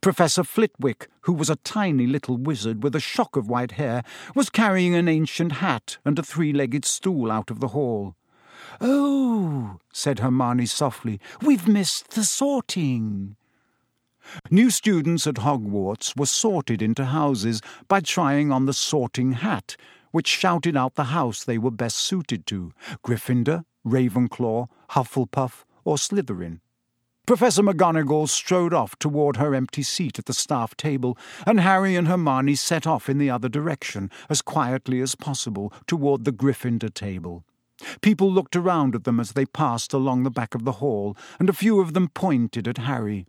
Professor 0.00 0.44
Flitwick, 0.44 1.08
who 1.22 1.32
was 1.32 1.50
a 1.50 1.56
tiny 1.56 2.06
little 2.06 2.36
wizard 2.36 2.82
with 2.82 2.94
a 2.94 3.00
shock 3.00 3.36
of 3.36 3.48
white 3.48 3.72
hair, 3.72 4.02
was 4.34 4.50
carrying 4.50 4.94
an 4.94 5.08
ancient 5.08 5.52
hat 5.52 5.98
and 6.04 6.18
a 6.18 6.22
three-legged 6.22 6.84
stool 6.84 7.30
out 7.30 7.50
of 7.50 7.60
the 7.60 7.68
hall. 7.68 8.16
Oh, 8.80 9.78
said 9.92 10.20
Hermione 10.20 10.66
softly, 10.66 11.20
we've 11.40 11.68
missed 11.68 12.10
the 12.10 12.24
sorting. 12.24 13.36
New 14.50 14.70
students 14.70 15.26
at 15.26 15.36
Hogwarts 15.36 16.16
were 16.16 16.26
sorted 16.26 16.80
into 16.80 17.06
houses 17.06 17.60
by 17.88 18.00
trying 18.00 18.52
on 18.52 18.66
the 18.66 18.72
sorting 18.72 19.32
hat, 19.32 19.76
which 20.12 20.28
shouted 20.28 20.76
out 20.76 20.94
the 20.94 21.04
house 21.04 21.44
they 21.44 21.58
were 21.58 21.70
best 21.70 21.98
suited 21.98 22.46
to 22.46 22.72
Gryffindor, 23.04 23.64
Ravenclaw, 23.84 24.68
Hufflepuff, 24.90 25.64
or 25.84 25.96
Slytherin. 25.96 26.60
Professor 27.24 27.62
McGonagall 27.62 28.28
strode 28.28 28.74
off 28.74 28.98
toward 28.98 29.36
her 29.36 29.54
empty 29.54 29.84
seat 29.84 30.18
at 30.18 30.26
the 30.26 30.34
staff 30.34 30.76
table, 30.76 31.16
and 31.46 31.60
Harry 31.60 31.94
and 31.94 32.08
Hermione 32.08 32.56
set 32.56 32.84
off 32.84 33.08
in 33.08 33.18
the 33.18 33.30
other 33.30 33.48
direction, 33.48 34.10
as 34.28 34.42
quietly 34.42 35.00
as 35.00 35.14
possible, 35.14 35.72
toward 35.86 36.24
the 36.24 36.32
Gryffindor 36.32 36.92
table. 36.92 37.44
People 38.00 38.30
looked 38.30 38.56
around 38.56 38.96
at 38.96 39.04
them 39.04 39.20
as 39.20 39.32
they 39.32 39.46
passed 39.46 39.92
along 39.92 40.24
the 40.24 40.30
back 40.30 40.56
of 40.56 40.64
the 40.64 40.72
hall, 40.72 41.16
and 41.38 41.48
a 41.48 41.52
few 41.52 41.80
of 41.80 41.92
them 41.92 42.08
pointed 42.08 42.66
at 42.66 42.78
Harry. 42.78 43.26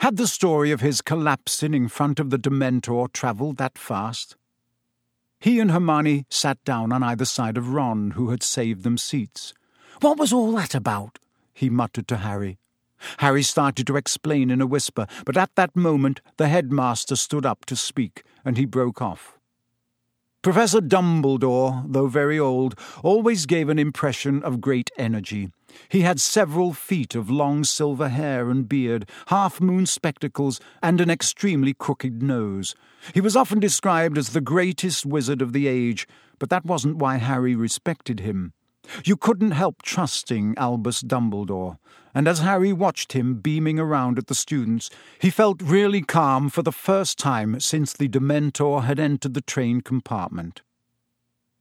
Had 0.00 0.16
the 0.16 0.26
story 0.26 0.72
of 0.72 0.80
his 0.80 1.00
collapsing 1.00 1.72
in 1.72 1.88
front 1.88 2.18
of 2.18 2.30
the 2.30 2.38
Dementor 2.38 3.12
travelled 3.12 3.58
that 3.58 3.78
fast? 3.78 4.36
He 5.38 5.60
and 5.60 5.70
Hermione 5.70 6.26
sat 6.30 6.62
down 6.64 6.92
on 6.92 7.04
either 7.04 7.24
side 7.24 7.56
of 7.56 7.72
Ron, 7.72 8.12
who 8.12 8.30
had 8.30 8.42
saved 8.42 8.82
them 8.82 8.98
seats. 8.98 9.54
What 10.00 10.18
was 10.18 10.32
all 10.32 10.50
that 10.52 10.74
about? 10.74 11.20
he 11.54 11.70
muttered 11.70 12.08
to 12.08 12.18
Harry. 12.18 12.58
Harry 13.18 13.42
started 13.42 13.86
to 13.86 13.96
explain 13.96 14.50
in 14.50 14.60
a 14.60 14.66
whisper, 14.66 15.06
but 15.24 15.36
at 15.36 15.54
that 15.56 15.74
moment 15.76 16.20
the 16.36 16.48
headmaster 16.48 17.16
stood 17.16 17.46
up 17.46 17.64
to 17.66 17.76
speak, 17.76 18.22
and 18.44 18.56
he 18.56 18.64
broke 18.64 19.00
off. 19.02 19.38
Professor 20.42 20.80
Dumbledore, 20.80 21.84
though 21.86 22.06
very 22.06 22.38
old, 22.38 22.74
always 23.02 23.44
gave 23.44 23.68
an 23.68 23.78
impression 23.78 24.42
of 24.42 24.62
great 24.62 24.90
energy. 24.96 25.50
He 25.90 26.00
had 26.00 26.18
several 26.18 26.72
feet 26.72 27.14
of 27.14 27.28
long 27.28 27.62
silver 27.62 28.08
hair 28.08 28.48
and 28.48 28.66
beard, 28.66 29.06
half 29.26 29.60
moon 29.60 29.84
spectacles, 29.84 30.58
and 30.82 30.98
an 30.98 31.10
extremely 31.10 31.74
crooked 31.74 32.22
nose. 32.22 32.74
He 33.12 33.20
was 33.20 33.36
often 33.36 33.60
described 33.60 34.16
as 34.16 34.30
the 34.30 34.40
greatest 34.40 35.04
wizard 35.04 35.42
of 35.42 35.52
the 35.52 35.66
age, 35.66 36.08
but 36.38 36.48
that 36.48 36.64
wasn't 36.64 36.96
why 36.96 37.16
Harry 37.16 37.54
respected 37.54 38.20
him. 38.20 38.54
You 39.04 39.16
couldn't 39.16 39.52
help 39.52 39.82
trusting 39.82 40.54
Albus 40.56 41.02
Dumbledore, 41.02 41.78
and 42.14 42.26
as 42.26 42.40
Harry 42.40 42.72
watched 42.72 43.12
him 43.12 43.34
beaming 43.34 43.78
around 43.78 44.18
at 44.18 44.26
the 44.26 44.34
students, 44.34 44.90
he 45.18 45.30
felt 45.30 45.62
really 45.62 46.02
calm 46.02 46.48
for 46.50 46.62
the 46.62 46.72
first 46.72 47.18
time 47.18 47.60
since 47.60 47.92
the 47.92 48.08
Dementor 48.08 48.84
had 48.84 48.98
entered 48.98 49.34
the 49.34 49.40
train 49.40 49.80
compartment. 49.80 50.62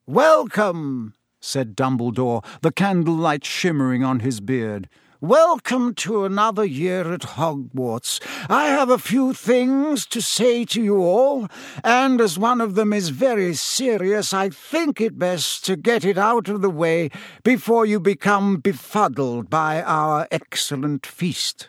Welcome, 0.06 1.14
said 1.40 1.76
Dumbledore, 1.76 2.44
the 2.62 2.72
candlelight 2.72 3.46
shimmering 3.46 4.04
on 4.04 4.22
his 4.22 4.42
beard. 4.42 4.90
Welcome 5.22 5.96
to 5.96 6.24
another 6.24 6.64
year 6.64 7.12
at 7.12 7.24
Hogwarts. 7.36 8.22
I 8.50 8.68
have 8.68 8.90
a 8.90 8.98
few 8.98 9.34
things 9.34 10.06
to 10.06 10.22
say 10.22 10.64
to 10.64 10.82
you 10.82 11.00
all, 11.00 11.50
and 11.84 12.22
as 12.22 12.40
one 12.40 12.62
of 12.62 12.76
them 12.76 12.94
is 12.94 13.10
very 13.10 13.54
serious, 13.54 14.34
I 14.34 14.48
think 14.48 15.02
it 15.02 15.20
best 15.20 15.66
to 15.66 15.76
get 15.76 16.06
it 16.06 16.18
out 16.18 16.48
of 16.48 16.62
the 16.62 16.70
way 16.70 17.10
before 17.44 17.86
you 17.86 18.00
become 18.00 18.62
befuddled 18.62 19.50
by 19.50 19.82
our 19.82 20.26
excellent 20.32 21.06
feast. 21.06 21.68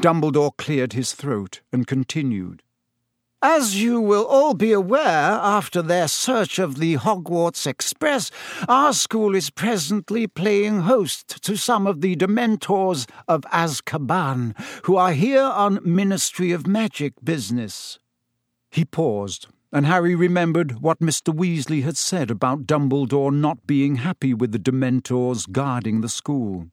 Dumbledore 0.00 0.56
cleared 0.56 0.94
his 0.94 1.12
throat 1.12 1.60
and 1.72 1.86
continued. 1.86 2.64
As 3.42 3.80
you 3.80 4.00
will 4.00 4.26
all 4.26 4.52
be 4.52 4.72
aware, 4.72 5.06
after 5.06 5.80
their 5.80 6.08
search 6.08 6.58
of 6.58 6.80
the 6.80 6.96
Hogwarts 6.96 7.68
Express, 7.68 8.32
our 8.68 8.92
school 8.92 9.36
is 9.36 9.48
presently 9.48 10.26
playing 10.26 10.80
host 10.80 11.40
to 11.44 11.56
some 11.56 11.86
of 11.86 12.00
the 12.00 12.16
Dementors 12.16 13.08
of 13.28 13.42
Azkaban, 13.52 14.58
who 14.86 14.96
are 14.96 15.12
here 15.12 15.44
on 15.44 15.78
Ministry 15.84 16.50
of 16.50 16.66
Magic 16.66 17.12
business. 17.22 18.00
He 18.72 18.84
paused, 18.84 19.46
and 19.72 19.86
Harry 19.86 20.16
remembered 20.16 20.80
what 20.80 20.98
Mr. 20.98 21.32
Weasley 21.32 21.84
had 21.84 21.96
said 21.96 22.32
about 22.32 22.66
Dumbledore 22.66 23.32
not 23.32 23.68
being 23.68 23.96
happy 23.96 24.34
with 24.34 24.50
the 24.50 24.58
Dementors 24.58 25.48
guarding 25.52 26.00
the 26.00 26.08
school. 26.08 26.66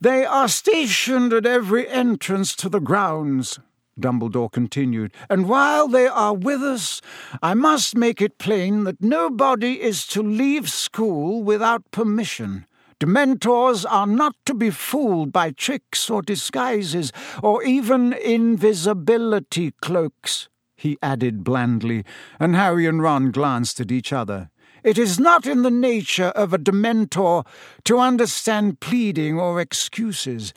They 0.00 0.24
are 0.24 0.48
stationed 0.48 1.32
at 1.32 1.46
every 1.46 1.88
entrance 1.88 2.56
to 2.56 2.68
the 2.68 2.80
grounds, 2.80 3.60
Dumbledore 3.98 4.50
continued, 4.50 5.12
and 5.28 5.48
while 5.48 5.88
they 5.88 6.06
are 6.06 6.34
with 6.34 6.62
us, 6.62 7.00
I 7.42 7.54
must 7.54 7.96
make 7.96 8.22
it 8.22 8.38
plain 8.38 8.84
that 8.84 9.02
nobody 9.02 9.80
is 9.80 10.06
to 10.08 10.22
leave 10.22 10.70
school 10.70 11.42
without 11.42 11.90
permission. 11.90 12.66
Dementors 13.00 13.86
are 13.88 14.06
not 14.06 14.34
to 14.44 14.54
be 14.54 14.70
fooled 14.70 15.32
by 15.32 15.50
tricks 15.50 16.10
or 16.10 16.20
disguises, 16.20 17.12
or 17.42 17.62
even 17.62 18.12
invisibility 18.12 19.72
cloaks, 19.80 20.48
he 20.76 20.98
added 21.02 21.44
blandly, 21.44 22.04
and 22.40 22.56
Harry 22.56 22.86
and 22.86 23.02
Ron 23.02 23.30
glanced 23.30 23.80
at 23.80 23.92
each 23.92 24.12
other. 24.12 24.50
It 24.82 24.96
is 24.96 25.18
not 25.18 25.46
in 25.46 25.62
the 25.62 25.70
nature 25.70 26.32
of 26.34 26.52
a 26.52 26.58
Dementor 26.58 27.46
to 27.84 27.98
understand 27.98 28.80
pleading 28.80 29.38
or 29.38 29.60
excuses. 29.60 30.54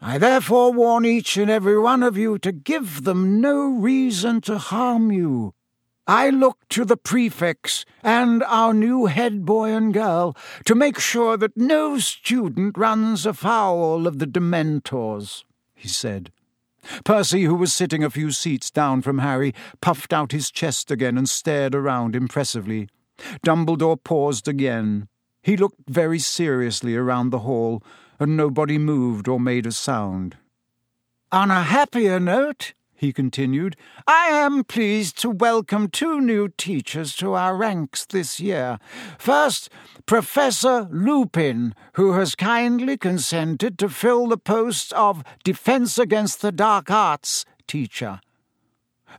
I 0.00 0.18
therefore 0.18 0.72
warn 0.72 1.04
each 1.04 1.36
and 1.36 1.50
every 1.50 1.78
one 1.78 2.02
of 2.02 2.16
you 2.16 2.38
to 2.40 2.52
give 2.52 3.04
them 3.04 3.40
no 3.40 3.66
reason 3.66 4.40
to 4.42 4.58
harm 4.58 5.10
you. 5.10 5.54
I 6.06 6.28
look 6.28 6.58
to 6.70 6.84
the 6.84 6.98
prefects 6.98 7.86
and 8.02 8.42
our 8.42 8.74
new 8.74 9.06
head 9.06 9.46
boy 9.46 9.72
and 9.72 9.94
girl 9.94 10.36
to 10.66 10.74
make 10.74 10.98
sure 10.98 11.38
that 11.38 11.56
no 11.56 11.98
student 11.98 12.76
runs 12.76 13.24
afoul 13.24 14.06
of 14.06 14.18
the 14.18 14.26
Dementors, 14.26 15.44
he 15.74 15.88
said. 15.88 16.30
Percy, 17.04 17.44
who 17.44 17.54
was 17.54 17.74
sitting 17.74 18.04
a 18.04 18.10
few 18.10 18.30
seats 18.30 18.70
down 18.70 19.00
from 19.00 19.20
Harry, 19.20 19.54
puffed 19.80 20.12
out 20.12 20.32
his 20.32 20.50
chest 20.50 20.90
again 20.90 21.16
and 21.16 21.28
stared 21.28 21.74
around 21.74 22.14
impressively. 22.14 22.88
Dumbledore 23.42 24.02
paused 24.02 24.46
again. 24.46 25.08
He 25.42 25.56
looked 25.56 25.88
very 25.88 26.18
seriously 26.18 26.96
around 26.96 27.30
the 27.30 27.40
hall, 27.40 27.82
and 28.18 28.36
nobody 28.36 28.78
moved 28.78 29.28
or 29.28 29.40
made 29.40 29.66
a 29.66 29.72
sound. 29.72 30.36
On 31.32 31.50
a 31.50 31.62
happier 31.62 32.20
note, 32.20 32.74
he 32.94 33.12
continued, 33.12 33.76
I 34.06 34.28
am 34.28 34.64
pleased 34.64 35.18
to 35.18 35.30
welcome 35.30 35.88
two 35.88 36.20
new 36.20 36.48
teachers 36.48 37.14
to 37.16 37.34
our 37.34 37.56
ranks 37.56 38.06
this 38.06 38.40
year. 38.40 38.78
First, 39.18 39.68
Professor 40.06 40.88
Lupin, 40.90 41.74
who 41.94 42.12
has 42.12 42.34
kindly 42.34 42.96
consented 42.96 43.78
to 43.78 43.88
fill 43.88 44.28
the 44.28 44.38
post 44.38 44.92
of 44.92 45.24
Defense 45.42 45.98
Against 45.98 46.40
the 46.40 46.52
Dark 46.52 46.90
Arts 46.90 47.44
teacher. 47.66 48.20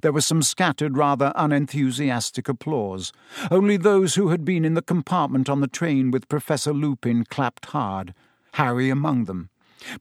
There 0.01 0.11
was 0.11 0.25
some 0.25 0.41
scattered, 0.41 0.97
rather 0.97 1.31
unenthusiastic 1.35 2.49
applause. 2.49 3.13
Only 3.51 3.77
those 3.77 4.15
who 4.15 4.29
had 4.29 4.43
been 4.43 4.65
in 4.65 4.73
the 4.73 4.81
compartment 4.81 5.49
on 5.49 5.61
the 5.61 5.67
train 5.67 6.11
with 6.11 6.27
Professor 6.27 6.73
Lupin 6.73 7.23
clapped 7.25 7.67
hard. 7.67 8.13
Harry 8.55 8.89
among 8.89 9.25
them. 9.25 9.49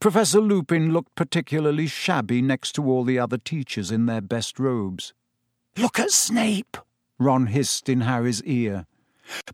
Professor 0.01 0.41
Lupin 0.41 0.93
looked 0.93 1.15
particularly 1.15 1.87
shabby 1.87 2.41
next 2.41 2.73
to 2.73 2.85
all 2.85 3.05
the 3.05 3.19
other 3.19 3.37
teachers 3.37 3.91
in 3.91 4.07
their 4.07 4.21
best 4.21 4.59
robes. 4.59 5.13
Look 5.77 5.99
at 5.99 6.11
Snape, 6.11 6.77
Ron 7.19 7.49
hissed 7.49 7.89
in 7.89 8.03
Harry's 8.03 8.43
ear. 8.45 8.87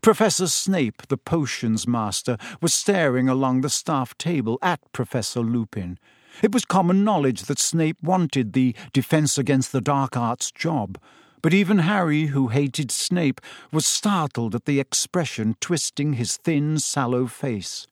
Professor 0.01 0.47
Snape, 0.47 1.07
the 1.07 1.17
potions 1.17 1.87
master, 1.87 2.37
was 2.61 2.73
staring 2.73 3.27
along 3.27 3.61
the 3.61 3.69
staff 3.69 4.15
table 4.17 4.59
at 4.61 4.79
Professor 4.91 5.41
Lupin. 5.41 5.97
It 6.43 6.53
was 6.53 6.65
common 6.65 7.03
knowledge 7.03 7.43
that 7.43 7.59
Snape 7.59 7.97
wanted 8.03 8.53
the 8.53 8.75
Defense 8.93 9.37
Against 9.37 9.71
the 9.71 9.81
Dark 9.81 10.15
Arts 10.15 10.51
job, 10.51 10.99
but 11.41 11.53
even 11.53 11.79
Harry, 11.79 12.27
who 12.27 12.49
hated 12.49 12.91
Snape, 12.91 13.41
was 13.71 13.85
startled 13.85 14.53
at 14.53 14.65
the 14.65 14.79
expression 14.79 15.55
twisting 15.59 16.13
his 16.13 16.37
thin, 16.37 16.77
sallow 16.77 17.25
face. 17.25 17.87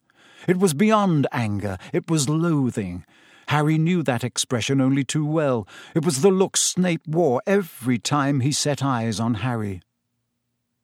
It 0.48 0.58
was 0.58 0.74
beyond 0.74 1.28
anger, 1.32 1.78
it 1.94 2.10
was 2.10 2.30
loathing. 2.30 3.06
Harry 3.50 3.78
knew 3.78 4.04
that 4.04 4.24
expression 4.24 4.80
only 4.80 5.04
too 5.04 5.26
well. 5.26 5.68
It 5.96 6.06
was 6.06 6.22
the 6.22 6.30
look 6.30 6.56
Snape 6.56 7.08
wore 7.08 7.42
every 7.48 7.98
time 7.98 8.42
he 8.42 8.52
set 8.52 8.84
eyes 8.84 9.20
on 9.20 9.36
Harry. 9.36 9.82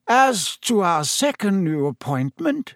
As 0.08 0.58
to 0.58 0.82
our 0.82 1.04
second 1.04 1.64
new 1.64 1.86
appointment, 1.86 2.76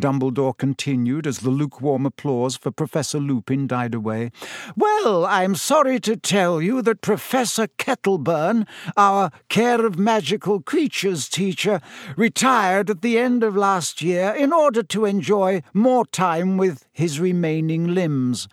Dumbledore 0.00 0.56
continued 0.56 1.26
as 1.26 1.40
the 1.40 1.50
lukewarm 1.50 2.06
applause 2.06 2.56
for 2.56 2.70
Professor 2.70 3.20
Lupin 3.20 3.66
died 3.66 3.94
away. 3.94 4.30
Well, 4.76 5.26
I'm 5.26 5.54
sorry 5.54 6.00
to 6.00 6.16
tell 6.16 6.62
you 6.62 6.80
that 6.82 7.02
Professor 7.02 7.66
Kettleburn, 7.66 8.66
our 8.96 9.30
Care 9.48 9.84
of 9.84 9.98
Magical 9.98 10.60
Creatures 10.62 11.28
teacher, 11.28 11.80
retired 12.16 12.88
at 12.88 13.02
the 13.02 13.18
end 13.18 13.42
of 13.42 13.56
last 13.56 14.00
year 14.00 14.30
in 14.30 14.52
order 14.52 14.82
to 14.82 15.04
enjoy 15.04 15.62
more 15.74 16.06
time 16.06 16.56
with 16.56 16.86
his 16.92 17.20
remaining 17.20 17.94
limbs. 17.94 18.48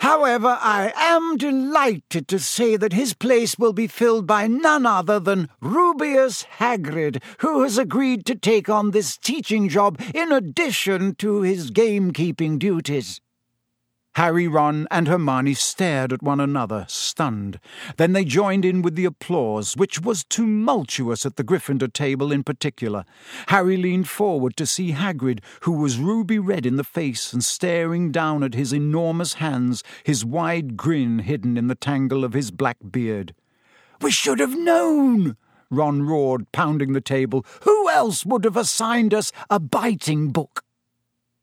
However, 0.00 0.58
I 0.60 0.92
am 0.96 1.36
delighted 1.36 2.28
to 2.28 2.38
say 2.38 2.76
that 2.76 2.92
his 2.92 3.14
place 3.14 3.58
will 3.58 3.72
be 3.72 3.86
filled 3.86 4.26
by 4.26 4.46
none 4.46 4.86
other 4.86 5.18
than 5.18 5.48
Rubeus 5.60 6.44
Hagrid, 6.58 7.20
who 7.38 7.62
has 7.62 7.78
agreed 7.78 8.24
to 8.26 8.34
take 8.34 8.68
on 8.68 8.92
this 8.92 9.16
teaching 9.16 9.68
job 9.68 10.00
in 10.14 10.30
addition 10.30 11.16
to 11.16 11.42
his 11.42 11.70
gamekeeping 11.70 12.58
duties. 12.58 13.20
Harry, 14.18 14.48
Ron, 14.48 14.88
and 14.90 15.06
Hermione 15.06 15.54
stared 15.54 16.12
at 16.12 16.24
one 16.24 16.40
another, 16.40 16.84
stunned. 16.88 17.60
Then 17.98 18.14
they 18.14 18.24
joined 18.24 18.64
in 18.64 18.82
with 18.82 18.96
the 18.96 19.04
applause, 19.04 19.76
which 19.76 20.00
was 20.00 20.24
tumultuous 20.24 21.24
at 21.24 21.36
the 21.36 21.44
Gryffindor 21.44 21.92
table 21.92 22.32
in 22.32 22.42
particular. 22.42 23.04
Harry 23.46 23.76
leaned 23.76 24.08
forward 24.08 24.56
to 24.56 24.66
see 24.66 24.90
Hagrid, 24.90 25.38
who 25.60 25.70
was 25.70 26.00
ruby 26.00 26.40
red 26.40 26.66
in 26.66 26.74
the 26.74 26.82
face 26.82 27.32
and 27.32 27.44
staring 27.44 28.10
down 28.10 28.42
at 28.42 28.54
his 28.54 28.72
enormous 28.72 29.34
hands, 29.34 29.84
his 30.02 30.24
wide 30.24 30.76
grin 30.76 31.20
hidden 31.20 31.56
in 31.56 31.68
the 31.68 31.76
tangle 31.76 32.24
of 32.24 32.32
his 32.32 32.50
black 32.50 32.78
beard. 32.90 33.36
We 34.00 34.10
should 34.10 34.40
have 34.40 34.58
known! 34.58 35.36
Ron 35.70 36.02
roared, 36.02 36.50
pounding 36.50 36.92
the 36.92 37.00
table. 37.00 37.46
Who 37.62 37.88
else 37.88 38.26
would 38.26 38.42
have 38.42 38.56
assigned 38.56 39.14
us 39.14 39.30
a 39.48 39.60
biting 39.60 40.30
book? 40.30 40.64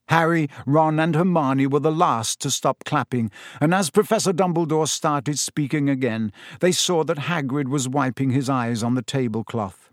Harry, 0.09 0.49
Ron, 0.65 0.99
and 0.99 1.15
Hermione 1.15 1.67
were 1.67 1.79
the 1.79 1.91
last 1.91 2.39
to 2.41 2.51
stop 2.51 2.83
clapping, 2.83 3.31
and 3.59 3.73
as 3.73 3.89
Professor 3.89 4.31
Dumbledore 4.31 4.87
started 4.87 5.39
speaking 5.39 5.89
again, 5.89 6.31
they 6.59 6.71
saw 6.71 7.03
that 7.03 7.17
Hagrid 7.17 7.67
was 7.67 7.89
wiping 7.89 8.29
his 8.29 8.49
eyes 8.49 8.83
on 8.83 8.95
the 8.95 9.01
tablecloth. 9.01 9.89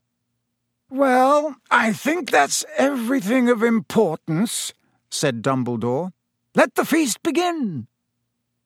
Well, 0.91 1.57
I 1.71 1.95
think 1.95 2.31
that's 2.31 2.67
everything 2.77 3.49
of 3.49 3.63
importance, 3.63 4.75
said 5.11 5.41
Dumbledore. 5.43 6.13
Let 6.55 6.75
the 6.75 6.85
feast 6.85 7.23
begin. 7.23 7.87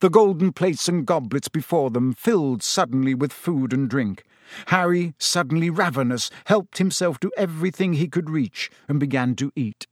The 0.00 0.10
golden 0.10 0.52
plates 0.52 0.88
and 0.88 1.06
goblets 1.06 1.48
before 1.48 1.90
them 1.90 2.12
filled 2.12 2.62
suddenly 2.62 3.14
with 3.14 3.32
food 3.32 3.72
and 3.72 3.88
drink. 3.88 4.24
Harry, 4.66 5.14
suddenly 5.18 5.70
ravenous, 5.70 6.30
helped 6.46 6.78
himself 6.78 7.20
to 7.20 7.32
everything 7.36 7.92
he 7.92 8.08
could 8.08 8.28
reach 8.28 8.70
and 8.88 9.00
began 9.00 9.36
to 9.36 9.52
eat. 9.54 9.86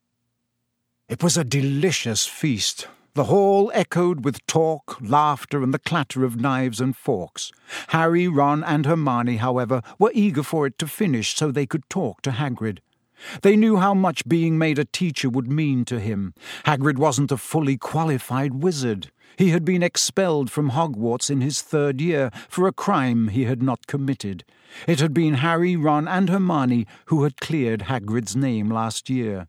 It 1.07 1.23
was 1.23 1.37
a 1.37 1.45
delicious 1.45 2.25
feast. 2.25 2.89
The 3.13 3.25
hall 3.25 3.71
echoed 3.75 4.25
with 4.25 4.45
talk, 4.47 4.97
laughter, 5.03 5.63
and 5.63 5.75
the 5.75 5.79
clatter 5.79 6.25
of 6.25 6.41
knives 6.41 6.81
and 6.81 6.97
forks. 6.97 7.53
Harry, 7.89 8.27
Ron, 8.27 8.65
and 8.65 8.87
Hermione, 8.87 9.37
however, 9.37 9.83
were 9.99 10.13
eager 10.15 10.43
for 10.43 10.67
it 10.67 10.79
to 10.79 10.87
finish 10.87 11.37
so 11.37 11.51
they 11.51 11.67
could 11.67 11.91
talk 11.91 12.23
to 12.23 12.31
Hagrid. 12.31 12.79
They 13.43 13.55
knew 13.55 13.77
how 13.77 13.93
much 13.93 14.27
being 14.27 14.57
made 14.57 14.79
a 14.79 14.87
teacher 14.87 15.29
would 15.29 15.47
mean 15.47 15.85
to 15.85 16.01
him. 16.01 16.33
Hagrid 16.65 16.97
wasn't 16.97 17.31
a 17.33 17.37
fully 17.37 17.77
qualified 17.77 18.63
wizard. 18.63 19.13
He 19.37 19.51
had 19.51 19.65
been 19.65 19.83
expelled 19.83 20.51
from 20.51 20.71
Hogwarts 20.71 21.29
in 21.29 21.43
his 21.43 21.61
third 21.61 22.01
year 22.01 22.31
for 22.49 22.67
a 22.67 22.73
crime 22.73 23.29
he 23.29 23.45
had 23.45 23.63
not 23.63 23.87
committed. 23.87 24.43
It 24.87 25.01
had 25.01 25.13
been 25.13 25.35
Harry, 25.35 25.77
Ron, 25.77 26.09
and 26.09 26.31
Hermione 26.31 26.87
who 27.07 27.25
had 27.25 27.43
cleared 27.43 27.83
Hagrid's 27.83 28.35
name 28.35 28.71
last 28.71 29.11
year. 29.11 29.49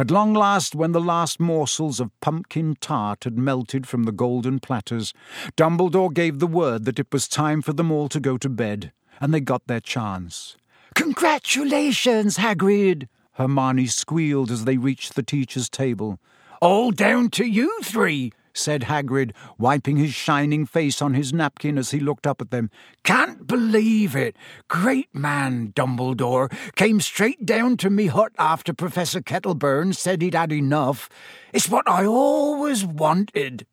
At 0.00 0.10
long 0.10 0.32
last, 0.32 0.74
when 0.74 0.92
the 0.92 0.98
last 0.98 1.38
morsels 1.38 2.00
of 2.00 2.18
pumpkin 2.22 2.74
tart 2.80 3.24
had 3.24 3.36
melted 3.36 3.86
from 3.86 4.04
the 4.04 4.12
golden 4.12 4.58
platters, 4.58 5.12
Dumbledore 5.58 6.14
gave 6.14 6.38
the 6.38 6.46
word 6.46 6.86
that 6.86 6.98
it 6.98 7.08
was 7.12 7.28
time 7.28 7.60
for 7.60 7.74
them 7.74 7.92
all 7.92 8.08
to 8.08 8.18
go 8.18 8.38
to 8.38 8.48
bed, 8.48 8.92
and 9.20 9.34
they 9.34 9.40
got 9.40 9.66
their 9.66 9.78
chance. 9.78 10.56
Congratulations, 10.94 12.38
Hagrid! 12.38 13.08
Hermione 13.32 13.88
squealed 13.88 14.50
as 14.50 14.64
they 14.64 14.78
reached 14.78 15.16
the 15.16 15.22
teacher's 15.22 15.68
table. 15.68 16.18
All 16.62 16.92
down 16.92 17.28
to 17.32 17.44
you 17.44 17.70
three, 17.82 18.32
said 18.52 18.82
Hagrid, 18.82 19.32
wiping 19.58 19.96
his 19.96 20.14
shining 20.14 20.66
face 20.66 21.00
on 21.00 21.14
his 21.14 21.32
napkin 21.32 21.78
as 21.78 21.90
he 21.90 22.00
looked 22.00 22.26
up 22.26 22.40
at 22.40 22.50
them. 22.50 22.70
Can't 23.02 23.46
believe 23.46 24.16
it. 24.16 24.36
Great 24.68 25.14
man, 25.14 25.72
Dumbledore. 25.74 26.52
Came 26.74 27.00
straight 27.00 27.44
down 27.46 27.76
to 27.78 27.90
me 27.90 28.06
hut 28.06 28.32
after 28.38 28.72
Professor 28.72 29.20
Kettleburn 29.20 29.94
said 29.94 30.22
he'd 30.22 30.34
had 30.34 30.52
enough. 30.52 31.08
It's 31.52 31.68
what 31.68 31.88
I 31.88 32.04
always 32.04 32.84
wanted. 32.84 33.66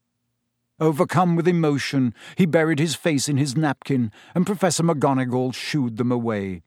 Overcome 0.80 1.36
with 1.36 1.48
emotion, 1.48 2.14
he 2.36 2.46
buried 2.46 2.78
his 2.78 2.94
face 2.94 3.28
in 3.28 3.38
his 3.38 3.58
napkin, 3.58 4.12
and 4.36 4.46
Professor 4.46 4.84
McGonagall 4.84 5.54
shooed 5.54 5.98
them 5.98 6.12
away. 6.12 6.62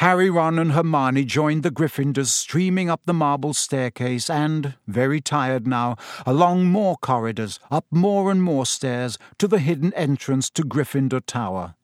Harry, 0.00 0.30
Ron, 0.30 0.58
and 0.58 0.72
Hermione 0.72 1.26
joined 1.26 1.62
the 1.62 1.70
Gryffindors 1.70 2.28
streaming 2.28 2.88
up 2.88 3.02
the 3.04 3.12
marble 3.12 3.52
staircase 3.52 4.30
and, 4.30 4.72
very 4.86 5.20
tired 5.20 5.66
now, 5.66 5.98
along 6.24 6.64
more 6.64 6.96
corridors, 6.96 7.60
up 7.70 7.84
more 7.90 8.30
and 8.30 8.42
more 8.42 8.64
stairs, 8.64 9.18
to 9.36 9.46
the 9.46 9.58
hidden 9.58 9.92
entrance 9.92 10.48
to 10.48 10.62
Gryffindor 10.62 11.20
Tower. 11.26 11.74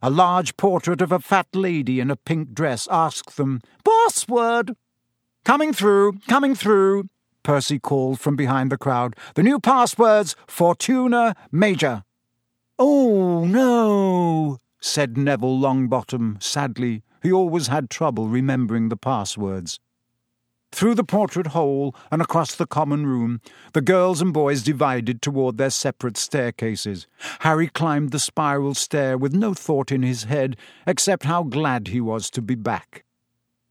A 0.00 0.08
large 0.08 0.56
portrait 0.56 1.02
of 1.02 1.10
a 1.10 1.18
fat 1.18 1.48
lady 1.52 1.98
in 1.98 2.12
a 2.12 2.16
pink 2.16 2.54
dress 2.54 2.86
asked 2.92 3.36
them, 3.36 3.60
Password! 3.84 4.76
Coming 5.44 5.72
through, 5.72 6.20
coming 6.28 6.54
through, 6.54 7.08
Percy 7.42 7.80
called 7.80 8.20
from 8.20 8.36
behind 8.36 8.70
the 8.70 8.78
crowd. 8.78 9.16
The 9.34 9.42
new 9.42 9.58
password's 9.58 10.36
Fortuna 10.46 11.34
Major. 11.50 12.04
Oh, 12.78 13.44
no, 13.44 14.60
said 14.80 15.18
Neville 15.18 15.58
Longbottom 15.58 16.40
sadly. 16.40 17.02
He 17.24 17.32
always 17.32 17.68
had 17.68 17.88
trouble 17.88 18.28
remembering 18.28 18.90
the 18.90 18.98
passwords. 18.98 19.80
Through 20.72 20.94
the 20.94 21.04
portrait 21.04 21.48
hole 21.48 21.94
and 22.12 22.20
across 22.20 22.54
the 22.54 22.66
common 22.66 23.06
room, 23.06 23.40
the 23.72 23.80
girls 23.80 24.20
and 24.20 24.30
boys 24.30 24.62
divided 24.62 25.22
toward 25.22 25.56
their 25.56 25.70
separate 25.70 26.18
staircases. 26.18 27.06
Harry 27.40 27.68
climbed 27.68 28.10
the 28.10 28.18
spiral 28.18 28.74
stair 28.74 29.16
with 29.16 29.32
no 29.32 29.54
thought 29.54 29.90
in 29.90 30.02
his 30.02 30.24
head 30.24 30.58
except 30.86 31.24
how 31.24 31.44
glad 31.44 31.88
he 31.88 32.00
was 32.00 32.28
to 32.28 32.42
be 32.42 32.56
back. 32.56 33.04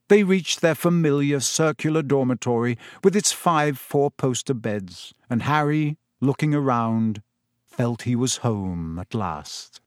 They 0.07 0.23
reached 0.23 0.61
their 0.61 0.75
familiar 0.75 1.39
circular 1.39 2.01
dormitory 2.01 2.79
with 3.03 3.15
its 3.15 3.31
five 3.31 3.77
four 3.77 4.09
poster 4.09 4.55
beds, 4.55 5.13
and 5.29 5.43
Harry, 5.43 5.99
looking 6.21 6.55
around, 6.55 7.21
felt 7.67 8.01
he 8.01 8.15
was 8.15 8.37
home 8.37 8.97
at 8.97 9.13
last. 9.13 9.79